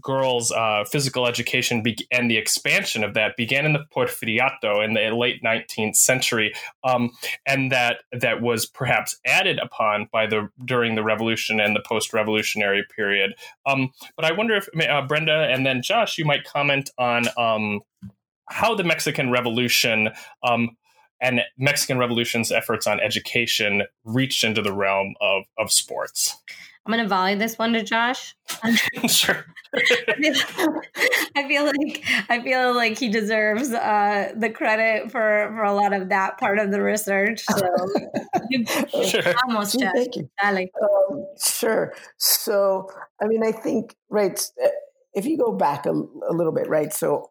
girls' 0.00 0.50
uh, 0.50 0.84
physical 0.84 1.26
education 1.26 1.82
be- 1.82 2.06
and 2.10 2.28
the 2.28 2.36
expansion 2.36 3.04
of 3.04 3.14
that 3.14 3.36
began 3.36 3.64
in 3.64 3.72
the 3.72 3.84
Porfiriato 3.94 4.84
in 4.84 4.94
the 4.94 5.16
late 5.16 5.40
19th 5.42 5.94
century, 5.94 6.52
um, 6.82 7.10
and 7.46 7.70
that 7.70 7.98
that 8.12 8.42
was 8.42 8.66
perhaps 8.66 9.16
added 9.24 9.60
upon 9.60 10.08
by 10.12 10.26
the 10.26 10.48
during 10.64 10.96
the 10.96 11.04
Revolution 11.04 11.60
and 11.60 11.76
the 11.76 11.82
post-revolutionary 11.86 12.84
period. 12.94 13.34
Um, 13.64 13.92
but 14.16 14.24
I 14.24 14.32
wonder 14.32 14.56
if 14.56 14.68
uh, 14.88 15.06
Brenda 15.06 15.48
and 15.50 15.64
then 15.64 15.82
Josh, 15.82 16.18
you 16.18 16.24
might 16.24 16.44
comment 16.44 16.90
on 16.98 17.28
um, 17.38 17.80
how 18.48 18.74
the 18.74 18.84
Mexican 18.84 19.30
Revolution 19.30 20.10
um, 20.42 20.76
and 21.22 21.40
Mexican 21.56 21.98
Revolution's 21.98 22.50
efforts 22.50 22.86
on 22.86 23.00
education 23.00 23.84
reached 24.04 24.44
into 24.44 24.60
the 24.60 24.72
realm 24.72 25.14
of, 25.20 25.44
of 25.56 25.72
sports. 25.72 26.36
I'm 26.84 26.92
going 26.92 27.04
to 27.04 27.08
volley 27.08 27.36
this 27.36 27.58
one 27.58 27.72
to 27.74 27.82
Josh. 27.84 28.34
sure. 29.06 29.46
I, 29.74 30.14
feel, 30.20 30.82
I 31.36 31.48
feel 31.48 31.64
like 31.64 32.04
I 32.28 32.42
feel 32.42 32.74
like 32.74 32.98
he 32.98 33.08
deserves 33.08 33.72
uh, 33.72 34.32
the 34.36 34.50
credit 34.50 35.10
for 35.10 35.50
for 35.54 35.62
a 35.62 35.72
lot 35.72 35.94
of 35.94 36.08
that 36.08 36.38
part 36.38 36.58
of 36.58 36.72
the 36.72 36.82
research. 36.82 37.42
So, 37.48 37.88
sure. 39.04 39.34
almost 39.46 39.78
Josh. 39.78 39.92
Thank 39.94 40.16
you. 40.16 40.28
Um, 40.42 41.24
sure. 41.40 41.94
So, 42.18 42.88
I 43.22 43.28
mean, 43.28 43.42
I 43.44 43.52
think 43.52 43.94
right. 44.10 44.38
Eh, 44.62 44.68
if 45.14 45.24
you 45.24 45.38
go 45.38 45.52
back 45.52 45.86
a, 45.86 45.90
a 45.90 46.32
little 46.32 46.52
bit, 46.52 46.68
right? 46.68 46.92
So, 46.92 47.30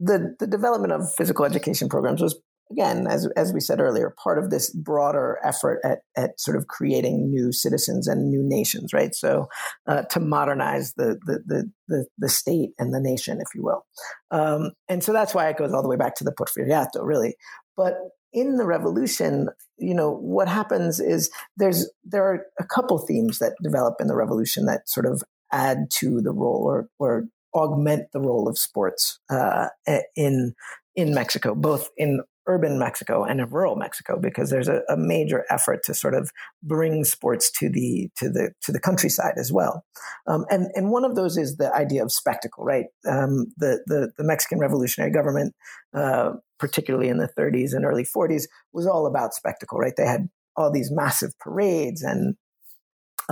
the 0.00 0.36
the 0.38 0.46
development 0.46 0.92
of 0.92 1.12
physical 1.12 1.44
education 1.44 1.88
programs 1.88 2.22
was 2.22 2.38
again, 2.72 3.06
as, 3.06 3.28
as 3.36 3.52
we 3.52 3.60
said 3.60 3.80
earlier, 3.80 4.14
part 4.22 4.38
of 4.38 4.50
this 4.50 4.70
broader 4.70 5.38
effort 5.44 5.80
at, 5.84 6.00
at 6.16 6.40
sort 6.40 6.56
of 6.56 6.66
creating 6.66 7.30
new 7.30 7.52
citizens 7.52 8.08
and 8.08 8.30
new 8.30 8.42
nations, 8.42 8.92
right? 8.92 9.14
So 9.14 9.48
uh, 9.86 10.02
to 10.10 10.20
modernize 10.20 10.94
the, 10.94 11.18
the, 11.26 11.42
the, 11.46 11.70
the, 11.88 12.06
the 12.18 12.28
state 12.28 12.70
and 12.78 12.94
the 12.94 13.00
nation, 13.00 13.38
if 13.40 13.54
you 13.54 13.62
will. 13.62 13.84
Um, 14.30 14.72
and 14.88 15.04
so 15.04 15.12
that's 15.12 15.34
why 15.34 15.48
it 15.48 15.58
goes 15.58 15.72
all 15.72 15.82
the 15.82 15.88
way 15.88 15.96
back 15.96 16.16
to 16.16 16.24
the 16.24 16.32
Porfiriato, 16.32 17.02
really. 17.02 17.36
But 17.76 17.94
in 18.32 18.56
the 18.56 18.64
revolution, 18.64 19.48
you 19.78 19.94
know, 19.94 20.10
what 20.10 20.48
happens 20.48 21.00
is 21.00 21.30
there's 21.56 21.90
there 22.04 22.24
are 22.24 22.46
a 22.58 22.64
couple 22.64 22.98
themes 22.98 23.38
that 23.38 23.54
develop 23.62 23.96
in 24.00 24.06
the 24.06 24.16
revolution 24.16 24.64
that 24.66 24.88
sort 24.88 25.06
of 25.06 25.22
add 25.52 25.90
to 25.90 26.22
the 26.22 26.32
role 26.32 26.64
or 26.64 26.88
or 26.98 27.24
augment 27.54 28.10
the 28.12 28.20
role 28.20 28.48
of 28.48 28.58
sports 28.58 29.20
uh, 29.28 29.68
in 30.16 30.54
in 30.94 31.14
Mexico, 31.14 31.54
both 31.54 31.90
in 31.96 32.22
urban 32.46 32.78
Mexico 32.78 33.24
and 33.24 33.40
in 33.40 33.46
rural 33.50 33.76
Mexico, 33.76 34.18
because 34.20 34.50
there's 34.50 34.68
a, 34.68 34.82
a, 34.88 34.96
major 34.96 35.44
effort 35.50 35.80
to 35.84 35.94
sort 35.94 36.14
of 36.14 36.30
bring 36.62 37.04
sports 37.04 37.50
to 37.50 37.68
the 37.68 38.10
to 38.16 38.28
the 38.28 38.52
to 38.62 38.72
the 38.72 38.80
countryside 38.80 39.34
as 39.36 39.52
well. 39.52 39.84
Um, 40.26 40.44
and 40.50 40.68
and 40.74 40.90
one 40.90 41.04
of 41.04 41.14
those 41.14 41.36
is 41.36 41.56
the 41.56 41.72
idea 41.74 42.02
of 42.02 42.12
spectacle, 42.12 42.64
right? 42.64 42.86
Um, 43.08 43.46
the, 43.56 43.82
the 43.86 44.10
the 44.16 44.24
Mexican 44.24 44.58
revolutionary 44.58 45.12
government, 45.12 45.54
uh, 45.94 46.32
particularly 46.58 47.08
in 47.08 47.18
the 47.18 47.30
30s 47.38 47.74
and 47.74 47.84
early 47.84 48.04
40s, 48.04 48.44
was 48.72 48.86
all 48.86 49.06
about 49.06 49.34
spectacle, 49.34 49.78
right? 49.78 49.94
They 49.96 50.06
had 50.06 50.28
all 50.56 50.70
these 50.70 50.90
massive 50.90 51.38
parades 51.38 52.02
and 52.02 52.36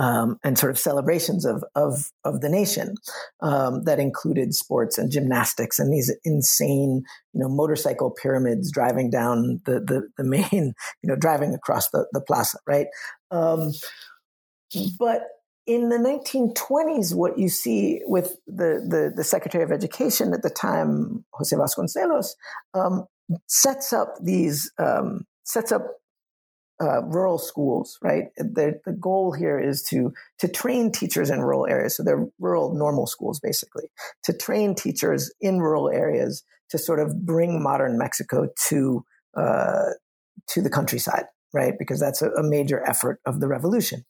um, 0.01 0.39
and 0.43 0.57
sort 0.57 0.71
of 0.71 0.79
celebrations 0.79 1.45
of 1.45 1.63
of, 1.75 2.11
of 2.25 2.41
the 2.41 2.49
nation 2.49 2.95
um, 3.41 3.83
that 3.83 3.99
included 3.99 4.55
sports 4.55 4.97
and 4.97 5.11
gymnastics 5.11 5.77
and 5.77 5.93
these 5.93 6.13
insane 6.25 7.03
you 7.33 7.39
know 7.39 7.47
motorcycle 7.47 8.09
pyramids 8.09 8.71
driving 8.71 9.11
down 9.11 9.61
the 9.65 9.79
the, 9.79 10.09
the 10.17 10.23
main 10.23 10.43
you 11.03 11.07
know 11.07 11.15
driving 11.15 11.53
across 11.53 11.89
the, 11.91 12.07
the 12.13 12.21
plaza 12.21 12.57
right? 12.67 12.87
Um, 13.29 13.71
but 14.97 15.21
in 15.67 15.89
the 15.89 15.97
1920s 15.97 17.13
what 17.13 17.37
you 17.37 17.47
see 17.47 18.01
with 18.05 18.35
the, 18.47 18.83
the, 18.87 19.13
the 19.15 19.23
secretary 19.23 19.63
of 19.63 19.71
education 19.71 20.33
at 20.33 20.41
the 20.41 20.49
time 20.49 21.23
jose 21.33 21.55
vasconcelos 21.55 22.29
um, 22.73 23.05
sets 23.47 23.93
up 23.93 24.15
these 24.23 24.71
um, 24.79 25.25
sets 25.43 25.71
up 25.71 25.85
uh, 26.81 27.03
rural 27.03 27.37
schools, 27.37 27.97
right? 28.01 28.25
The, 28.37 28.79
the 28.85 28.93
goal 28.93 29.33
here 29.33 29.59
is 29.59 29.83
to 29.83 30.11
to 30.39 30.47
train 30.47 30.91
teachers 30.91 31.29
in 31.29 31.41
rural 31.41 31.67
areas. 31.67 31.95
So 31.95 32.03
they're 32.03 32.27
rural 32.39 32.73
normal 32.73 33.07
schools, 33.07 33.39
basically, 33.39 33.85
to 34.23 34.33
train 34.33 34.73
teachers 34.73 35.31
in 35.39 35.59
rural 35.59 35.89
areas 35.89 36.43
to 36.69 36.77
sort 36.77 36.99
of 36.99 37.25
bring 37.25 37.61
modern 37.61 37.97
Mexico 37.97 38.47
to 38.69 39.05
uh, 39.37 39.89
to 40.47 40.61
the 40.61 40.69
countryside, 40.69 41.25
right? 41.53 41.73
Because 41.77 41.99
that's 41.99 42.21
a, 42.21 42.29
a 42.31 42.43
major 42.43 42.83
effort 42.87 43.19
of 43.25 43.39
the 43.39 43.47
revolution. 43.47 44.05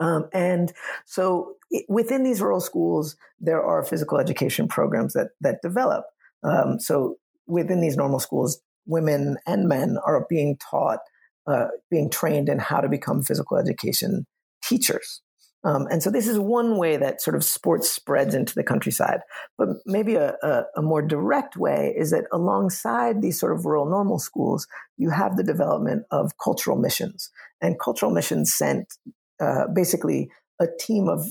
Um, 0.00 0.28
and 0.32 0.72
so 1.06 1.54
within 1.88 2.24
these 2.24 2.40
rural 2.40 2.60
schools, 2.60 3.16
there 3.40 3.62
are 3.62 3.84
physical 3.84 4.18
education 4.18 4.68
programs 4.68 5.14
that 5.14 5.28
that 5.40 5.62
develop. 5.62 6.04
Um, 6.42 6.78
so 6.78 7.16
within 7.46 7.80
these 7.80 7.96
normal 7.96 8.20
schools, 8.20 8.60
women 8.86 9.38
and 9.46 9.66
men 9.68 9.96
are 10.04 10.26
being 10.28 10.58
taught 10.58 10.98
uh, 11.46 11.68
being 11.90 12.10
trained 12.10 12.48
in 12.48 12.58
how 12.58 12.80
to 12.80 12.88
become 12.88 13.22
physical 13.22 13.56
education 13.56 14.26
teachers. 14.62 15.20
Um, 15.64 15.86
and 15.90 16.02
so 16.02 16.10
this 16.10 16.28
is 16.28 16.38
one 16.38 16.76
way 16.76 16.98
that 16.98 17.22
sort 17.22 17.34
of 17.34 17.42
sports 17.42 17.88
spreads 17.88 18.34
into 18.34 18.54
the 18.54 18.62
countryside. 18.62 19.20
But 19.56 19.68
maybe 19.86 20.14
a, 20.14 20.36
a, 20.42 20.64
a, 20.76 20.82
more 20.82 21.00
direct 21.00 21.56
way 21.56 21.94
is 21.96 22.10
that 22.10 22.26
alongside 22.32 23.22
these 23.22 23.40
sort 23.40 23.52
of 23.52 23.64
rural 23.64 23.86
normal 23.86 24.18
schools, 24.18 24.66
you 24.98 25.08
have 25.08 25.36
the 25.36 25.42
development 25.42 26.04
of 26.10 26.32
cultural 26.36 26.76
missions. 26.76 27.30
And 27.62 27.80
cultural 27.80 28.12
missions 28.12 28.54
sent 28.54 28.92
uh, 29.40 29.68
basically 29.74 30.28
a 30.60 30.66
team 30.78 31.08
of 31.08 31.24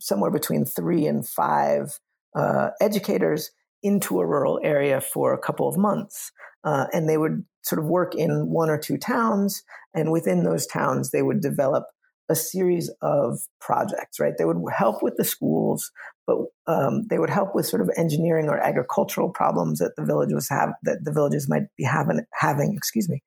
somewhere 0.00 0.32
between 0.32 0.64
three 0.64 1.06
and 1.06 1.26
five 1.26 2.00
uh, 2.34 2.70
educators 2.80 3.52
into 3.84 4.18
a 4.18 4.26
rural 4.26 4.60
area 4.64 5.00
for 5.00 5.32
a 5.32 5.38
couple 5.38 5.68
of 5.68 5.76
months. 5.76 6.32
Uh, 6.64 6.86
and 6.92 7.08
they 7.08 7.16
would 7.16 7.44
sort 7.62 7.78
of 7.78 7.86
work 7.86 8.14
in 8.14 8.48
one 8.48 8.70
or 8.70 8.78
two 8.78 8.96
towns. 8.96 9.62
And 9.94 10.12
within 10.12 10.44
those 10.44 10.66
towns, 10.66 11.10
they 11.10 11.22
would 11.22 11.40
develop 11.40 11.84
a 12.30 12.34
series 12.36 12.88
of 13.02 13.40
projects, 13.60 14.20
right? 14.20 14.34
They 14.38 14.44
would 14.44 14.62
help 14.72 15.02
with 15.02 15.16
the 15.16 15.24
schools, 15.24 15.90
but 16.28 16.36
um, 16.68 17.02
they 17.10 17.18
would 17.18 17.28
help 17.28 17.56
with 17.56 17.66
sort 17.66 17.82
of 17.82 17.90
engineering 17.96 18.48
or 18.48 18.56
agricultural 18.56 19.30
problems 19.30 19.80
that 19.80 19.96
the 19.96 20.04
village 20.04 20.32
was 20.32 20.48
have 20.48 20.70
that 20.84 21.04
the 21.04 21.12
villages 21.12 21.48
might 21.48 21.64
be 21.76 21.82
having 21.82 22.20
having, 22.32 22.72
excuse 22.76 23.08
me. 23.08 23.20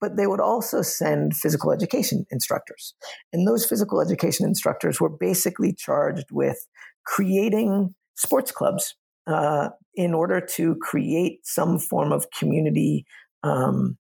But 0.00 0.16
they 0.16 0.26
would 0.26 0.40
also 0.40 0.82
send 0.82 1.36
physical 1.36 1.70
education 1.70 2.26
instructors. 2.32 2.94
And 3.32 3.46
those 3.46 3.64
physical 3.64 4.00
education 4.00 4.44
instructors 4.44 5.00
were 5.00 5.08
basically 5.08 5.72
charged 5.72 6.26
with 6.32 6.66
creating 7.06 7.94
sports 8.16 8.50
clubs 8.50 8.96
uh, 9.28 9.68
in 9.94 10.14
order 10.14 10.40
to 10.40 10.74
create 10.82 11.40
some 11.44 11.78
form 11.78 12.10
of 12.10 12.26
community 12.36 13.06
um, 13.42 13.96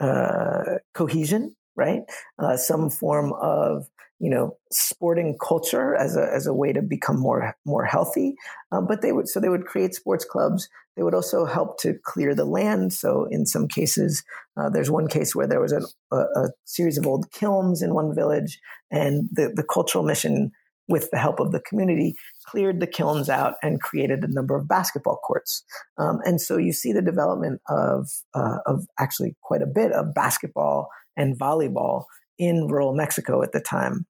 uh, 0.00 0.78
cohesion, 0.94 1.54
right? 1.76 2.02
Uh, 2.38 2.56
some 2.56 2.90
form 2.90 3.32
of 3.40 3.88
you 4.20 4.30
know 4.30 4.56
sporting 4.72 5.36
culture 5.38 5.94
as 5.94 6.16
a 6.16 6.30
as 6.32 6.46
a 6.46 6.54
way 6.54 6.72
to 6.72 6.82
become 6.82 7.18
more 7.18 7.56
more 7.64 7.84
healthy. 7.84 8.34
Um, 8.72 8.86
but 8.86 9.02
they 9.02 9.12
would 9.12 9.28
so 9.28 9.40
they 9.40 9.48
would 9.48 9.66
create 9.66 9.94
sports 9.94 10.24
clubs. 10.24 10.68
They 10.96 11.02
would 11.02 11.14
also 11.14 11.44
help 11.44 11.80
to 11.80 11.94
clear 12.04 12.34
the 12.34 12.44
land. 12.44 12.92
So 12.92 13.26
in 13.28 13.46
some 13.46 13.66
cases, 13.66 14.22
uh, 14.56 14.70
there's 14.70 14.90
one 14.90 15.08
case 15.08 15.34
where 15.34 15.48
there 15.48 15.60
was 15.60 15.72
a, 15.72 15.82
a, 16.14 16.16
a 16.16 16.48
series 16.64 16.98
of 16.98 17.06
old 17.06 17.32
kilns 17.32 17.82
in 17.82 17.94
one 17.94 18.14
village, 18.14 18.58
and 18.90 19.28
the 19.32 19.52
the 19.54 19.64
cultural 19.64 20.04
mission 20.04 20.52
with 20.88 21.10
the 21.10 21.18
help 21.18 21.40
of 21.40 21.52
the 21.52 21.60
community, 21.60 22.14
cleared 22.46 22.80
the 22.80 22.86
kilns 22.86 23.28
out 23.28 23.54
and 23.62 23.80
created 23.80 24.22
a 24.22 24.32
number 24.32 24.54
of 24.54 24.68
basketball 24.68 25.16
courts. 25.16 25.64
Um, 25.98 26.20
and 26.24 26.40
so 26.40 26.56
you 26.56 26.72
see 26.72 26.92
the 26.92 27.02
development 27.02 27.60
of, 27.68 28.08
uh, 28.34 28.58
of 28.66 28.86
actually 28.98 29.36
quite 29.42 29.62
a 29.62 29.66
bit 29.66 29.92
of 29.92 30.14
basketball 30.14 30.88
and 31.16 31.38
volleyball 31.38 32.04
in 32.38 32.66
rural 32.66 32.94
Mexico 32.94 33.42
at 33.42 33.52
the 33.52 33.60
time. 33.60 34.06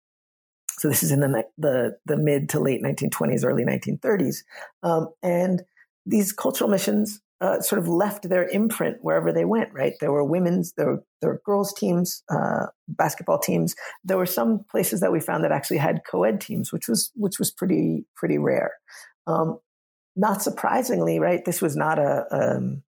So 0.78 0.88
this 0.88 1.02
is 1.02 1.12
in 1.12 1.20
the, 1.20 1.44
the, 1.56 1.96
the 2.06 2.16
mid 2.16 2.48
to 2.50 2.60
late 2.60 2.82
1920s, 2.82 3.44
early 3.44 3.64
1930s. 3.64 4.38
Um, 4.82 5.08
and 5.22 5.62
these 6.04 6.32
cultural 6.32 6.68
missions 6.68 7.20
uh, 7.44 7.60
sort 7.60 7.78
of 7.78 7.88
left 7.88 8.28
their 8.30 8.48
imprint 8.48 8.96
wherever 9.02 9.30
they 9.30 9.44
went. 9.44 9.68
Right, 9.74 9.92
there 10.00 10.12
were 10.12 10.24
women's, 10.24 10.72
there 10.72 10.86
were, 10.86 11.04
there 11.20 11.30
were 11.30 11.42
girls' 11.44 11.74
teams, 11.74 12.22
uh, 12.30 12.66
basketball 12.88 13.38
teams. 13.38 13.74
There 14.02 14.16
were 14.16 14.24
some 14.24 14.64
places 14.70 15.00
that 15.00 15.12
we 15.12 15.20
found 15.20 15.44
that 15.44 15.52
actually 15.52 15.76
had 15.76 16.00
co-ed 16.10 16.40
teams, 16.40 16.72
which 16.72 16.88
was 16.88 17.10
which 17.14 17.38
was 17.38 17.50
pretty 17.50 18.06
pretty 18.16 18.38
rare. 18.38 18.72
Um, 19.26 19.58
not 20.16 20.40
surprisingly, 20.40 21.18
right, 21.18 21.44
this 21.44 21.60
was 21.60 21.76
not 21.76 21.98
a 21.98 22.24
um, 22.30 22.82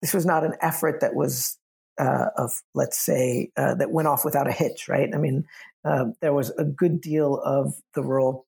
this 0.00 0.14
was 0.14 0.24
not 0.24 0.44
an 0.44 0.54
effort 0.62 1.00
that 1.00 1.14
was 1.14 1.58
uh, 2.00 2.26
of 2.38 2.50
let's 2.74 2.98
say 2.98 3.50
uh, 3.58 3.74
that 3.74 3.92
went 3.92 4.08
off 4.08 4.24
without 4.24 4.48
a 4.48 4.52
hitch. 4.52 4.88
Right, 4.88 5.10
I 5.14 5.18
mean, 5.18 5.44
uh, 5.84 6.06
there 6.22 6.32
was 6.32 6.48
a 6.50 6.64
good 6.64 7.02
deal 7.02 7.36
of 7.44 7.74
the 7.94 8.02
rural 8.02 8.46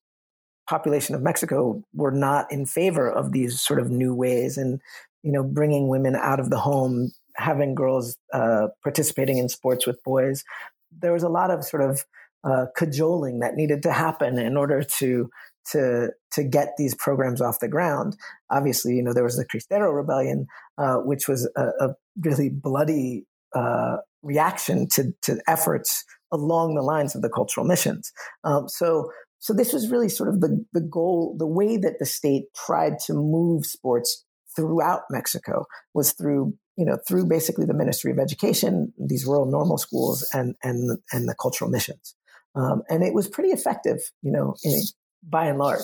population 0.67 1.15
of 1.15 1.21
Mexico 1.21 1.81
were 1.93 2.11
not 2.11 2.51
in 2.51 2.65
favor 2.65 3.09
of 3.09 3.31
these 3.31 3.61
sort 3.61 3.79
of 3.79 3.89
new 3.89 4.13
ways 4.13 4.57
and 4.57 4.79
you 5.23 5.31
know 5.31 5.43
bringing 5.43 5.87
women 5.87 6.15
out 6.15 6.39
of 6.39 6.49
the 6.49 6.59
home, 6.59 7.11
having 7.35 7.75
girls 7.75 8.17
uh, 8.33 8.67
participating 8.83 9.37
in 9.37 9.49
sports 9.49 9.87
with 9.87 10.03
boys. 10.03 10.43
there 10.99 11.13
was 11.13 11.23
a 11.23 11.29
lot 11.29 11.51
of 11.51 11.63
sort 11.63 11.83
of 11.83 12.05
uh, 12.43 12.65
cajoling 12.75 13.39
that 13.39 13.55
needed 13.55 13.83
to 13.83 13.91
happen 13.91 14.37
in 14.37 14.57
order 14.57 14.83
to 14.83 15.29
to 15.71 16.09
to 16.31 16.43
get 16.43 16.69
these 16.77 16.95
programs 16.95 17.41
off 17.41 17.59
the 17.59 17.67
ground. 17.67 18.15
Obviously, 18.49 18.93
you 18.93 19.03
know 19.03 19.13
there 19.13 19.23
was 19.23 19.37
the 19.37 19.45
Cristero 19.45 19.93
Rebellion, 19.93 20.47
uh, 20.77 20.97
which 20.97 21.27
was 21.27 21.49
a, 21.55 21.67
a 21.79 21.95
really 22.23 22.49
bloody 22.49 23.25
uh, 23.55 23.97
reaction 24.23 24.87
to 24.89 25.13
to 25.23 25.41
efforts 25.47 26.05
along 26.31 26.75
the 26.75 26.81
lines 26.81 27.15
of 27.15 27.21
the 27.21 27.29
cultural 27.29 27.65
missions. 27.65 28.11
Um, 28.43 28.67
so 28.67 29.11
so 29.39 29.53
this 29.53 29.73
was 29.73 29.89
really 29.89 30.09
sort 30.09 30.29
of 30.29 30.41
the 30.41 30.65
the 30.73 30.81
goal, 30.81 31.35
the 31.37 31.47
way 31.47 31.77
that 31.77 31.99
the 31.99 32.05
state 32.05 32.45
tried 32.55 32.99
to 33.05 33.13
move 33.13 33.65
sports 33.65 34.25
throughout 34.55 35.01
Mexico 35.11 35.65
was 35.93 36.13
through 36.13 36.55
you 36.75 36.85
know 36.85 36.97
through 37.07 37.27
basically 37.27 37.65
the 37.65 37.73
Ministry 37.73 38.11
of 38.11 38.19
Education, 38.19 38.93
these 38.97 39.25
rural 39.25 39.45
normal 39.45 39.77
schools, 39.77 40.27
and 40.33 40.55
and 40.63 40.97
and 41.11 41.27
the 41.27 41.35
cultural 41.39 41.69
missions. 41.69 42.15
Um, 42.55 42.81
and 42.89 43.03
it 43.03 43.13
was 43.13 43.27
pretty 43.27 43.49
effective, 43.49 43.99
you 44.23 44.31
know, 44.31 44.55
in, 44.63 44.81
by 45.21 45.45
and 45.45 45.59
large. 45.59 45.83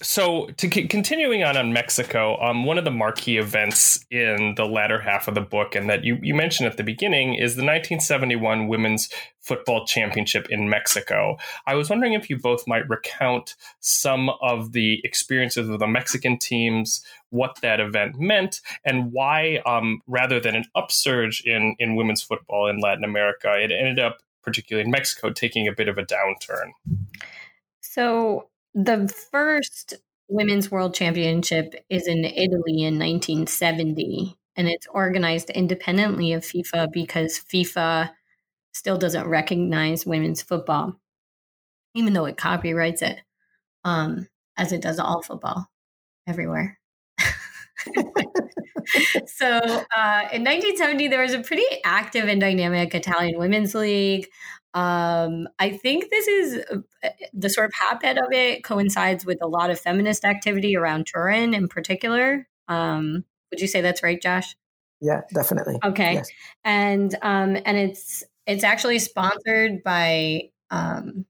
So, 0.00 0.46
to 0.56 0.70
c- 0.70 0.88
continuing 0.88 1.44
on 1.44 1.56
on 1.56 1.72
Mexico, 1.72 2.40
um, 2.40 2.64
one 2.64 2.78
of 2.78 2.84
the 2.84 2.90
marquee 2.90 3.36
events 3.36 4.04
in 4.10 4.54
the 4.56 4.64
latter 4.64 4.98
half 4.98 5.28
of 5.28 5.34
the 5.34 5.42
book, 5.42 5.74
and 5.74 5.88
that 5.90 6.02
you, 6.02 6.18
you 6.22 6.34
mentioned 6.34 6.66
at 6.66 6.78
the 6.78 6.82
beginning, 6.82 7.34
is 7.34 7.56
the 7.56 7.62
1971 7.62 8.68
Women's 8.68 9.10
Football 9.40 9.84
Championship 9.84 10.48
in 10.48 10.68
Mexico. 10.68 11.36
I 11.66 11.74
was 11.74 11.90
wondering 11.90 12.14
if 12.14 12.30
you 12.30 12.38
both 12.38 12.66
might 12.66 12.88
recount 12.88 13.54
some 13.80 14.30
of 14.40 14.72
the 14.72 15.02
experiences 15.04 15.68
of 15.68 15.78
the 15.78 15.86
Mexican 15.86 16.38
teams, 16.38 17.04
what 17.28 17.60
that 17.60 17.78
event 17.78 18.18
meant, 18.18 18.62
and 18.86 19.12
why, 19.12 19.60
um, 19.66 20.00
rather 20.06 20.40
than 20.40 20.56
an 20.56 20.64
upsurge 20.74 21.42
in, 21.44 21.76
in 21.78 21.96
women's 21.96 22.22
football 22.22 22.66
in 22.66 22.78
Latin 22.78 23.04
America, 23.04 23.52
it 23.58 23.70
ended 23.70 23.98
up, 23.98 24.20
particularly 24.42 24.86
in 24.86 24.90
Mexico, 24.90 25.30
taking 25.30 25.68
a 25.68 25.72
bit 25.72 25.88
of 25.88 25.98
a 25.98 26.02
downturn. 26.02 26.70
So, 27.82 28.48
the 28.74 29.08
first 29.30 29.94
women's 30.28 30.70
world 30.70 30.94
championship 30.94 31.74
is 31.90 32.06
in 32.06 32.24
Italy 32.24 32.82
in 32.82 32.98
1970, 32.98 34.36
and 34.56 34.68
it's 34.68 34.86
organized 34.88 35.50
independently 35.50 36.32
of 36.32 36.42
FIFA 36.42 36.92
because 36.92 37.38
FIFA 37.38 38.10
still 38.72 38.96
doesn't 38.96 39.28
recognize 39.28 40.06
women's 40.06 40.42
football, 40.42 40.98
even 41.94 42.12
though 42.12 42.24
it 42.24 42.36
copyrights 42.36 43.02
it, 43.02 43.20
um, 43.84 44.28
as 44.56 44.72
it 44.72 44.80
does 44.80 44.98
all 44.98 45.22
football 45.22 45.68
everywhere. 46.26 46.78
so 49.26 49.48
uh, 49.48 50.28
in 50.32 50.44
1970, 50.44 51.08
there 51.08 51.22
was 51.22 51.34
a 51.34 51.40
pretty 51.40 51.64
active 51.84 52.28
and 52.28 52.40
dynamic 52.40 52.94
Italian 52.94 53.38
women's 53.38 53.74
league. 53.74 54.28
Um, 54.74 55.48
I 55.58 55.70
think 55.70 56.08
this 56.10 56.26
is 56.28 56.64
uh, 56.70 57.08
the 57.34 57.50
sort 57.50 57.66
of 57.66 57.74
hotbed 57.74 58.18
of 58.18 58.32
it 58.32 58.64
coincides 58.64 59.26
with 59.26 59.38
a 59.42 59.46
lot 59.46 59.70
of 59.70 59.78
feminist 59.78 60.24
activity 60.24 60.76
around 60.76 61.06
Turin 61.06 61.52
in 61.52 61.68
particular. 61.68 62.48
Um, 62.68 63.24
would 63.50 63.60
you 63.60 63.66
say 63.66 63.82
that's 63.82 64.02
right, 64.02 64.20
Josh? 64.20 64.56
Yeah, 65.00 65.22
definitely. 65.34 65.78
Okay, 65.84 66.14
yes. 66.14 66.30
and 66.64 67.14
um, 67.22 67.56
and 67.64 67.76
it's 67.76 68.22
it's 68.46 68.64
actually 68.64 68.98
sponsored 68.98 69.82
by 69.82 70.50
um, 70.70 71.26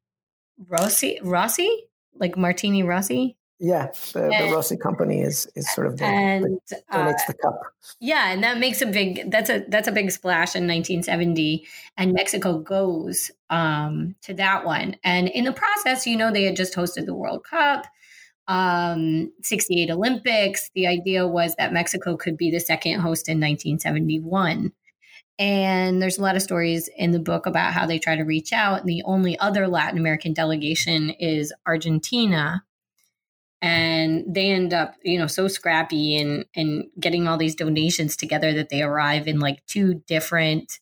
Rossi 0.69 1.19
Rossi, 1.23 1.85
like 2.15 2.37
Martini 2.37 2.83
Rossi. 2.83 3.37
Yeah, 3.65 3.93
the, 4.13 4.25
and, 4.25 4.49
the 4.49 4.53
Rossi 4.53 4.77
company 4.77 5.21
is 5.21 5.47
is 5.55 5.73
sort 5.73 5.87
of 5.87 5.97
the, 5.97 6.05
and 6.05 6.61
the, 6.69 6.83
uh, 6.91 7.13
the 7.29 7.35
cup. 7.35 7.61
Yeah, 8.01 8.33
and 8.33 8.43
that 8.43 8.59
makes 8.59 8.83
a 8.83 8.87
big 8.87 9.31
that's 9.31 9.51
a 9.51 9.65
that's 9.69 9.87
a 9.87 9.93
big 9.93 10.11
splash 10.11 10.57
in 10.57 10.67
1970, 10.67 11.65
and 11.97 12.13
Mexico 12.13 12.59
goes 12.59 13.31
um, 13.51 14.17
to 14.23 14.35
that 14.35 14.65
one. 14.65 14.97
And 15.05 15.29
in 15.29 15.45
the 15.45 15.53
process, 15.53 16.09
you 16.09 16.17
know, 16.17 16.33
they 16.33 16.43
had 16.43 16.57
just 16.57 16.75
hosted 16.75 17.07
the 17.07 17.15
World 17.15 17.45
Cup, 17.45 17.87
um, 18.49 19.31
68 19.43 19.93
Olympics. 19.93 20.69
The 20.75 20.89
idea 20.89 21.25
was 21.29 21.55
that 21.55 21.73
Mexico 21.73 22.17
could 22.17 22.37
be 22.37 22.51
the 22.51 22.59
second 22.59 22.95
host 22.95 23.29
in 23.29 23.39
1971. 23.39 24.73
And 25.39 26.03
there's 26.03 26.19
a 26.19 26.23
lot 26.23 26.35
of 26.35 26.43
stories 26.43 26.91
in 26.97 27.13
the 27.13 27.21
book 27.21 27.47
about 27.47 27.73
how 27.75 27.87
they 27.87 28.01
try 28.01 28.17
to 28.17 28.25
reach 28.25 28.53
out. 28.53 28.81
And 28.81 28.89
the 28.89 29.05
only 29.05 29.39
other 29.39 29.69
Latin 29.69 30.01
American 30.01 30.33
delegation 30.33 31.11
is 31.11 31.53
Argentina 31.65 32.65
and 33.63 34.25
they 34.27 34.51
end 34.51 34.75
up 34.75 34.97
you 35.05 35.19
know 35.19 35.29
so 35.29 35.49
scrappy 35.49 36.19
and 36.19 36.45
and 36.57 36.85
getting 36.99 37.29
all 37.29 37.39
these 37.39 37.55
donations 37.55 38.17
together 38.17 38.53
that 38.53 38.69
they 38.69 38.83
arrive 38.83 39.29
in 39.29 39.39
like 39.39 39.65
two 39.67 40.03
different 40.07 40.81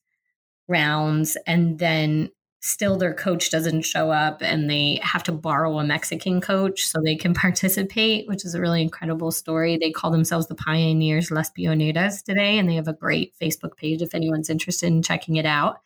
rounds. 0.66 1.36
And 1.46 1.78
then 1.78 2.30
still 2.62 2.96
their 2.96 3.14
coach 3.14 3.50
doesn't 3.50 3.82
show 3.82 4.10
up 4.10 4.42
and 4.42 4.68
they 4.68 5.00
have 5.02 5.22
to 5.22 5.32
borrow 5.32 5.78
a 5.78 5.84
mexican 5.84 6.42
coach 6.42 6.82
so 6.82 7.00
they 7.00 7.16
can 7.16 7.32
participate 7.46 8.28
which 8.28 8.44
is 8.44 8.54
a 8.54 8.60
really 8.60 8.82
incredible 8.82 9.30
story. 9.30 9.76
They 9.76 9.90
call 9.90 10.10
themselves 10.10 10.46
the 10.46 10.54
pioneers 10.54 11.30
las 11.30 11.50
pioneras 11.50 12.22
today 12.22 12.58
and 12.58 12.68
they 12.68 12.76
have 12.76 12.88
a 12.88 12.94
great 12.94 13.34
facebook 13.40 13.76
page 13.76 14.00
if 14.00 14.14
anyone's 14.14 14.50
interested 14.50 14.86
in 14.86 15.02
checking 15.02 15.36
it 15.36 15.46
out. 15.46 15.80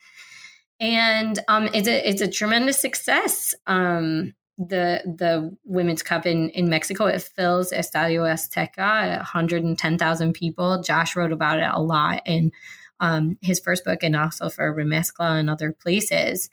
And 0.80 1.38
um, 1.48 1.68
it's 1.72 1.88
a 1.88 2.08
it's 2.08 2.20
a 2.20 2.28
tremendous 2.28 2.80
success. 2.80 3.54
Um, 3.66 4.34
the 4.58 5.02
the 5.04 5.56
Women's 5.64 6.02
Cup 6.02 6.26
in, 6.26 6.50
in 6.50 6.68
Mexico. 6.68 7.06
It 7.06 7.22
fills 7.22 7.72
Estadio 7.72 8.22
Azteca, 8.22 9.16
110,000 9.18 10.32
people. 10.32 10.82
Josh 10.82 11.16
wrote 11.16 11.32
about 11.32 11.58
it 11.58 11.70
a 11.72 11.80
lot 11.80 12.22
in 12.24 12.52
um, 13.00 13.38
his 13.42 13.60
first 13.60 13.84
book 13.84 14.02
and 14.02 14.16
also 14.16 14.48
for 14.48 14.74
Remezcla 14.74 15.38
and 15.38 15.50
other 15.50 15.72
places. 15.72 16.50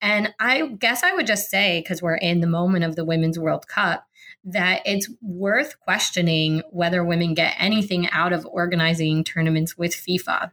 And 0.00 0.34
I 0.40 0.66
guess 0.66 1.02
I 1.02 1.12
would 1.12 1.26
just 1.26 1.50
say, 1.50 1.80
because 1.80 2.02
we're 2.02 2.16
in 2.16 2.40
the 2.40 2.46
moment 2.46 2.84
of 2.84 2.96
the 2.96 3.04
Women's 3.04 3.38
World 3.38 3.68
Cup, 3.68 4.06
that 4.44 4.82
it's 4.84 5.08
worth 5.20 5.78
questioning 5.80 6.62
whether 6.70 7.04
women 7.04 7.34
get 7.34 7.54
anything 7.58 8.08
out 8.10 8.32
of 8.32 8.46
organizing 8.46 9.22
tournaments 9.22 9.78
with 9.78 9.92
FIFA 9.92 10.50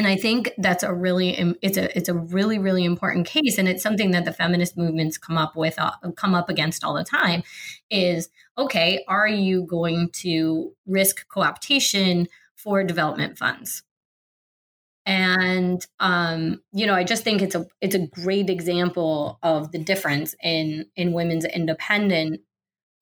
and 0.00 0.08
i 0.08 0.16
think 0.16 0.50
that's 0.56 0.82
a 0.82 0.94
really 0.94 1.54
it's 1.60 1.76
a 1.76 1.94
it's 1.94 2.08
a 2.08 2.14
really 2.14 2.58
really 2.58 2.86
important 2.86 3.26
case 3.26 3.58
and 3.58 3.68
it's 3.68 3.82
something 3.82 4.12
that 4.12 4.24
the 4.24 4.32
feminist 4.32 4.74
movements 4.78 5.18
come 5.18 5.36
up 5.36 5.54
with 5.54 5.78
uh, 5.78 5.92
come 6.16 6.34
up 6.34 6.48
against 6.48 6.82
all 6.82 6.94
the 6.94 7.04
time 7.04 7.42
is 7.90 8.30
okay 8.56 9.04
are 9.08 9.28
you 9.28 9.62
going 9.66 10.08
to 10.12 10.72
risk 10.86 11.28
co-optation 11.28 12.26
for 12.56 12.82
development 12.82 13.36
funds? 13.36 13.82
And 15.04 15.86
um, 15.98 16.62
you 16.72 16.86
know 16.86 16.94
i 16.94 17.04
just 17.04 17.22
think 17.22 17.42
it's 17.42 17.54
a 17.54 17.66
it's 17.82 17.94
a 17.94 18.06
great 18.06 18.48
example 18.48 19.38
of 19.42 19.70
the 19.70 19.78
difference 19.78 20.34
in 20.42 20.86
in 20.96 21.12
women's 21.12 21.44
independent 21.44 22.40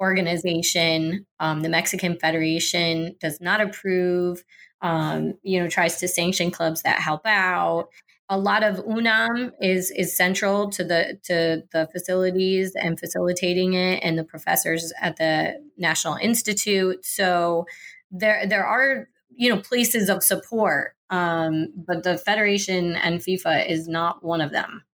organization. 0.00 1.26
Um, 1.38 1.60
the 1.62 1.68
mexican 1.68 2.18
federation 2.18 3.14
does 3.20 3.40
not 3.40 3.60
approve 3.60 4.42
um, 4.80 5.34
you 5.42 5.60
know, 5.60 5.68
tries 5.68 5.98
to 6.00 6.08
sanction 6.08 6.50
clubs 6.50 6.82
that 6.82 7.00
help 7.00 7.22
out. 7.26 7.88
A 8.30 8.38
lot 8.38 8.62
of 8.62 8.84
UNAM 8.86 9.52
is 9.60 9.90
is 9.90 10.14
central 10.16 10.68
to 10.70 10.84
the 10.84 11.18
to 11.24 11.62
the 11.72 11.88
facilities 11.90 12.74
and 12.74 12.98
facilitating 12.98 13.74
it, 13.74 14.00
and 14.02 14.18
the 14.18 14.24
professors 14.24 14.92
at 15.00 15.16
the 15.16 15.54
National 15.78 16.16
Institute. 16.16 17.04
So 17.04 17.66
there 18.10 18.46
there 18.46 18.66
are 18.66 19.08
you 19.30 19.48
know 19.48 19.60
places 19.60 20.10
of 20.10 20.22
support, 20.22 20.94
um, 21.10 21.72
but 21.86 22.02
the 22.02 22.18
federation 22.18 22.96
and 22.96 23.20
FIFA 23.20 23.68
is 23.68 23.88
not 23.88 24.22
one 24.22 24.42
of 24.42 24.52
them. 24.52 24.84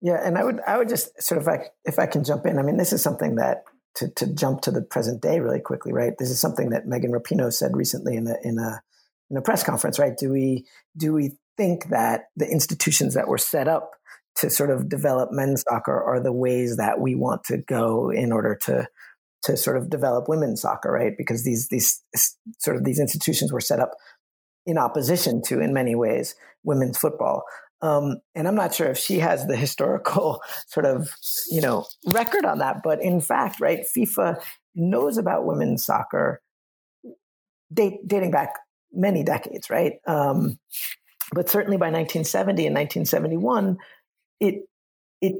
Yeah, 0.00 0.20
and 0.24 0.38
I 0.38 0.44
would 0.44 0.60
I 0.66 0.78
would 0.78 0.88
just 0.88 1.20
sort 1.20 1.40
of 1.40 1.46
like 1.46 1.72
if 1.84 1.98
I 1.98 2.06
can 2.06 2.24
jump 2.24 2.46
in. 2.46 2.58
I 2.58 2.62
mean, 2.62 2.76
this 2.76 2.92
is 2.92 3.02
something 3.02 3.34
that 3.36 3.64
to, 3.96 4.08
to 4.10 4.34
jump 4.34 4.60
to 4.62 4.70
the 4.70 4.82
present 4.82 5.20
day 5.20 5.40
really 5.40 5.60
quickly, 5.60 5.92
right? 5.92 6.12
This 6.18 6.30
is 6.30 6.40
something 6.40 6.70
that 6.70 6.86
Megan 6.86 7.12
Rapinoe 7.12 7.52
said 7.52 7.76
recently 7.76 8.16
in 8.16 8.26
a 8.26 8.36
in 8.42 8.58
a 8.58 8.82
in 9.30 9.36
a 9.36 9.42
press 9.42 9.62
conference, 9.62 9.98
right? 9.98 10.16
Do 10.16 10.30
we 10.30 10.66
do 10.96 11.12
we 11.12 11.32
think 11.56 11.88
that 11.88 12.26
the 12.36 12.48
institutions 12.48 13.14
that 13.14 13.28
were 13.28 13.38
set 13.38 13.68
up 13.68 13.92
to 14.36 14.48
sort 14.48 14.70
of 14.70 14.88
develop 14.88 15.30
men's 15.32 15.62
soccer 15.68 16.02
are 16.02 16.20
the 16.20 16.32
ways 16.32 16.76
that 16.76 17.00
we 17.00 17.14
want 17.14 17.44
to 17.44 17.58
go 17.58 18.10
in 18.10 18.32
order 18.32 18.54
to 18.62 18.88
to 19.42 19.56
sort 19.56 19.76
of 19.76 19.90
develop 19.90 20.28
women's 20.28 20.60
soccer, 20.60 20.92
right? 20.92 21.14
Because 21.16 21.44
these 21.44 21.68
these 21.68 22.02
sort 22.58 22.76
of 22.76 22.84
these 22.84 23.00
institutions 23.00 23.52
were 23.52 23.60
set 23.60 23.80
up 23.80 23.92
in 24.66 24.78
opposition 24.78 25.42
to, 25.42 25.60
in 25.60 25.72
many 25.72 25.94
ways, 25.94 26.34
women's 26.62 26.98
football. 26.98 27.42
Um, 27.82 28.20
and 28.34 28.46
I'm 28.46 28.54
not 28.54 28.74
sure 28.74 28.88
if 28.88 28.98
she 28.98 29.18
has 29.20 29.46
the 29.46 29.56
historical 29.66 30.42
sort 30.66 30.86
of, 30.86 31.10
you 31.50 31.60
know, 31.60 31.86
record 32.06 32.44
on 32.44 32.58
that. 32.58 32.82
But 32.82 33.02
in 33.02 33.20
fact, 33.20 33.60
right, 33.60 33.84
FIFA 33.96 34.40
knows 34.74 35.18
about 35.18 35.46
women's 35.46 35.84
soccer 35.84 36.40
date, 37.72 38.06
dating 38.06 38.30
back 38.30 38.54
many 38.92 39.22
decades, 39.22 39.70
right? 39.70 39.94
Um, 40.06 40.58
but 41.32 41.48
certainly 41.48 41.76
by 41.76 41.86
1970 41.86 42.66
and 42.66 42.74
1971, 42.74 43.78
it 44.40 44.62
it 45.20 45.36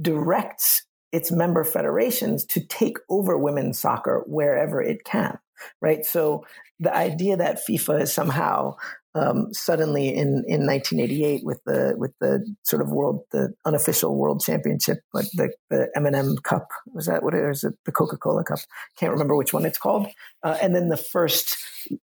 directs 0.00 0.84
its 1.12 1.32
member 1.32 1.64
federations 1.64 2.44
to 2.44 2.60
take 2.60 2.98
over 3.08 3.38
women's 3.38 3.78
soccer 3.78 4.22
wherever 4.26 4.82
it 4.82 5.04
can, 5.04 5.38
right? 5.80 6.04
So 6.04 6.44
the 6.78 6.94
idea 6.94 7.36
that 7.38 7.66
FIFA 7.66 8.02
is 8.02 8.12
somehow 8.12 8.76
um, 9.16 9.52
suddenly 9.52 10.08
in, 10.08 10.44
in 10.46 10.66
1988 10.66 11.42
with 11.44 11.60
the 11.64 11.94
with 11.96 12.12
the 12.20 12.44
sort 12.62 12.82
of 12.82 12.90
world 12.90 13.22
the 13.32 13.54
unofficial 13.64 14.16
world 14.16 14.42
championship 14.44 14.98
like 15.14 15.26
the 15.34 15.52
the 15.70 15.88
M&M 15.96 16.36
Cup. 16.44 16.68
Was 16.92 17.06
that 17.06 17.22
what 17.22 17.34
it 17.34 17.42
the 17.86 17.92
Coca 17.92 18.16
Cola 18.16 18.44
Cup. 18.44 18.58
Can't 18.98 19.12
remember 19.12 19.36
which 19.36 19.52
one 19.52 19.64
it's 19.64 19.78
called. 19.78 20.08
Uh, 20.42 20.56
and 20.60 20.74
then 20.74 20.88
the 20.88 20.96
first 20.96 21.56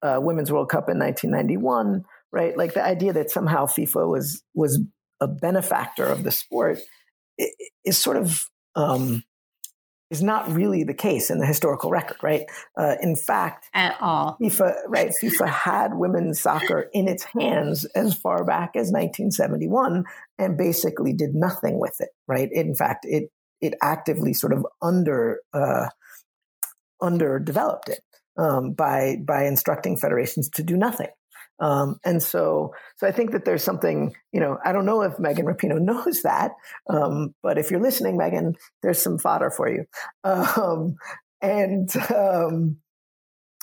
uh, 0.02 0.18
Women's 0.20 0.50
World 0.50 0.68
Cup 0.68 0.88
in 0.88 0.98
1991 0.98 2.04
right? 2.32 2.56
Like 2.56 2.74
the 2.74 2.84
idea 2.84 3.12
that 3.14 3.30
somehow 3.30 3.66
FIFA 3.66 4.10
was 4.10 4.42
was 4.54 4.80
a 5.20 5.28
benefactor 5.28 6.04
of 6.04 6.22
the 6.22 6.30
sport 6.30 6.80
is 7.84 7.98
sort 7.98 8.16
of 8.16 8.48
um, 8.74 9.22
is 10.10 10.22
not 10.22 10.50
really 10.52 10.84
the 10.84 10.94
case 10.94 11.30
in 11.30 11.38
the 11.38 11.46
historical 11.46 11.90
record, 11.90 12.18
right? 12.22 12.42
Uh, 12.78 12.94
in 13.02 13.16
fact, 13.16 13.68
at 13.74 13.96
all, 14.00 14.36
FIFA, 14.40 14.74
right? 14.88 15.12
FIFA 15.22 15.48
had 15.48 15.94
women's 15.94 16.40
soccer 16.40 16.88
in 16.92 17.08
its 17.08 17.24
hands 17.24 17.84
as 17.94 18.14
far 18.14 18.44
back 18.44 18.70
as 18.74 18.92
1971, 18.92 20.04
and 20.38 20.56
basically 20.56 21.12
did 21.12 21.34
nothing 21.34 21.80
with 21.80 21.96
it, 22.00 22.10
right? 22.28 22.48
In 22.52 22.74
fact, 22.74 23.04
it 23.08 23.30
it 23.60 23.74
actively 23.82 24.32
sort 24.32 24.52
of 24.52 24.66
under 24.80 25.40
uh, 25.52 25.88
underdeveloped 27.02 27.88
it 27.88 28.00
um, 28.38 28.72
by 28.72 29.16
by 29.26 29.44
instructing 29.44 29.96
federations 29.96 30.48
to 30.50 30.62
do 30.62 30.76
nothing, 30.76 31.08
um, 31.58 31.98
and 32.04 32.22
so, 32.22 32.74
so 32.96 33.06
I 33.06 33.12
think 33.12 33.32
that 33.32 33.44
there's 33.44 33.62
something, 33.62 34.14
you 34.32 34.40
know, 34.40 34.58
I 34.64 34.72
don't 34.72 34.86
know 34.86 35.02
if 35.02 35.18
Megan 35.18 35.46
Rapinoe 35.46 35.80
knows 35.80 36.22
that, 36.22 36.52
um, 36.88 37.34
but 37.42 37.58
if 37.58 37.70
you're 37.70 37.80
listening, 37.80 38.16
Megan, 38.16 38.56
there's 38.82 39.00
some 39.00 39.18
fodder 39.18 39.50
for 39.50 39.68
you. 39.68 39.84
Um, 40.24 40.96
and, 41.40 41.90
um, 42.14 42.78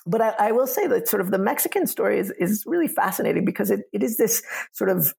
but 0.05 0.21
I, 0.21 0.33
I, 0.39 0.51
will 0.51 0.67
say 0.67 0.87
that 0.87 1.07
sort 1.07 1.21
of 1.21 1.31
the 1.31 1.37
Mexican 1.37 1.87
story 1.87 2.19
is, 2.19 2.31
is 2.31 2.63
really 2.65 2.87
fascinating 2.87 3.45
because 3.45 3.71
it, 3.71 3.81
it 3.93 4.03
is 4.03 4.17
this 4.17 4.43
sort 4.73 4.89
of 4.89 5.13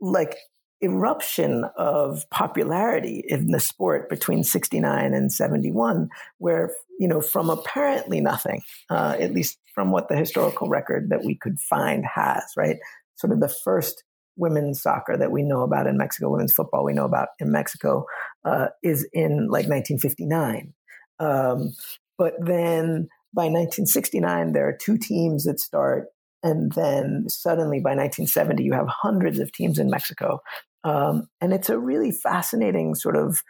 like 0.00 0.36
eruption 0.82 1.64
of 1.76 2.28
popularity 2.30 3.24
in 3.26 3.50
the 3.50 3.60
sport 3.60 4.10
between 4.10 4.44
69 4.44 5.14
and 5.14 5.32
71 5.32 6.10
where 6.36 6.70
you 6.98 7.08
know 7.08 7.22
from 7.22 7.48
apparently 7.48 8.20
nothing 8.20 8.60
uh, 8.90 9.16
at 9.18 9.32
least 9.32 9.58
from 9.76 9.92
what 9.92 10.08
the 10.08 10.16
historical 10.16 10.68
record 10.68 11.10
that 11.10 11.24
we 11.24 11.36
could 11.36 11.60
find 11.60 12.04
has 12.04 12.42
right 12.56 12.78
sort 13.14 13.32
of 13.32 13.38
the 13.38 13.54
first 13.64 14.02
women's 14.36 14.82
soccer 14.82 15.16
that 15.16 15.30
we 15.30 15.44
know 15.44 15.62
about 15.62 15.86
in 15.86 15.96
mexico 15.96 16.28
women's 16.28 16.52
football 16.52 16.84
we 16.84 16.92
know 16.92 17.04
about 17.04 17.28
in 17.38 17.52
mexico 17.52 18.04
uh, 18.44 18.66
is 18.82 19.08
in 19.12 19.46
like 19.48 19.68
1959 19.68 20.74
um, 21.20 21.72
but 22.18 22.34
then 22.40 23.08
by 23.32 23.44
1969 23.44 24.52
there 24.52 24.68
are 24.68 24.76
two 24.76 24.98
teams 24.98 25.44
that 25.44 25.60
start 25.60 26.08
and 26.46 26.70
then 26.72 27.24
suddenly 27.28 27.80
by 27.80 27.90
1970, 27.90 28.62
you 28.62 28.72
have 28.72 28.86
hundreds 28.88 29.40
of 29.40 29.50
teams 29.50 29.80
in 29.80 29.90
Mexico. 29.90 30.42
Um, 30.84 31.28
and 31.40 31.52
it's 31.52 31.70
a 31.70 31.78
really 31.78 32.12
fascinating 32.12 32.94
sort 32.94 33.16
of 33.16 33.42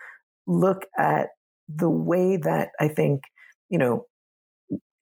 look 0.46 0.86
at 0.98 1.28
the 1.68 1.90
way 1.90 2.38
that 2.38 2.70
I 2.80 2.88
think, 2.88 3.24
you 3.68 3.78
know, 3.78 4.06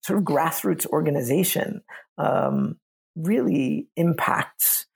sort 0.04 0.18
of 0.18 0.24
grassroots 0.24 0.86
organization 0.86 1.82
um, 2.18 2.76
really 3.16 3.88
impacts 3.96 4.86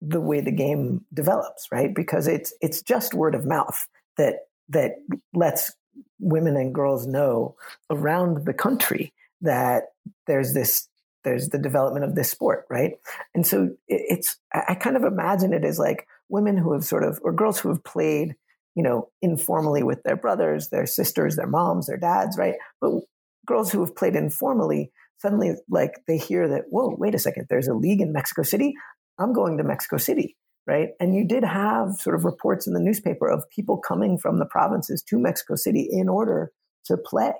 the 0.00 0.20
way 0.20 0.40
the 0.40 0.50
game 0.50 1.04
develops, 1.12 1.66
right? 1.70 1.94
Because 1.94 2.26
it's 2.26 2.54
it's 2.62 2.82
just 2.82 3.12
word 3.12 3.34
of 3.34 3.44
mouth 3.44 3.86
that 4.16 4.36
that 4.70 4.92
lets 5.34 5.72
women 6.18 6.56
and 6.56 6.74
girls 6.74 7.06
know 7.06 7.54
around 7.90 8.46
the 8.46 8.54
country 8.54 9.12
that 9.42 9.84
there's 10.26 10.54
this 10.54 10.88
there's 11.22 11.50
the 11.50 11.58
development 11.58 12.04
of 12.04 12.14
this 12.14 12.30
sport, 12.30 12.64
right? 12.70 12.94
And 13.34 13.46
so 13.46 13.76
it's, 13.88 14.38
I 14.54 14.74
kind 14.74 14.96
of 14.96 15.04
imagine 15.04 15.52
it 15.52 15.64
as 15.64 15.78
like 15.78 16.06
women 16.30 16.56
who 16.56 16.72
have 16.72 16.84
sort 16.84 17.04
of, 17.04 17.20
or 17.22 17.32
girls 17.32 17.60
who 17.60 17.68
have 17.68 17.84
played, 17.84 18.36
you 18.74 18.82
know, 18.82 19.10
informally 19.20 19.82
with 19.82 20.02
their 20.02 20.16
brothers, 20.16 20.70
their 20.70 20.86
sisters, 20.86 21.36
their 21.36 21.46
moms, 21.46 21.88
their 21.88 21.98
dads, 21.98 22.38
right? 22.38 22.54
But 22.80 23.02
girls 23.50 23.72
who 23.72 23.80
have 23.80 23.96
played 23.96 24.14
informally 24.14 24.92
suddenly 25.18 25.54
like 25.68 26.00
they 26.06 26.16
hear 26.16 26.48
that, 26.48 26.64
whoa, 26.70 26.94
wait 26.98 27.14
a 27.14 27.18
second, 27.18 27.46
there's 27.48 27.68
a 27.68 27.74
league 27.74 28.00
in 28.00 28.12
Mexico 28.12 28.42
City. 28.42 28.74
I'm 29.18 29.32
going 29.32 29.58
to 29.58 29.64
Mexico 29.64 29.98
City, 29.98 30.36
right? 30.66 30.90
And 30.98 31.14
you 31.14 31.26
did 31.26 31.44
have 31.44 31.94
sort 31.96 32.16
of 32.16 32.24
reports 32.24 32.66
in 32.66 32.72
the 32.72 32.80
newspaper 32.80 33.28
of 33.28 33.44
people 33.54 33.76
coming 33.76 34.16
from 34.16 34.38
the 34.38 34.46
provinces 34.46 35.02
to 35.08 35.18
Mexico 35.18 35.56
City 35.56 35.86
in 35.90 36.08
order 36.08 36.52
to 36.86 36.96
play. 36.96 37.32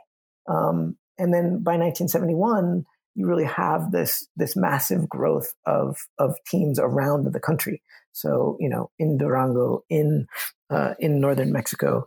Um, 0.47 0.99
and 1.17 1.33
then 1.33 1.63
by 1.63 1.77
1971, 1.77 2.85
you 3.15 3.27
really 3.27 3.45
have 3.45 3.91
this 3.91 4.27
this 4.37 4.57
massive 4.57 5.09
growth 5.09 5.53
of 5.67 5.97
of 6.19 6.37
teams 6.47 6.79
around 6.79 7.33
the 7.33 7.41
country. 7.41 7.83
So 8.13 8.57
you 8.61 8.69
know, 8.69 8.91
in 8.99 9.19
Durango, 9.19 9.85
in 9.91 10.27
uh, 10.71 10.95
in 10.99 11.21
northern 11.21 11.53
Mexico, 11.53 12.05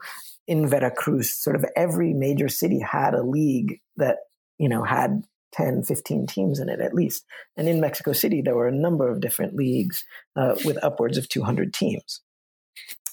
in 0.47 0.67
Veracruz, 0.67 1.33
sort 1.33 1.55
of 1.55 1.65
every 1.75 2.13
major 2.13 2.49
city 2.49 2.79
had 2.79 3.13
a 3.13 3.23
league 3.23 3.79
that 3.97 4.17
you 4.57 4.69
know 4.69 4.83
had 4.83 5.23
10, 5.53 5.83
15 5.83 6.27
teams 6.27 6.59
in 6.59 6.69
it 6.69 6.79
at 6.79 6.93
least. 6.93 7.25
And 7.55 7.67
in 7.67 7.79
Mexico 7.79 8.11
City, 8.13 8.41
there 8.41 8.55
were 8.55 8.67
a 8.67 8.75
number 8.75 9.09
of 9.09 9.21
different 9.21 9.55
leagues 9.55 10.03
uh, 10.35 10.55
with 10.65 10.83
upwards 10.83 11.17
of 11.17 11.29
200 11.29 11.73
teams. 11.73 12.21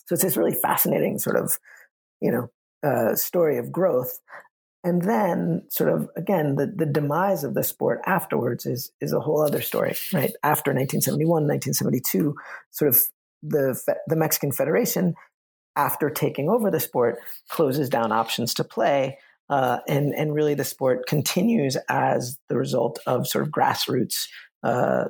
So 0.06 0.14
it's 0.14 0.22
this 0.22 0.36
really 0.36 0.54
fascinating 0.54 1.18
sort 1.18 1.36
of, 1.36 1.58
you 2.20 2.32
know, 2.32 2.50
uh, 2.82 3.14
story 3.14 3.58
of 3.58 3.70
growth 3.70 4.20
and 4.82 5.02
then 5.02 5.62
sort 5.68 5.90
of 5.90 6.08
again 6.16 6.56
the, 6.56 6.66
the 6.66 6.86
demise 6.86 7.44
of 7.44 7.54
the 7.54 7.62
sport 7.62 8.00
afterwards 8.06 8.64
is 8.64 8.90
is 9.00 9.12
a 9.12 9.20
whole 9.20 9.42
other 9.42 9.60
story 9.60 9.94
right 10.12 10.32
after 10.42 10.72
1971 10.72 11.46
1972 11.46 12.34
sort 12.70 12.88
of 12.88 12.98
the 13.42 13.98
the 14.06 14.16
Mexican 14.16 14.52
Federation 14.52 15.14
after 15.80 16.10
taking 16.10 16.50
over 16.50 16.70
the 16.70 16.78
sport 16.78 17.18
closes 17.48 17.88
down 17.88 18.12
options 18.12 18.52
to 18.52 18.64
play 18.64 19.16
uh, 19.48 19.78
and 19.88 20.14
and 20.14 20.34
really 20.34 20.54
the 20.54 20.64
sport 20.64 21.06
continues 21.06 21.76
as 21.88 22.38
the 22.48 22.56
result 22.56 22.98
of 23.06 23.26
sort 23.26 23.46
of 23.46 23.50
grassroots 23.50 24.28
uh, 24.62 25.04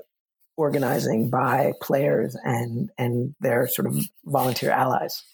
organizing 0.56 1.28
by 1.28 1.72
players 1.82 2.36
and 2.44 2.90
and 2.96 3.34
their 3.40 3.66
sort 3.66 3.88
of 3.88 3.96
volunteer 4.24 4.70
allies 4.70 5.24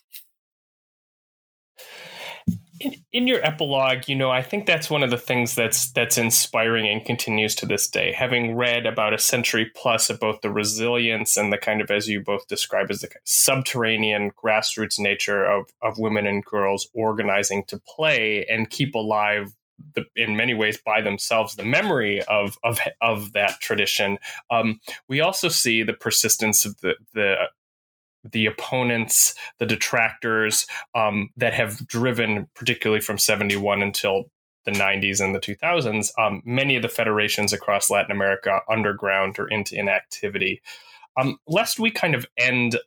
in, 2.81 2.95
in, 3.13 3.27
your 3.27 3.45
epilogue, 3.45 4.09
you 4.09 4.15
know, 4.15 4.31
I 4.31 4.43
think 4.43 4.67
that's 4.67 4.91
one 4.91 5.03
of 5.03 5.11
the 5.11 5.19
things 5.19 5.55
that's 5.55 5.91
that's 5.93 6.19
inspiring 6.19 6.89
and 6.89 7.05
continues 7.05 7.55
to 7.57 7.67
this 7.67 7.89
day. 7.89 8.13
Having 8.13 8.57
read 8.57 8.87
about 8.87 9.15
a 9.15 9.19
century 9.19 9.71
plus 9.75 10.11
of 10.11 10.21
both 10.21 10.41
the 10.41 10.51
resilience 10.51 11.37
and 11.37 11.53
the 11.53 11.59
kind 11.59 11.81
of, 11.81 11.91
as 11.91 12.09
you 12.09 12.21
both 12.21 12.47
describe, 12.49 12.91
as 12.91 13.01
the 13.01 13.09
subterranean 13.25 14.33
grassroots 14.33 14.99
nature 14.99 15.45
of 15.45 15.71
of 15.83 15.99
women 15.99 16.27
and 16.27 16.45
girls 16.45 16.89
organizing 16.95 17.65
to 17.65 17.79
play 17.79 18.47
and 18.49 18.71
keep 18.71 18.95
alive 18.95 19.55
the, 19.95 20.05
in 20.15 20.37
many 20.37 20.55
ways 20.55 20.79
by 20.85 21.01
themselves 21.01 21.55
the 21.55 21.65
memory 21.65 22.23
of 22.25 22.57
of 22.65 22.79
of 23.01 23.33
that 23.33 23.61
tradition. 23.61 24.19
Um, 24.51 24.81
we 25.09 25.21
also 25.21 25.49
see 25.49 25.83
the 25.83 25.95
persistence 25.95 26.65
of 26.65 26.81
the 26.81 26.95
the 27.15 27.37
the 28.33 28.47
opponents, 28.47 29.35
the 29.59 29.67
detractors 29.67 30.67
um, 30.95 31.31
that 31.37 31.55
have 31.55 31.87
driven, 31.87 32.49
particularly 32.55 33.01
from 33.01 33.19
71 33.19 33.83
until 33.83 34.25
the 34.65 34.73
90s 34.73 35.21
and 35.23 35.35
the 35.35 35.41
2000s, 35.41 36.11
um, 36.19 36.43
many 36.45 36.77
of 36.77 36.83
the 36.83 36.89
federations 36.89 37.53
across 37.53 37.89
Latin 37.89 38.11
America 38.11 38.61
underground 38.69 39.39
or 39.39 39.49
into 39.49 39.79
inactivity. 39.79 40.61
Um, 41.17 41.39
lest 41.47 41.79
we 41.79 41.91
kind 41.91 42.15
of 42.15 42.27
end 42.37 42.79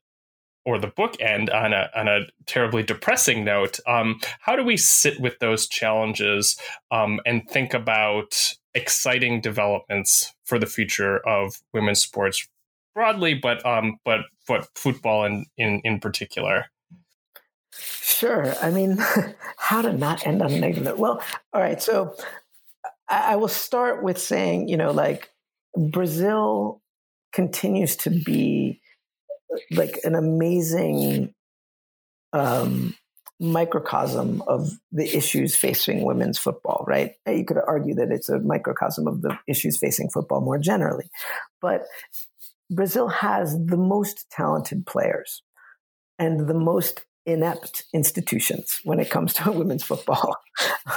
or 0.66 0.78
the 0.78 0.88
book 0.88 1.16
end 1.20 1.50
on 1.50 1.74
a, 1.74 1.90
on 1.96 2.08
a 2.08 2.28
terribly 2.46 2.84
depressing 2.84 3.44
note, 3.44 3.80
um, 3.88 4.20
how 4.40 4.56
do 4.56 4.64
we 4.64 4.78
sit 4.78 5.20
with 5.20 5.40
those 5.40 5.68
challenges 5.68 6.60
um, 6.92 7.20
and 7.26 7.50
think 7.50 7.74
about 7.74 8.54
exciting 8.76 9.42
developments 9.42 10.36
for 10.44 10.60
the 10.60 10.68
future 10.68 11.26
of 11.26 11.62
women's 11.74 12.02
sports 12.02 12.48
broadly, 12.94 13.34
but 13.34 13.66
um, 13.66 13.98
but 14.06 14.22
but 14.48 14.68
football 14.76 15.26
in 15.26 15.46
in 15.58 15.82
in 15.84 16.00
particular. 16.00 16.66
Sure. 17.72 18.54
I 18.62 18.70
mean, 18.70 18.98
how 19.58 19.82
to 19.82 19.94
not 19.94 20.28
end 20.28 20.42
on 20.42 20.52
a 20.52 20.60
negative 20.60 20.84
note? 20.84 20.98
Well, 20.98 21.24
all 21.54 21.62
right. 21.62 21.82
So 21.82 22.16
I, 23.08 23.34
I 23.34 23.36
will 23.38 23.48
start 23.48 24.04
with 24.04 24.18
saying, 24.18 24.68
you 24.68 24.78
know, 24.78 24.92
like 24.92 25.30
Brazil 25.76 26.82
continues 27.32 27.96
to 27.98 28.10
be 28.10 28.82
like 29.72 30.00
an 30.04 30.16
amazing 30.16 31.34
um, 32.34 32.96
microcosm 33.40 34.44
of 34.48 34.72
the 34.92 35.06
issues 35.16 35.56
facing 35.56 36.04
women's 36.04 36.38
football, 36.38 36.84
right? 36.88 37.14
You 37.26 37.46
could 37.46 37.58
argue 37.66 37.96
that 37.96 38.12
it's 38.12 38.30
a 38.30 38.40
microcosm 38.40 39.08
of 39.08 39.22
the 39.22 39.38
issues 39.48 39.78
facing 39.78 40.10
football 40.10 40.42
more 40.42 40.58
generally. 40.58 41.10
But 41.62 41.86
Brazil 42.70 43.08
has 43.08 43.58
the 43.66 43.78
most 43.78 44.30
talented 44.30 44.86
players 44.86 45.44
and 46.18 46.48
the 46.48 46.54
most 46.54 47.06
inept 47.26 47.86
institutions 47.94 48.80
when 48.84 49.00
it 49.00 49.10
comes 49.10 49.34
to 49.34 49.52
women's 49.52 49.84
football. 49.84 50.36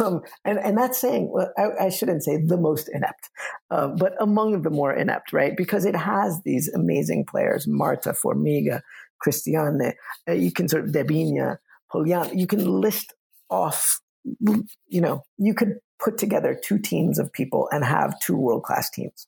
Um, 0.01 0.23
and, 0.45 0.59
and 0.59 0.77
that's 0.79 0.99
saying, 0.99 1.31
well, 1.31 1.53
I, 1.59 1.87
I, 1.87 1.89
shouldn't 1.91 2.25
say 2.25 2.39
the 2.39 2.57
most 2.57 2.89
inept, 2.93 3.29
uh, 3.71 3.89
but 3.89 4.15
among 4.21 4.63
the 4.63 4.71
more 4.71 4.93
inept, 4.93 5.33
right? 5.33 5.57
Because 5.57 5.85
it 5.85 5.95
has 5.95 6.41
these 6.45 6.69
amazing 6.73 7.27
players, 7.27 7.67
Marta, 7.69 8.13
Formiga, 8.13 8.81
Cristiane, 9.25 9.93
uh, 10.29 10.33
you 10.33 10.51
can 10.51 10.69
sort 10.69 10.85
of 10.85 10.91
Debinha, 10.91 11.59
Poliana, 11.93 12.35
you 12.35 12.47
can 12.47 12.65
list 12.65 13.15
off, 13.51 14.01
you 14.25 15.01
know, 15.01 15.23
you 15.37 15.55
could 15.55 15.79
put 16.03 16.19
together 16.19 16.59
two 16.61 16.79
teams 16.79 17.19
of 17.19 17.33
people 17.33 17.69
and 17.71 17.85
have 17.85 18.19
two 18.21 18.37
world 18.37 18.63
class 18.65 18.91
teams. 18.91 19.27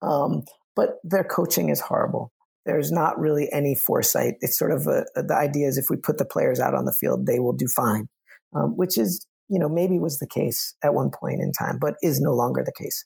Um, 0.00 0.44
but 0.78 1.00
their 1.02 1.24
coaching 1.24 1.70
is 1.70 1.80
horrible. 1.80 2.30
There's 2.64 2.92
not 2.92 3.18
really 3.18 3.48
any 3.52 3.74
foresight. 3.74 4.34
It's 4.40 4.56
sort 4.56 4.70
of 4.70 4.86
a, 4.86 5.04
the 5.16 5.34
idea 5.34 5.66
is 5.66 5.76
if 5.76 5.86
we 5.90 5.96
put 5.96 6.18
the 6.18 6.24
players 6.24 6.60
out 6.60 6.76
on 6.76 6.84
the 6.84 6.92
field, 6.92 7.26
they 7.26 7.40
will 7.40 7.52
do 7.52 7.66
fine, 7.66 8.08
um, 8.54 8.76
which 8.76 8.96
is, 8.96 9.26
you 9.48 9.58
know, 9.58 9.68
maybe 9.68 9.98
was 9.98 10.20
the 10.20 10.28
case 10.28 10.76
at 10.84 10.94
one 10.94 11.10
point 11.10 11.40
in 11.40 11.50
time, 11.50 11.78
but 11.80 11.94
is 12.00 12.20
no 12.20 12.32
longer 12.32 12.62
the 12.64 12.72
case. 12.80 13.04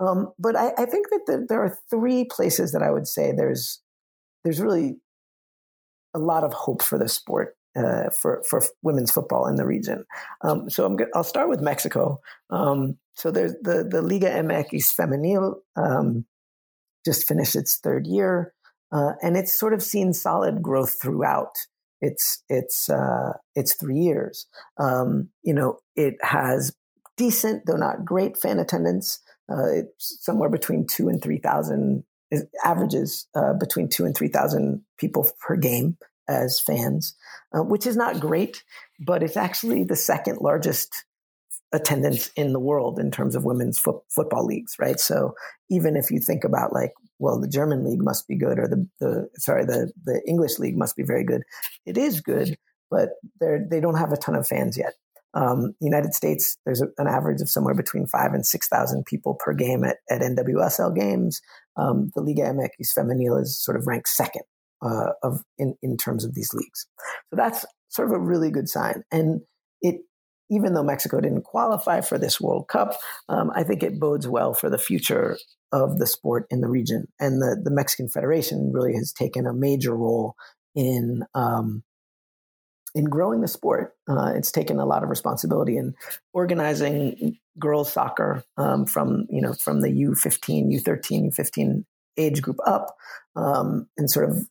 Um, 0.00 0.32
but 0.36 0.56
I, 0.56 0.72
I, 0.76 0.84
think 0.84 1.10
that 1.10 1.20
the, 1.28 1.46
there 1.48 1.62
are 1.62 1.78
three 1.90 2.24
places 2.24 2.72
that 2.72 2.82
I 2.82 2.90
would 2.90 3.06
say 3.06 3.30
there's 3.30 3.80
there's 4.42 4.60
really 4.60 4.96
a 6.14 6.18
lot 6.18 6.42
of 6.42 6.52
hope 6.52 6.82
for 6.82 6.98
the 6.98 7.08
sport 7.08 7.54
uh, 7.76 8.10
for 8.10 8.42
for 8.50 8.64
women's 8.82 9.12
football 9.12 9.46
in 9.46 9.54
the 9.54 9.64
region. 9.64 10.06
Um, 10.40 10.68
so 10.68 10.84
I'm 10.84 10.96
going 10.96 11.10
I'll 11.14 11.22
start 11.22 11.48
with 11.48 11.60
Mexico. 11.60 12.18
Um, 12.50 12.98
so 13.14 13.30
there's 13.30 13.54
the 13.62 13.86
the 13.88 14.02
Liga 14.02 14.28
MX 14.28 14.96
Femenil 14.98 15.54
um, 15.76 16.24
just 17.04 17.26
finished 17.26 17.56
its 17.56 17.78
third 17.78 18.06
year, 18.06 18.52
uh, 18.92 19.12
and 19.22 19.36
it's 19.36 19.58
sort 19.58 19.74
of 19.74 19.82
seen 19.82 20.12
solid 20.12 20.62
growth 20.62 21.00
throughout 21.00 21.54
its 22.00 22.42
its 22.48 22.88
uh, 22.90 23.32
its 23.54 23.74
three 23.74 23.98
years. 23.98 24.46
Um, 24.78 25.30
you 25.42 25.54
know, 25.54 25.78
it 25.96 26.16
has 26.22 26.74
decent 27.16 27.64
though 27.66 27.76
not 27.76 28.04
great 28.04 28.36
fan 28.36 28.58
attendance. 28.58 29.20
Uh, 29.50 29.66
it's 29.72 30.18
somewhere 30.20 30.50
between 30.50 30.86
two 30.86 31.08
and 31.08 31.22
three 31.22 31.38
thousand 31.38 32.04
averages 32.64 33.26
uh, 33.34 33.52
between 33.54 33.88
two 33.88 34.04
and 34.04 34.16
three 34.16 34.28
thousand 34.28 34.82
people 34.98 35.28
per 35.40 35.56
game 35.56 35.96
as 36.28 36.60
fans, 36.60 37.14
uh, 37.54 37.62
which 37.62 37.86
is 37.86 37.96
not 37.96 38.20
great, 38.20 38.62
but 39.00 39.22
it's 39.22 39.36
actually 39.36 39.84
the 39.84 39.96
second 39.96 40.38
largest 40.40 41.04
attendance 41.72 42.28
in 42.36 42.52
the 42.52 42.60
world 42.60 42.98
in 42.98 43.10
terms 43.10 43.34
of 43.34 43.44
women's 43.44 43.78
fo- 43.78 44.04
football 44.08 44.44
leagues, 44.44 44.76
right? 44.78 45.00
So 45.00 45.34
even 45.70 45.96
if 45.96 46.10
you 46.10 46.20
think 46.20 46.44
about 46.44 46.72
like, 46.72 46.92
well, 47.18 47.40
the 47.40 47.48
German 47.48 47.84
league 47.84 48.02
must 48.02 48.28
be 48.28 48.36
good, 48.36 48.58
or 48.58 48.68
the, 48.68 48.88
the 49.00 49.28
sorry, 49.36 49.64
the 49.64 49.92
the 50.04 50.20
English 50.26 50.58
league 50.58 50.76
must 50.76 50.96
be 50.96 51.02
very 51.02 51.24
good. 51.24 51.42
It 51.86 51.96
is 51.96 52.20
good, 52.20 52.56
but 52.90 53.10
they 53.40 53.58
they 53.70 53.80
don't 53.80 53.98
have 53.98 54.12
a 54.12 54.16
ton 54.16 54.34
of 54.34 54.46
fans 54.46 54.76
yet. 54.76 54.94
Um, 55.34 55.74
United 55.80 56.14
States, 56.14 56.58
there's 56.66 56.82
a, 56.82 56.88
an 56.98 57.06
average 57.06 57.40
of 57.40 57.48
somewhere 57.48 57.74
between 57.74 58.06
five 58.06 58.34
and 58.34 58.44
six 58.44 58.68
thousand 58.68 59.06
people 59.06 59.34
per 59.34 59.54
game 59.54 59.84
at, 59.84 59.98
at 60.10 60.20
NWSL 60.20 60.94
games. 60.94 61.40
Um, 61.76 62.10
the 62.14 62.20
Liga 62.20 62.42
MX 62.42 62.92
Femenil 62.96 63.40
is 63.40 63.62
sort 63.62 63.76
of 63.76 63.86
ranked 63.86 64.08
second 64.08 64.42
uh, 64.82 65.12
of 65.22 65.42
in, 65.58 65.76
in 65.82 65.96
terms 65.96 66.24
of 66.24 66.34
these 66.34 66.52
leagues. 66.52 66.86
So 67.30 67.36
that's 67.36 67.64
sort 67.88 68.08
of 68.08 68.14
a 68.14 68.18
really 68.18 68.50
good 68.50 68.68
sign. 68.68 69.04
And 69.10 69.42
it, 69.80 70.00
even 70.52 70.74
though 70.74 70.82
Mexico 70.82 71.18
didn't 71.18 71.44
qualify 71.44 72.02
for 72.02 72.18
this 72.18 72.38
World 72.38 72.68
Cup, 72.68 72.98
um, 73.30 73.50
I 73.54 73.62
think 73.62 73.82
it 73.82 73.98
bodes 73.98 74.28
well 74.28 74.52
for 74.52 74.68
the 74.68 74.78
future 74.78 75.38
of 75.72 75.98
the 75.98 76.06
sport 76.06 76.46
in 76.50 76.60
the 76.60 76.68
region. 76.68 77.08
And 77.18 77.40
the, 77.40 77.58
the 77.60 77.70
Mexican 77.70 78.08
Federation 78.08 78.70
really 78.70 78.94
has 78.94 79.12
taken 79.12 79.46
a 79.46 79.54
major 79.54 79.96
role 79.96 80.34
in 80.74 81.24
um, 81.34 81.82
in 82.94 83.04
growing 83.04 83.40
the 83.40 83.48
sport. 83.48 83.94
Uh, 84.06 84.32
it's 84.36 84.52
taken 84.52 84.78
a 84.78 84.84
lot 84.84 85.02
of 85.02 85.08
responsibility 85.08 85.78
in 85.78 85.94
organizing 86.34 87.38
girls 87.58 87.90
soccer 87.90 88.44
um, 88.58 88.84
from 88.84 89.26
you 89.30 89.40
know 89.40 89.54
from 89.54 89.80
the 89.80 89.88
U15, 89.88 90.70
U13, 90.82 91.34
U15 91.34 91.84
age 92.18 92.42
group 92.42 92.58
up, 92.66 92.94
um, 93.36 93.88
and 93.96 94.10
sort 94.10 94.28
of 94.28 94.46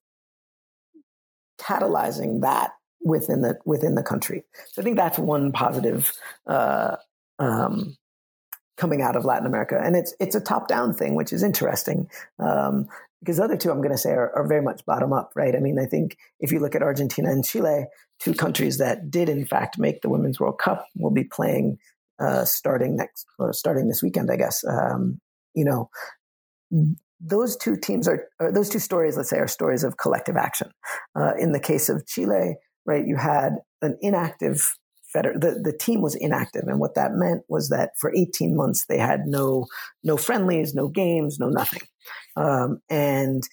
catalyzing 1.59 2.41
that 2.41 2.71
within 3.03 3.41
the 3.41 3.57
within 3.65 3.95
the 3.95 4.03
country. 4.03 4.43
So 4.71 4.81
I 4.81 4.85
think 4.85 4.97
that's 4.97 5.19
one 5.19 5.51
positive 5.51 6.11
uh, 6.47 6.97
um, 7.39 7.97
coming 8.77 9.01
out 9.01 9.15
of 9.15 9.25
Latin 9.25 9.47
America, 9.47 9.79
and 9.81 9.95
it's 9.95 10.13
it's 10.19 10.35
a 10.35 10.41
top 10.41 10.67
down 10.67 10.93
thing, 10.93 11.15
which 11.15 11.33
is 11.33 11.43
interesting. 11.43 12.09
Um, 12.39 12.87
because 13.21 13.37
the 13.37 13.43
other 13.43 13.57
two 13.57 13.69
I'm 13.69 13.81
going 13.81 13.91
to 13.91 13.99
say 13.99 14.13
are, 14.13 14.35
are, 14.35 14.47
very 14.47 14.63
much 14.63 14.83
bottom 14.83 15.13
up, 15.13 15.31
right? 15.35 15.55
I 15.55 15.59
mean, 15.59 15.77
I 15.77 15.85
think 15.85 16.17
if 16.39 16.51
you 16.51 16.59
look 16.59 16.73
at 16.73 16.81
Argentina 16.81 17.29
and 17.29 17.45
Chile, 17.45 17.85
two 18.19 18.33
countries 18.33 18.79
that 18.79 19.11
did 19.11 19.29
in 19.29 19.45
fact 19.45 19.77
make 19.77 20.01
the 20.01 20.09
Women's 20.09 20.39
World 20.39 20.57
Cup, 20.57 20.87
will 20.95 21.11
be 21.11 21.23
playing 21.23 21.77
uh, 22.19 22.45
starting 22.45 22.95
next 22.95 23.27
or 23.37 23.53
starting 23.53 23.87
this 23.87 24.01
weekend, 24.01 24.31
I 24.31 24.37
guess. 24.37 24.63
Um, 24.63 25.21
you 25.53 25.65
know, 25.65 25.89
those 27.19 27.55
two 27.55 27.75
teams 27.75 28.07
are, 28.07 28.27
those 28.39 28.69
two 28.69 28.79
stories, 28.79 29.17
let's 29.17 29.29
say, 29.29 29.37
are 29.37 29.47
stories 29.47 29.83
of 29.83 29.97
collective 29.97 30.37
action. 30.37 30.71
Uh, 31.15 31.33
in 31.37 31.51
the 31.51 31.59
case 31.59 31.89
of 31.89 32.07
Chile, 32.07 32.55
right, 32.85 33.05
you 33.05 33.15
had 33.15 33.57
an 33.81 33.97
inactive 34.01 34.73
feder- 35.11 35.37
the, 35.37 35.59
the 35.63 35.77
team 35.77 36.01
was 36.01 36.15
inactive. 36.15 36.63
And 36.67 36.79
what 36.79 36.95
that 36.95 37.13
meant 37.13 37.43
was 37.47 37.69
that 37.69 37.91
for 37.97 38.13
18 38.15 38.55
months, 38.55 38.85
they 38.85 38.97
had 38.97 39.27
no, 39.27 39.65
no 40.03 40.17
friendlies, 40.17 40.73
no 40.73 40.87
games, 40.87 41.37
no 41.39 41.49
nothing. 41.49 41.83
Um, 42.35 42.81
and 42.89 43.43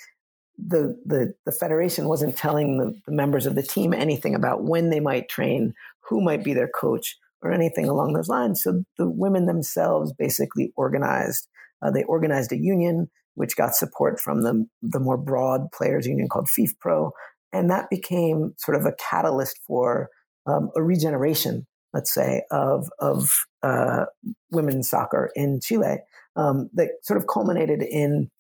the, 0.57 0.99
the, 1.05 1.35
the 1.47 1.53
federation 1.53 2.09
wasn't 2.09 2.37
telling 2.37 2.79
the, 2.79 3.01
the 3.07 3.13
members 3.13 3.47
of 3.47 3.55
the 3.55 3.63
team 3.63 3.93
anything 3.93 4.35
about 4.35 4.65
when 4.65 4.91
they 4.91 5.01
might 5.01 5.29
train, 5.29 5.75
who 6.09 6.21
might 6.21 6.45
be 6.45 6.55
their 6.55 6.69
coach, 6.69 7.17
or 7.43 7.53
anything 7.53 7.89
along 7.89 8.13
those 8.13 8.29
lines. 8.29 8.63
So 8.63 8.83
the 8.97 9.09
women 9.09 9.47
themselves 9.47 10.13
basically 10.13 10.73
organized. 10.77 11.47
Uh, 11.81 11.91
they 11.91 12.03
organized 12.05 12.51
a 12.53 12.57
union 12.57 13.09
which 13.35 13.57
got 13.57 13.77
support 13.77 14.21
from 14.21 14.43
the, 14.43 14.67
the 14.83 14.99
more 14.99 15.17
broad 15.17 15.71
players 15.73 16.07
union 16.07 16.29
called 16.29 16.49
FIFPro. 16.49 17.13
And 17.53 17.71
that 17.71 17.91
became 17.91 18.55
sort 18.59 18.77
of 18.77 18.85
a 18.85 18.95
catalyst 18.99 19.59
for 19.67 20.11
um, 20.47 20.71
a 20.77 20.83
regeneration, 20.83 21.67
let's 21.93 22.13
say, 22.13 22.43
of, 22.51 22.89
of 22.99 23.31
uh, 23.63 24.07
women's 24.51 24.89
soccer 24.89 25.31
in 25.35 25.61
Chile 25.61 25.99
um, 26.39 26.71
that 26.75 26.91
sort 27.03 27.19
of 27.19 27.27
culminated 27.27 27.83
in 27.83 28.31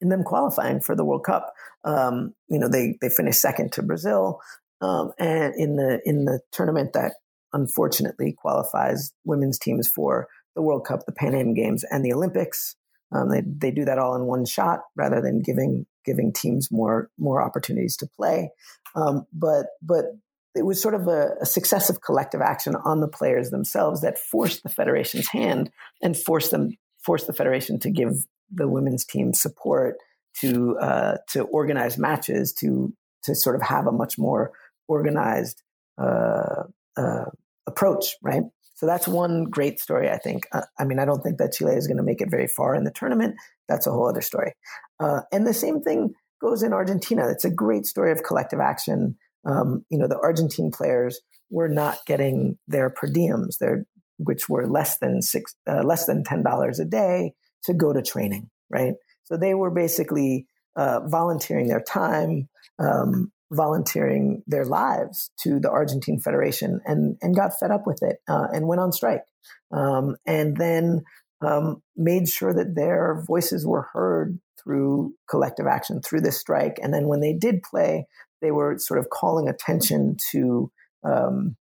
in 0.00 0.10
them 0.10 0.22
qualifying 0.22 0.80
for 0.80 0.94
the 0.94 1.04
World 1.04 1.24
Cup. 1.24 1.52
Um, 1.84 2.34
you 2.48 2.58
know, 2.58 2.68
they 2.68 2.96
they 3.00 3.08
finished 3.08 3.40
second 3.40 3.72
to 3.72 3.82
Brazil, 3.82 4.40
um, 4.80 5.12
and 5.18 5.54
in 5.56 5.76
the 5.76 6.00
in 6.04 6.24
the 6.24 6.40
tournament 6.52 6.92
that 6.94 7.14
unfortunately 7.52 8.34
qualifies 8.36 9.12
women's 9.24 9.58
teams 9.58 9.88
for 9.88 10.28
the 10.54 10.62
World 10.62 10.84
Cup, 10.86 11.06
the 11.06 11.12
Pan 11.12 11.34
Am 11.34 11.54
Games, 11.54 11.84
and 11.90 12.04
the 12.04 12.12
Olympics. 12.12 12.76
Um, 13.10 13.30
they 13.30 13.42
they 13.44 13.70
do 13.70 13.84
that 13.84 13.98
all 13.98 14.14
in 14.14 14.26
one 14.26 14.44
shot 14.44 14.80
rather 14.96 15.20
than 15.20 15.42
giving 15.42 15.86
giving 16.08 16.32
teams 16.32 16.70
more 16.70 17.10
more 17.18 17.42
opportunities 17.42 17.96
to 17.98 18.06
play. 18.06 18.50
Um, 18.94 19.26
but 19.32 19.66
but 19.82 20.06
it 20.54 20.64
was 20.64 20.80
sort 20.80 20.94
of 20.94 21.06
a, 21.06 21.34
a 21.40 21.46
successive 21.46 22.00
collective 22.00 22.40
action 22.40 22.74
on 22.74 23.00
the 23.00 23.08
players 23.08 23.50
themselves 23.50 24.00
that 24.00 24.18
forced 24.18 24.62
the 24.62 24.68
federation's 24.68 25.28
hand 25.28 25.70
and 26.02 26.16
forced 26.16 26.50
them 26.50 26.70
forced 26.98 27.26
the 27.26 27.32
federation 27.32 27.78
to 27.80 27.90
give 27.90 28.12
the 28.50 28.68
women's 28.68 29.04
team 29.04 29.32
support 29.32 29.96
to 30.40 30.78
uh, 30.78 31.16
to 31.28 31.42
organize 31.42 31.98
matches 31.98 32.52
to 32.54 32.92
to 33.24 33.34
sort 33.34 33.56
of 33.56 33.62
have 33.62 33.86
a 33.86 33.92
much 33.92 34.18
more 34.18 34.52
organized 34.88 35.62
uh, 35.98 36.62
uh, 36.96 37.24
approach, 37.66 38.16
right? 38.22 38.44
So 38.78 38.86
that's 38.86 39.08
one 39.08 39.42
great 39.42 39.80
story, 39.80 40.08
I 40.08 40.18
think. 40.18 40.46
Uh, 40.52 40.62
I 40.78 40.84
mean, 40.84 41.00
I 41.00 41.04
don't 41.04 41.20
think 41.20 41.38
that 41.38 41.52
Chile 41.52 41.74
is 41.74 41.88
going 41.88 41.96
to 41.96 42.02
make 42.04 42.20
it 42.20 42.30
very 42.30 42.46
far 42.46 42.76
in 42.76 42.84
the 42.84 42.92
tournament. 42.92 43.34
That's 43.68 43.88
a 43.88 43.90
whole 43.90 44.08
other 44.08 44.20
story. 44.20 44.52
Uh, 45.00 45.22
and 45.32 45.44
the 45.44 45.52
same 45.52 45.80
thing 45.80 46.14
goes 46.40 46.62
in 46.62 46.72
Argentina. 46.72 47.28
It's 47.28 47.44
a 47.44 47.50
great 47.50 47.86
story 47.86 48.12
of 48.12 48.22
collective 48.22 48.60
action. 48.60 49.16
Um, 49.44 49.84
you 49.90 49.98
know, 49.98 50.06
the 50.06 50.20
Argentine 50.20 50.70
players 50.70 51.20
were 51.50 51.68
not 51.68 51.98
getting 52.06 52.56
their 52.68 52.88
per 52.88 53.08
diems, 53.08 53.58
their, 53.58 53.84
which 54.18 54.48
were 54.48 54.68
less 54.68 54.98
than 54.98 55.22
six, 55.22 55.56
uh, 55.68 55.82
less 55.82 56.06
than 56.06 56.22
ten 56.22 56.44
dollars 56.44 56.78
a 56.78 56.84
day 56.84 57.32
to 57.64 57.74
go 57.74 57.92
to 57.92 58.00
training, 58.00 58.48
right? 58.70 58.94
So 59.24 59.36
they 59.36 59.54
were 59.54 59.72
basically 59.72 60.46
uh, 60.76 61.00
volunteering 61.04 61.66
their 61.66 61.82
time, 61.82 62.48
um, 62.78 63.32
volunteering 63.50 64.42
their 64.46 64.64
lives 64.64 65.30
to 65.42 65.58
the 65.58 65.70
Argentine 65.70 66.20
Federation 66.20 66.80
and, 66.84 67.16
and 67.22 67.34
got 67.34 67.58
fed 67.58 67.70
up 67.70 67.86
with 67.86 68.02
it 68.02 68.18
uh, 68.28 68.46
and 68.52 68.68
went 68.68 68.80
on 68.80 68.92
strike. 68.92 69.24
Um, 69.70 70.16
and 70.26 70.56
then 70.56 71.02
um, 71.40 71.82
made 71.96 72.28
sure 72.28 72.52
that 72.52 72.74
their 72.74 73.22
voices 73.26 73.66
were 73.66 73.88
heard 73.92 74.38
through 74.62 75.14
collective 75.30 75.66
action, 75.66 76.02
through 76.02 76.20
this 76.20 76.38
strike. 76.38 76.78
And 76.82 76.92
then 76.92 77.06
when 77.08 77.20
they 77.20 77.32
did 77.32 77.62
play, 77.62 78.06
they 78.40 78.50
were 78.50 78.78
sort 78.78 79.00
of 79.00 79.10
calling 79.10 79.48
attention 79.48 80.16
to 80.30 80.70
um, 81.04 81.56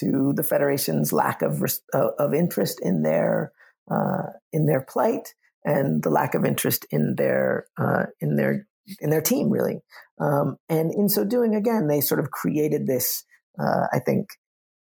to 0.00 0.32
the 0.34 0.42
federation's 0.42 1.12
lack 1.12 1.42
of 1.42 1.62
uh, 1.94 2.08
of 2.18 2.34
interest 2.34 2.80
in 2.82 3.02
their 3.02 3.52
uh, 3.90 4.32
in 4.52 4.66
their 4.66 4.80
plight 4.80 5.34
and 5.64 6.02
the 6.02 6.10
lack 6.10 6.34
of 6.34 6.44
interest 6.44 6.86
in 6.90 7.14
their 7.16 7.66
uh, 7.76 8.06
in 8.20 8.36
their 8.36 8.66
in 9.00 9.10
their 9.10 9.20
team, 9.20 9.50
really. 9.50 9.80
Um, 10.20 10.56
and 10.68 10.92
in 10.92 11.08
so 11.08 11.24
doing, 11.24 11.54
again, 11.54 11.86
they 11.86 12.00
sort 12.00 12.20
of 12.20 12.30
created 12.30 12.86
this, 12.86 13.24
uh, 13.58 13.86
I 13.92 14.00
think, 14.00 14.28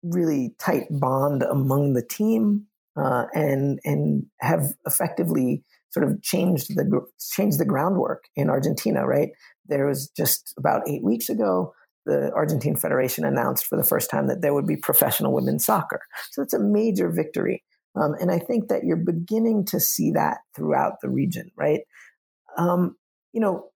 really 0.03 0.55
tight 0.59 0.87
bond 0.91 1.43
among 1.43 1.95
the 1.95 2.05
team, 2.05 2.67
uh, 2.97 3.25
and 3.33 3.81
and 3.85 4.27
have 4.41 4.73
effectively 4.87 5.65
sort 5.91 6.07
of 6.07 6.23
changed 6.23 6.77
the 6.77 7.07
changed 7.35 7.59
the 7.59 7.65
groundwork 7.65 8.25
in 8.37 8.51
Argentina. 8.51 9.07
Right, 9.07 9.31
there 9.67 9.87
was 9.87 10.11
just 10.17 10.55
about 10.59 10.89
eight 10.89 11.03
weeks 11.03 11.29
ago 11.29 11.73
the 12.09 12.33
Argentine 12.35 12.75
Federation 12.75 13.25
announced 13.25 13.67
for 13.67 13.77
the 13.77 13.85
first 13.85 14.11
time 14.11 14.29
that 14.29 14.41
there 14.41 14.55
would 14.55 14.67
be 14.67 14.77
professional 14.77 15.35
women's 15.35 15.67
soccer. 15.67 16.01
So 16.31 16.43
it's 16.43 16.55
a 16.55 16.59
major 16.59 17.11
victory. 17.11 17.63
Um, 17.95 18.15
and 18.21 18.31
I 18.31 18.39
think 18.39 18.69
that 18.69 18.85
you're 18.85 18.97
beginning 18.97 19.67
to 19.67 19.79
see 19.79 20.13
that 20.13 20.39
throughout 20.57 20.95
the 21.03 21.11
region, 21.11 21.51
right? 21.57 21.81
Um, 22.57 22.97
you 23.33 23.41
know, 23.41 23.71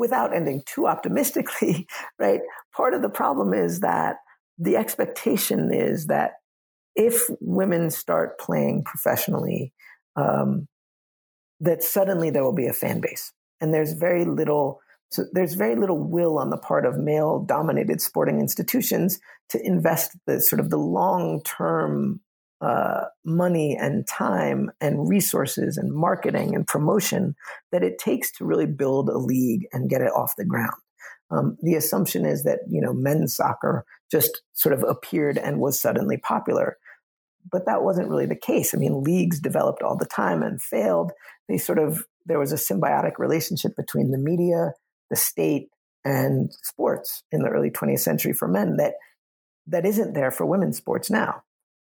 without 0.00 0.34
ending 0.34 0.62
too 0.66 0.88
optimistically, 0.88 1.86
right? 2.18 2.40
Part 2.74 2.94
of 2.94 3.02
the 3.02 3.10
problem 3.10 3.54
is 3.54 3.80
that 3.80 4.16
the 4.58 4.76
expectation 4.76 5.72
is 5.72 6.06
that 6.06 6.32
if 6.96 7.22
women 7.40 7.90
start 7.90 8.38
playing 8.40 8.82
professionally, 8.84 9.72
um, 10.16 10.66
that 11.60 11.82
suddenly 11.82 12.30
there 12.30 12.42
will 12.42 12.54
be 12.54 12.66
a 12.66 12.72
fan 12.72 13.00
base. 13.00 13.32
And 13.60 13.72
there's 13.72 13.92
very 13.92 14.24
little 14.24 14.80
so 15.12 15.24
there's 15.32 15.54
very 15.54 15.74
little 15.74 15.98
will 15.98 16.38
on 16.38 16.50
the 16.50 16.56
part 16.56 16.86
of 16.86 16.96
male 16.96 17.40
dominated 17.40 18.00
sporting 18.00 18.38
institutions 18.38 19.18
to 19.48 19.60
invest 19.66 20.16
the 20.26 20.40
sort 20.40 20.60
of 20.60 20.70
the 20.70 20.78
long 20.78 21.42
term 21.42 22.20
uh, 22.60 23.04
money 23.24 23.76
and 23.78 24.06
time 24.06 24.70
and 24.80 25.08
resources 25.08 25.76
and 25.76 25.94
marketing 25.94 26.54
and 26.54 26.66
promotion 26.66 27.34
that 27.72 27.82
it 27.82 27.98
takes 27.98 28.30
to 28.32 28.44
really 28.44 28.66
build 28.66 29.08
a 29.08 29.18
league 29.18 29.66
and 29.72 29.88
get 29.88 30.02
it 30.02 30.12
off 30.12 30.36
the 30.36 30.44
ground. 30.44 30.74
Um, 31.30 31.56
the 31.62 31.74
assumption 31.74 32.26
is 32.26 32.42
that 32.42 32.60
you 32.68 32.80
know 32.80 32.92
men's 32.92 33.36
soccer 33.36 33.84
just 34.10 34.42
sort 34.52 34.72
of 34.72 34.82
appeared 34.82 35.38
and 35.38 35.60
was 35.60 35.80
suddenly 35.80 36.16
popular, 36.16 36.76
but 37.50 37.66
that 37.66 37.82
wasn't 37.82 38.08
really 38.08 38.26
the 38.26 38.36
case. 38.36 38.74
I 38.74 38.78
mean, 38.78 39.02
leagues 39.02 39.40
developed 39.40 39.82
all 39.82 39.96
the 39.96 40.06
time 40.06 40.42
and 40.42 40.60
failed. 40.60 41.12
They 41.48 41.56
sort 41.56 41.78
of 41.78 42.04
there 42.26 42.38
was 42.38 42.52
a 42.52 42.56
symbiotic 42.56 43.18
relationship 43.18 43.76
between 43.76 44.10
the 44.10 44.18
media, 44.18 44.72
the 45.08 45.16
state 45.16 45.68
and 46.04 46.52
sports 46.62 47.22
in 47.30 47.42
the 47.42 47.48
early 47.48 47.70
20th 47.70 48.00
century 48.00 48.32
for 48.32 48.48
men 48.48 48.76
that 48.76 48.94
that 49.66 49.86
isn't 49.86 50.14
there 50.14 50.30
for 50.30 50.46
women's 50.46 50.76
sports 50.76 51.10
now. 51.10 51.42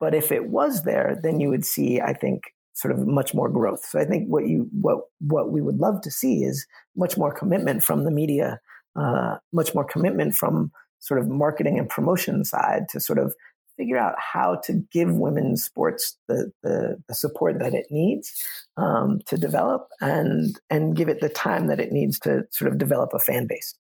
But 0.06 0.14
if 0.14 0.32
it 0.32 0.50
was 0.50 0.84
there, 0.84 1.20
then 1.24 1.40
you 1.40 1.50
would 1.50 1.66
see, 1.66 2.00
I 2.00 2.14
think, 2.14 2.54
sort 2.74 2.94
of 2.94 3.08
much 3.08 3.34
more 3.34 3.50
growth. 3.50 3.84
So 3.84 4.00
I 4.00 4.06
think 4.06 4.28
what 4.28 4.48
you 4.48 4.70
what 4.72 5.00
what 5.20 5.52
we 5.52 5.64
would 5.64 5.80
love 5.80 6.02
to 6.02 6.12
see 6.12 6.44
is 6.44 6.68
much 6.96 7.18
more 7.18 7.34
commitment 7.34 7.82
from 7.82 8.04
the 8.04 8.12
media, 8.12 8.60
uh, 8.96 9.38
much 9.52 9.74
more 9.74 9.84
commitment 9.84 10.36
from 10.36 10.72
sort 11.00 11.20
of 11.20 11.28
marketing 11.28 11.80
and 11.80 11.90
promotion 11.90 12.46
side 12.46 12.84
to 12.90 13.00
sort 13.00 13.18
of 13.18 13.34
figure 13.78 13.98
out 13.98 14.14
how 14.20 14.62
to 14.66 14.74
give 14.92 15.18
women's 15.18 15.64
sports 15.64 16.16
the, 16.28 16.52
the, 16.62 17.02
the 17.08 17.16
support 17.16 17.58
that 17.58 17.74
it 17.74 17.88
needs 17.90 18.32
um, 18.78 19.22
to 19.26 19.38
develop 19.40 19.88
and 20.02 20.60
and 20.70 20.96
give 20.96 21.10
it 21.10 21.20
the 21.20 21.30
time 21.30 21.66
that 21.66 21.80
it 21.80 21.92
needs 21.92 22.20
to 22.20 22.44
sort 22.52 22.72
of 22.72 22.78
develop 22.78 23.10
a 23.16 23.20
fan 23.20 23.48
base. 23.48 23.74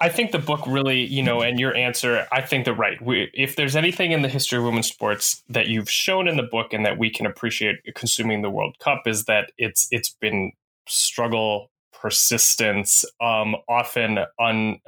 I 0.00 0.08
think 0.08 0.32
the 0.32 0.38
book 0.38 0.66
really, 0.66 1.04
you 1.04 1.22
know, 1.22 1.40
and 1.40 1.58
your 1.58 1.74
answer, 1.74 2.26
I 2.32 2.40
think 2.40 2.64
they're 2.64 2.74
right. 2.74 3.00
We, 3.00 3.30
if 3.32 3.56
there's 3.56 3.76
anything 3.76 4.12
in 4.12 4.22
the 4.22 4.28
history 4.28 4.58
of 4.58 4.64
women's 4.64 4.88
sports 4.88 5.42
that 5.48 5.68
you've 5.68 5.90
shown 5.90 6.26
in 6.28 6.36
the 6.36 6.42
book 6.42 6.72
and 6.72 6.84
that 6.84 6.98
we 6.98 7.10
can 7.10 7.26
appreciate 7.26 7.76
consuming 7.94 8.42
the 8.42 8.50
World 8.50 8.78
Cup 8.78 9.02
is 9.06 9.24
that 9.26 9.52
it's 9.56 9.86
it's 9.90 10.10
been 10.10 10.52
struggle, 10.88 11.70
persistence, 11.92 13.04
um, 13.20 13.56
often 13.68 14.18
un, 14.38 14.80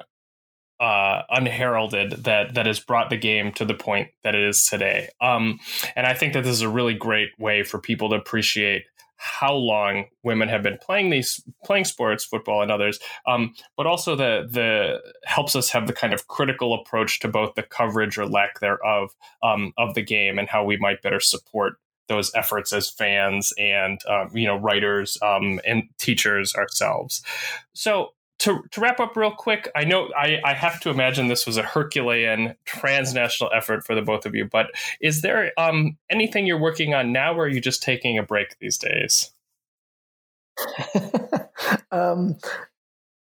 uh, 0.81 1.23
unheralded 1.31 2.25
that 2.25 2.55
that 2.55 2.67
has 2.67 2.81
brought 2.81 3.09
the 3.09 3.17
game 3.17 3.53
to 3.53 3.65
the 3.65 3.75
point 3.75 4.09
that 4.25 4.35
it 4.35 4.43
is 4.43 4.67
today. 4.67 5.09
Um, 5.21 5.61
and 5.95 6.07
I 6.07 6.15
think 6.15 6.35
that 6.35 6.45
this 6.45 6.53
is 6.53 6.63
a 6.63 6.69
really 6.69 6.95
great 6.95 7.31
way 7.39 7.63
for 7.63 7.79
people 7.79 8.11
to 8.11 8.17
appreciate 8.17 8.85
how 9.17 9.53
long 9.53 10.07
women 10.23 10.49
have 10.49 10.63
been 10.63 10.79
playing 10.79 11.11
these 11.11 11.43
playing 11.65 11.85
sports, 11.85 12.25
football 12.25 12.63
and 12.63 12.71
others, 12.71 12.99
um, 13.27 13.55
but 13.77 13.87
also 13.87 14.15
the 14.15 14.47
the 14.51 15.01
helps 15.25 15.57
us 15.57 15.71
have 15.71 15.87
the 15.87 15.93
kind 15.93 16.13
of 16.13 16.29
critical 16.29 16.75
approach 16.75 17.21
to 17.21 17.29
both 17.29 17.55
the 17.55 17.63
coverage 17.63 18.19
or 18.19 18.27
lack 18.27 18.61
thereof 18.61 19.15
um, 19.43 19.73
of 19.79 19.95
the 19.95 20.03
game 20.03 20.39
and 20.39 20.49
how 20.49 20.65
we 20.65 20.77
might 20.77 21.03
better 21.03 21.21
support 21.21 21.79
those 22.09 22.31
efforts 22.35 22.73
as 22.73 22.89
fans 22.89 23.53
and 23.59 24.01
um, 24.09 24.31
you 24.35 24.47
know 24.47 24.57
writers 24.57 25.19
um, 25.23 25.61
and 25.67 25.85
teachers 25.99 26.55
ourselves. 26.55 27.23
So 27.73 28.13
to, 28.39 28.63
to 28.71 28.81
wrap 28.81 29.01
up 29.01 29.17
real 29.17 29.31
quick, 29.31 29.71
I 29.75 29.85
know 29.85 30.11
I, 30.17 30.39
I 30.45 30.55
have 30.55 30.81
to 30.81 30.91
imagine 30.91 31.29
this 31.29 31.47
was 31.47 31.57
a 31.57 31.63
Herculean 31.63 32.55
transnational 32.65 33.51
effort 33.55 33.85
for 33.85 33.95
the 33.95 34.03
both 34.03 34.27
of 34.27 34.35
you, 34.35 34.45
but 34.45 34.67
is 35.01 35.23
there 35.23 35.53
um, 35.59 35.97
anything 36.11 36.47
you're 36.47 36.61
working 36.61 36.95
on 36.95 37.13
now 37.13 37.35
or 37.35 37.45
are 37.45 37.49
you 37.49 37.61
just 37.61 37.83
taking 37.83 38.19
a 38.19 38.23
break 38.23 38.59
these 38.59 38.79
days? 38.79 39.33
um, 41.91 42.37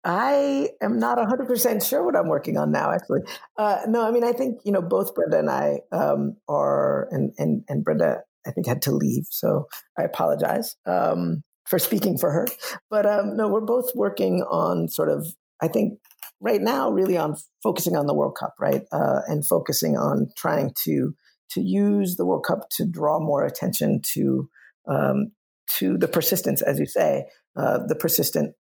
I 0.05 0.71
am 0.81 0.99
not 0.99 1.19
100% 1.19 1.87
sure 1.87 2.05
what 2.05 2.17
I'm 2.17 2.29
working 2.29 2.57
on 2.57 2.73
now, 2.73 2.93
actually. 2.93 3.21
Uh, 3.57 3.81
no, 3.87 4.07
I 4.07 4.11
mean, 4.11 4.25
I 4.25 4.33
think, 4.33 4.61
you 4.65 4.73
know, 4.73 4.81
both 4.81 5.15
Brenda 5.15 5.39
and 5.39 5.51
I 5.51 5.81
um, 5.93 6.37
are, 6.49 7.09
and, 7.11 7.33
and, 7.37 7.65
and 7.69 7.85
Brenda, 7.85 8.23
I 8.47 8.53
think, 8.53 8.67
had 8.67 8.83
to 8.83 8.93
leave. 8.93 9.27
So 9.31 9.67
I 9.99 10.05
apologize. 10.05 10.77
Um, 10.87 11.43
for 11.71 11.79
speaking 11.79 12.19
for 12.19 12.31
her. 12.33 12.47
But 12.91 13.07
um, 13.07 13.37
no, 13.37 13.49
we're 13.49 13.61
both 13.61 13.93
working 13.95 14.43
on 14.43 14.89
sort 14.89 15.09
of, 15.09 15.27
I 15.63 15.69
think, 15.69 16.01
right 16.41 16.61
now, 16.61 16.91
really 16.91 17.17
on 17.17 17.37
focusing 17.63 17.97
on 17.97 18.07
the 18.07 18.15
World 18.15 18.37
Cup, 18.39 18.55
right, 18.61 18.83
uh, 18.93 19.21
and 19.29 19.47
focusing 19.47 19.97
on 19.97 20.29
trying 20.37 20.75
to 20.85 21.15
to 21.53 21.61
use 21.61 22.17
the 22.17 22.25
World 22.27 22.45
Cup 22.47 22.69
to 22.71 22.85
draw 22.85 23.19
more 23.19 23.45
attention 23.45 24.03
to 24.13 24.49
um, 24.89 25.33
to 25.79 25.97
the 25.97 26.09
persistence, 26.09 26.61
as 26.61 26.79
you 26.79 26.87
say, 26.87 27.27
uh, 27.57 27.79
the 27.87 27.95
persistent 27.95 28.55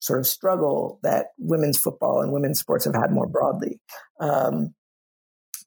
sort 0.00 0.18
of 0.20 0.26
struggle 0.26 0.98
that 1.02 1.26
women's 1.38 1.78
football 1.78 2.20
and 2.20 2.32
women's 2.32 2.58
sports 2.58 2.84
have 2.84 2.94
had 2.94 3.10
more 3.10 3.26
broadly. 3.26 3.80
Um, 4.20 4.74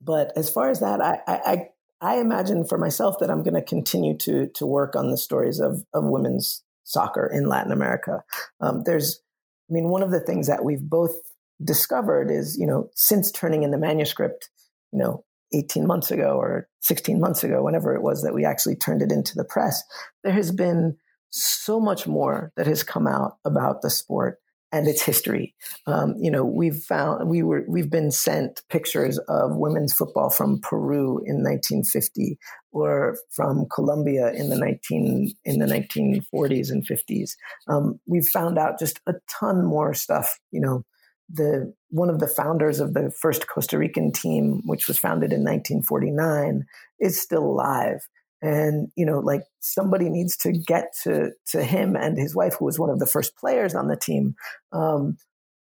but 0.01 0.31
as 0.35 0.49
far 0.49 0.69
as 0.69 0.79
that, 0.79 1.01
I, 1.01 1.19
I, 1.27 1.67
I 2.01 2.19
imagine 2.19 2.65
for 2.65 2.77
myself 2.77 3.15
that 3.19 3.29
I'm 3.29 3.43
going 3.43 3.53
to 3.53 3.61
continue 3.61 4.17
to 4.19 4.47
to 4.55 4.65
work 4.65 4.95
on 4.95 5.11
the 5.11 5.17
stories 5.17 5.59
of 5.59 5.83
of 5.93 6.05
women's 6.05 6.63
soccer 6.83 7.29
in 7.31 7.47
Latin 7.47 7.71
America. 7.71 8.23
Um, 8.59 8.83
there's, 8.85 9.21
I 9.69 9.73
mean, 9.73 9.89
one 9.89 10.03
of 10.03 10.11
the 10.11 10.19
things 10.19 10.47
that 10.47 10.65
we've 10.65 10.81
both 10.81 11.15
discovered 11.63 12.31
is, 12.31 12.57
you 12.57 12.65
know, 12.65 12.89
since 12.95 13.31
turning 13.31 13.63
in 13.63 13.71
the 13.71 13.77
manuscript, 13.77 14.49
you 14.91 14.99
know, 14.99 15.23
18 15.53 15.85
months 15.85 16.11
ago 16.11 16.37
or 16.37 16.67
16 16.81 17.19
months 17.19 17.43
ago, 17.43 17.63
whenever 17.63 17.95
it 17.95 18.01
was 18.01 18.23
that 18.23 18.33
we 18.33 18.45
actually 18.45 18.75
turned 18.75 19.01
it 19.01 19.11
into 19.11 19.35
the 19.35 19.43
press, 19.43 19.83
there 20.23 20.33
has 20.33 20.51
been 20.51 20.97
so 21.29 21.79
much 21.79 22.07
more 22.07 22.51
that 22.55 22.67
has 22.67 22.83
come 22.83 23.07
out 23.07 23.37
about 23.45 23.81
the 23.81 23.89
sport 23.89 24.40
and 24.71 24.87
its 24.87 25.01
history. 25.01 25.53
Um, 25.85 26.15
you 26.19 26.31
know, 26.31 26.45
we've 26.45 26.77
found 26.77 27.29
we 27.29 27.43
were 27.43 27.63
we've 27.67 27.89
been 27.89 28.11
sent 28.11 28.61
pictures 28.69 29.17
of 29.27 29.55
women's 29.55 29.93
football 29.93 30.29
from 30.29 30.59
Peru 30.61 31.19
in 31.25 31.43
1950 31.43 32.37
or 32.71 33.17
from 33.31 33.65
Colombia 33.73 34.31
in 34.31 34.49
the 34.49 34.57
19 34.57 35.33
in 35.43 35.59
the 35.59 35.65
1940s 35.65 36.71
and 36.71 36.87
50s. 36.87 37.31
Um, 37.67 37.99
we've 38.07 38.27
found 38.27 38.57
out 38.57 38.79
just 38.79 39.01
a 39.07 39.13
ton 39.39 39.65
more 39.65 39.93
stuff. 39.93 40.39
You 40.51 40.61
know, 40.61 40.85
the 41.29 41.73
one 41.89 42.09
of 42.09 42.19
the 42.19 42.27
founders 42.27 42.79
of 42.79 42.93
the 42.93 43.11
first 43.11 43.47
Costa 43.47 43.77
Rican 43.77 44.11
team, 44.11 44.61
which 44.65 44.87
was 44.87 44.97
founded 44.97 45.33
in 45.33 45.43
1949, 45.43 46.65
is 46.99 47.21
still 47.21 47.43
alive 47.43 48.07
and 48.41 48.89
you 48.95 49.05
know 49.05 49.19
like 49.19 49.43
somebody 49.59 50.09
needs 50.09 50.35
to 50.37 50.51
get 50.51 50.93
to 51.03 51.31
to 51.45 51.63
him 51.63 51.95
and 51.95 52.17
his 52.17 52.35
wife 52.35 52.55
who 52.57 52.65
was 52.65 52.79
one 52.79 52.89
of 52.89 52.99
the 52.99 53.05
first 53.05 53.35
players 53.37 53.75
on 53.75 53.87
the 53.87 53.95
team 53.95 54.35
um, 54.71 55.17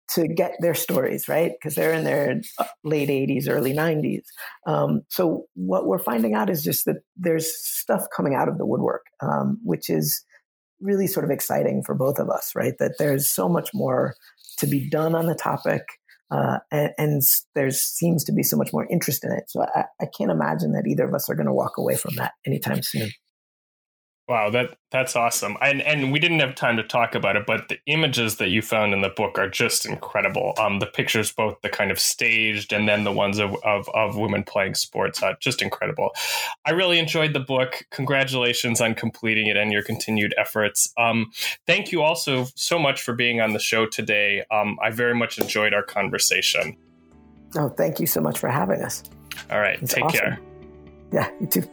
to 0.08 0.26
get 0.26 0.54
their 0.60 0.74
stories 0.74 1.28
right? 1.28 1.52
Because 1.52 1.74
they're 1.74 1.92
in 1.92 2.04
their 2.04 2.40
uh, 2.58 2.64
late 2.84 3.08
80s 3.08 3.48
early 3.48 3.72
90s 3.72 4.24
um, 4.66 5.02
so 5.08 5.44
what 5.54 5.86
we're 5.86 5.98
finding 5.98 6.34
out 6.34 6.50
is 6.50 6.64
just 6.64 6.84
that 6.86 7.02
there's 7.16 7.52
stuff 7.54 8.06
coming 8.14 8.34
out 8.34 8.48
of 8.48 8.58
the 8.58 8.66
woodwork 8.66 9.06
um, 9.20 9.58
which 9.62 9.90
is 9.90 10.24
really 10.80 11.06
sort 11.06 11.24
of 11.24 11.30
exciting 11.30 11.82
for 11.84 11.94
both 11.94 12.18
of 12.18 12.30
us 12.30 12.52
right? 12.54 12.74
That 12.78 12.96
there's 12.98 13.28
so 13.28 13.48
much 13.48 13.70
more 13.74 14.14
to 14.58 14.66
be 14.66 14.88
done 14.88 15.14
on 15.14 15.26
the 15.26 15.34
topic 15.34 15.82
uh, 16.30 16.58
and, 16.70 16.92
and 16.98 17.22
there 17.54 17.70
seems 17.70 18.24
to 18.24 18.32
be 18.32 18.42
so 18.42 18.56
much 18.56 18.72
more 18.72 18.86
interest 18.90 19.24
in 19.24 19.32
it. 19.32 19.44
So 19.48 19.62
I, 19.62 19.84
I 20.00 20.06
can't 20.16 20.30
imagine 20.30 20.72
that 20.72 20.86
either 20.86 21.04
of 21.04 21.14
us 21.14 21.28
are 21.28 21.34
going 21.34 21.46
to 21.46 21.52
walk 21.52 21.76
away 21.78 21.96
from 21.96 22.14
that 22.16 22.32
anytime 22.46 22.82
soon. 22.82 23.10
Wow, 24.30 24.48
that 24.50 24.76
that's 24.92 25.16
awesome. 25.16 25.56
And 25.60 25.82
and 25.82 26.12
we 26.12 26.20
didn't 26.20 26.38
have 26.38 26.54
time 26.54 26.76
to 26.76 26.84
talk 26.84 27.16
about 27.16 27.34
it, 27.34 27.46
but 27.46 27.68
the 27.68 27.78
images 27.86 28.36
that 28.36 28.50
you 28.50 28.62
found 28.62 28.94
in 28.94 29.00
the 29.00 29.08
book 29.08 29.36
are 29.40 29.48
just 29.48 29.84
incredible. 29.84 30.54
Um, 30.56 30.78
the 30.78 30.86
pictures, 30.86 31.32
both 31.32 31.60
the 31.62 31.68
kind 31.68 31.90
of 31.90 31.98
staged 31.98 32.72
and 32.72 32.88
then 32.88 33.02
the 33.02 33.10
ones 33.10 33.40
of 33.40 33.56
of, 33.64 33.88
of 33.92 34.16
women 34.16 34.44
playing 34.44 34.76
sports, 34.76 35.20
are 35.20 35.36
just 35.40 35.62
incredible. 35.62 36.10
I 36.64 36.70
really 36.70 37.00
enjoyed 37.00 37.32
the 37.32 37.40
book. 37.40 37.84
Congratulations 37.90 38.80
on 38.80 38.94
completing 38.94 39.48
it 39.48 39.56
and 39.56 39.72
your 39.72 39.82
continued 39.82 40.32
efforts. 40.38 40.92
Um, 40.96 41.32
thank 41.66 41.90
you 41.90 42.02
also 42.02 42.46
so 42.54 42.78
much 42.78 43.02
for 43.02 43.14
being 43.14 43.40
on 43.40 43.52
the 43.52 43.58
show 43.58 43.84
today. 43.84 44.44
Um, 44.52 44.78
I 44.80 44.90
very 44.90 45.16
much 45.16 45.40
enjoyed 45.40 45.74
our 45.74 45.82
conversation. 45.82 46.76
Oh, 47.56 47.68
thank 47.68 47.98
you 47.98 48.06
so 48.06 48.20
much 48.20 48.38
for 48.38 48.48
having 48.48 48.80
us. 48.80 49.02
All 49.50 49.58
right, 49.58 49.82
it's 49.82 49.92
take 49.92 50.04
awesome. 50.04 50.20
care. 50.20 50.40
Yeah, 51.12 51.28
you 51.40 51.48
too. 51.48 51.68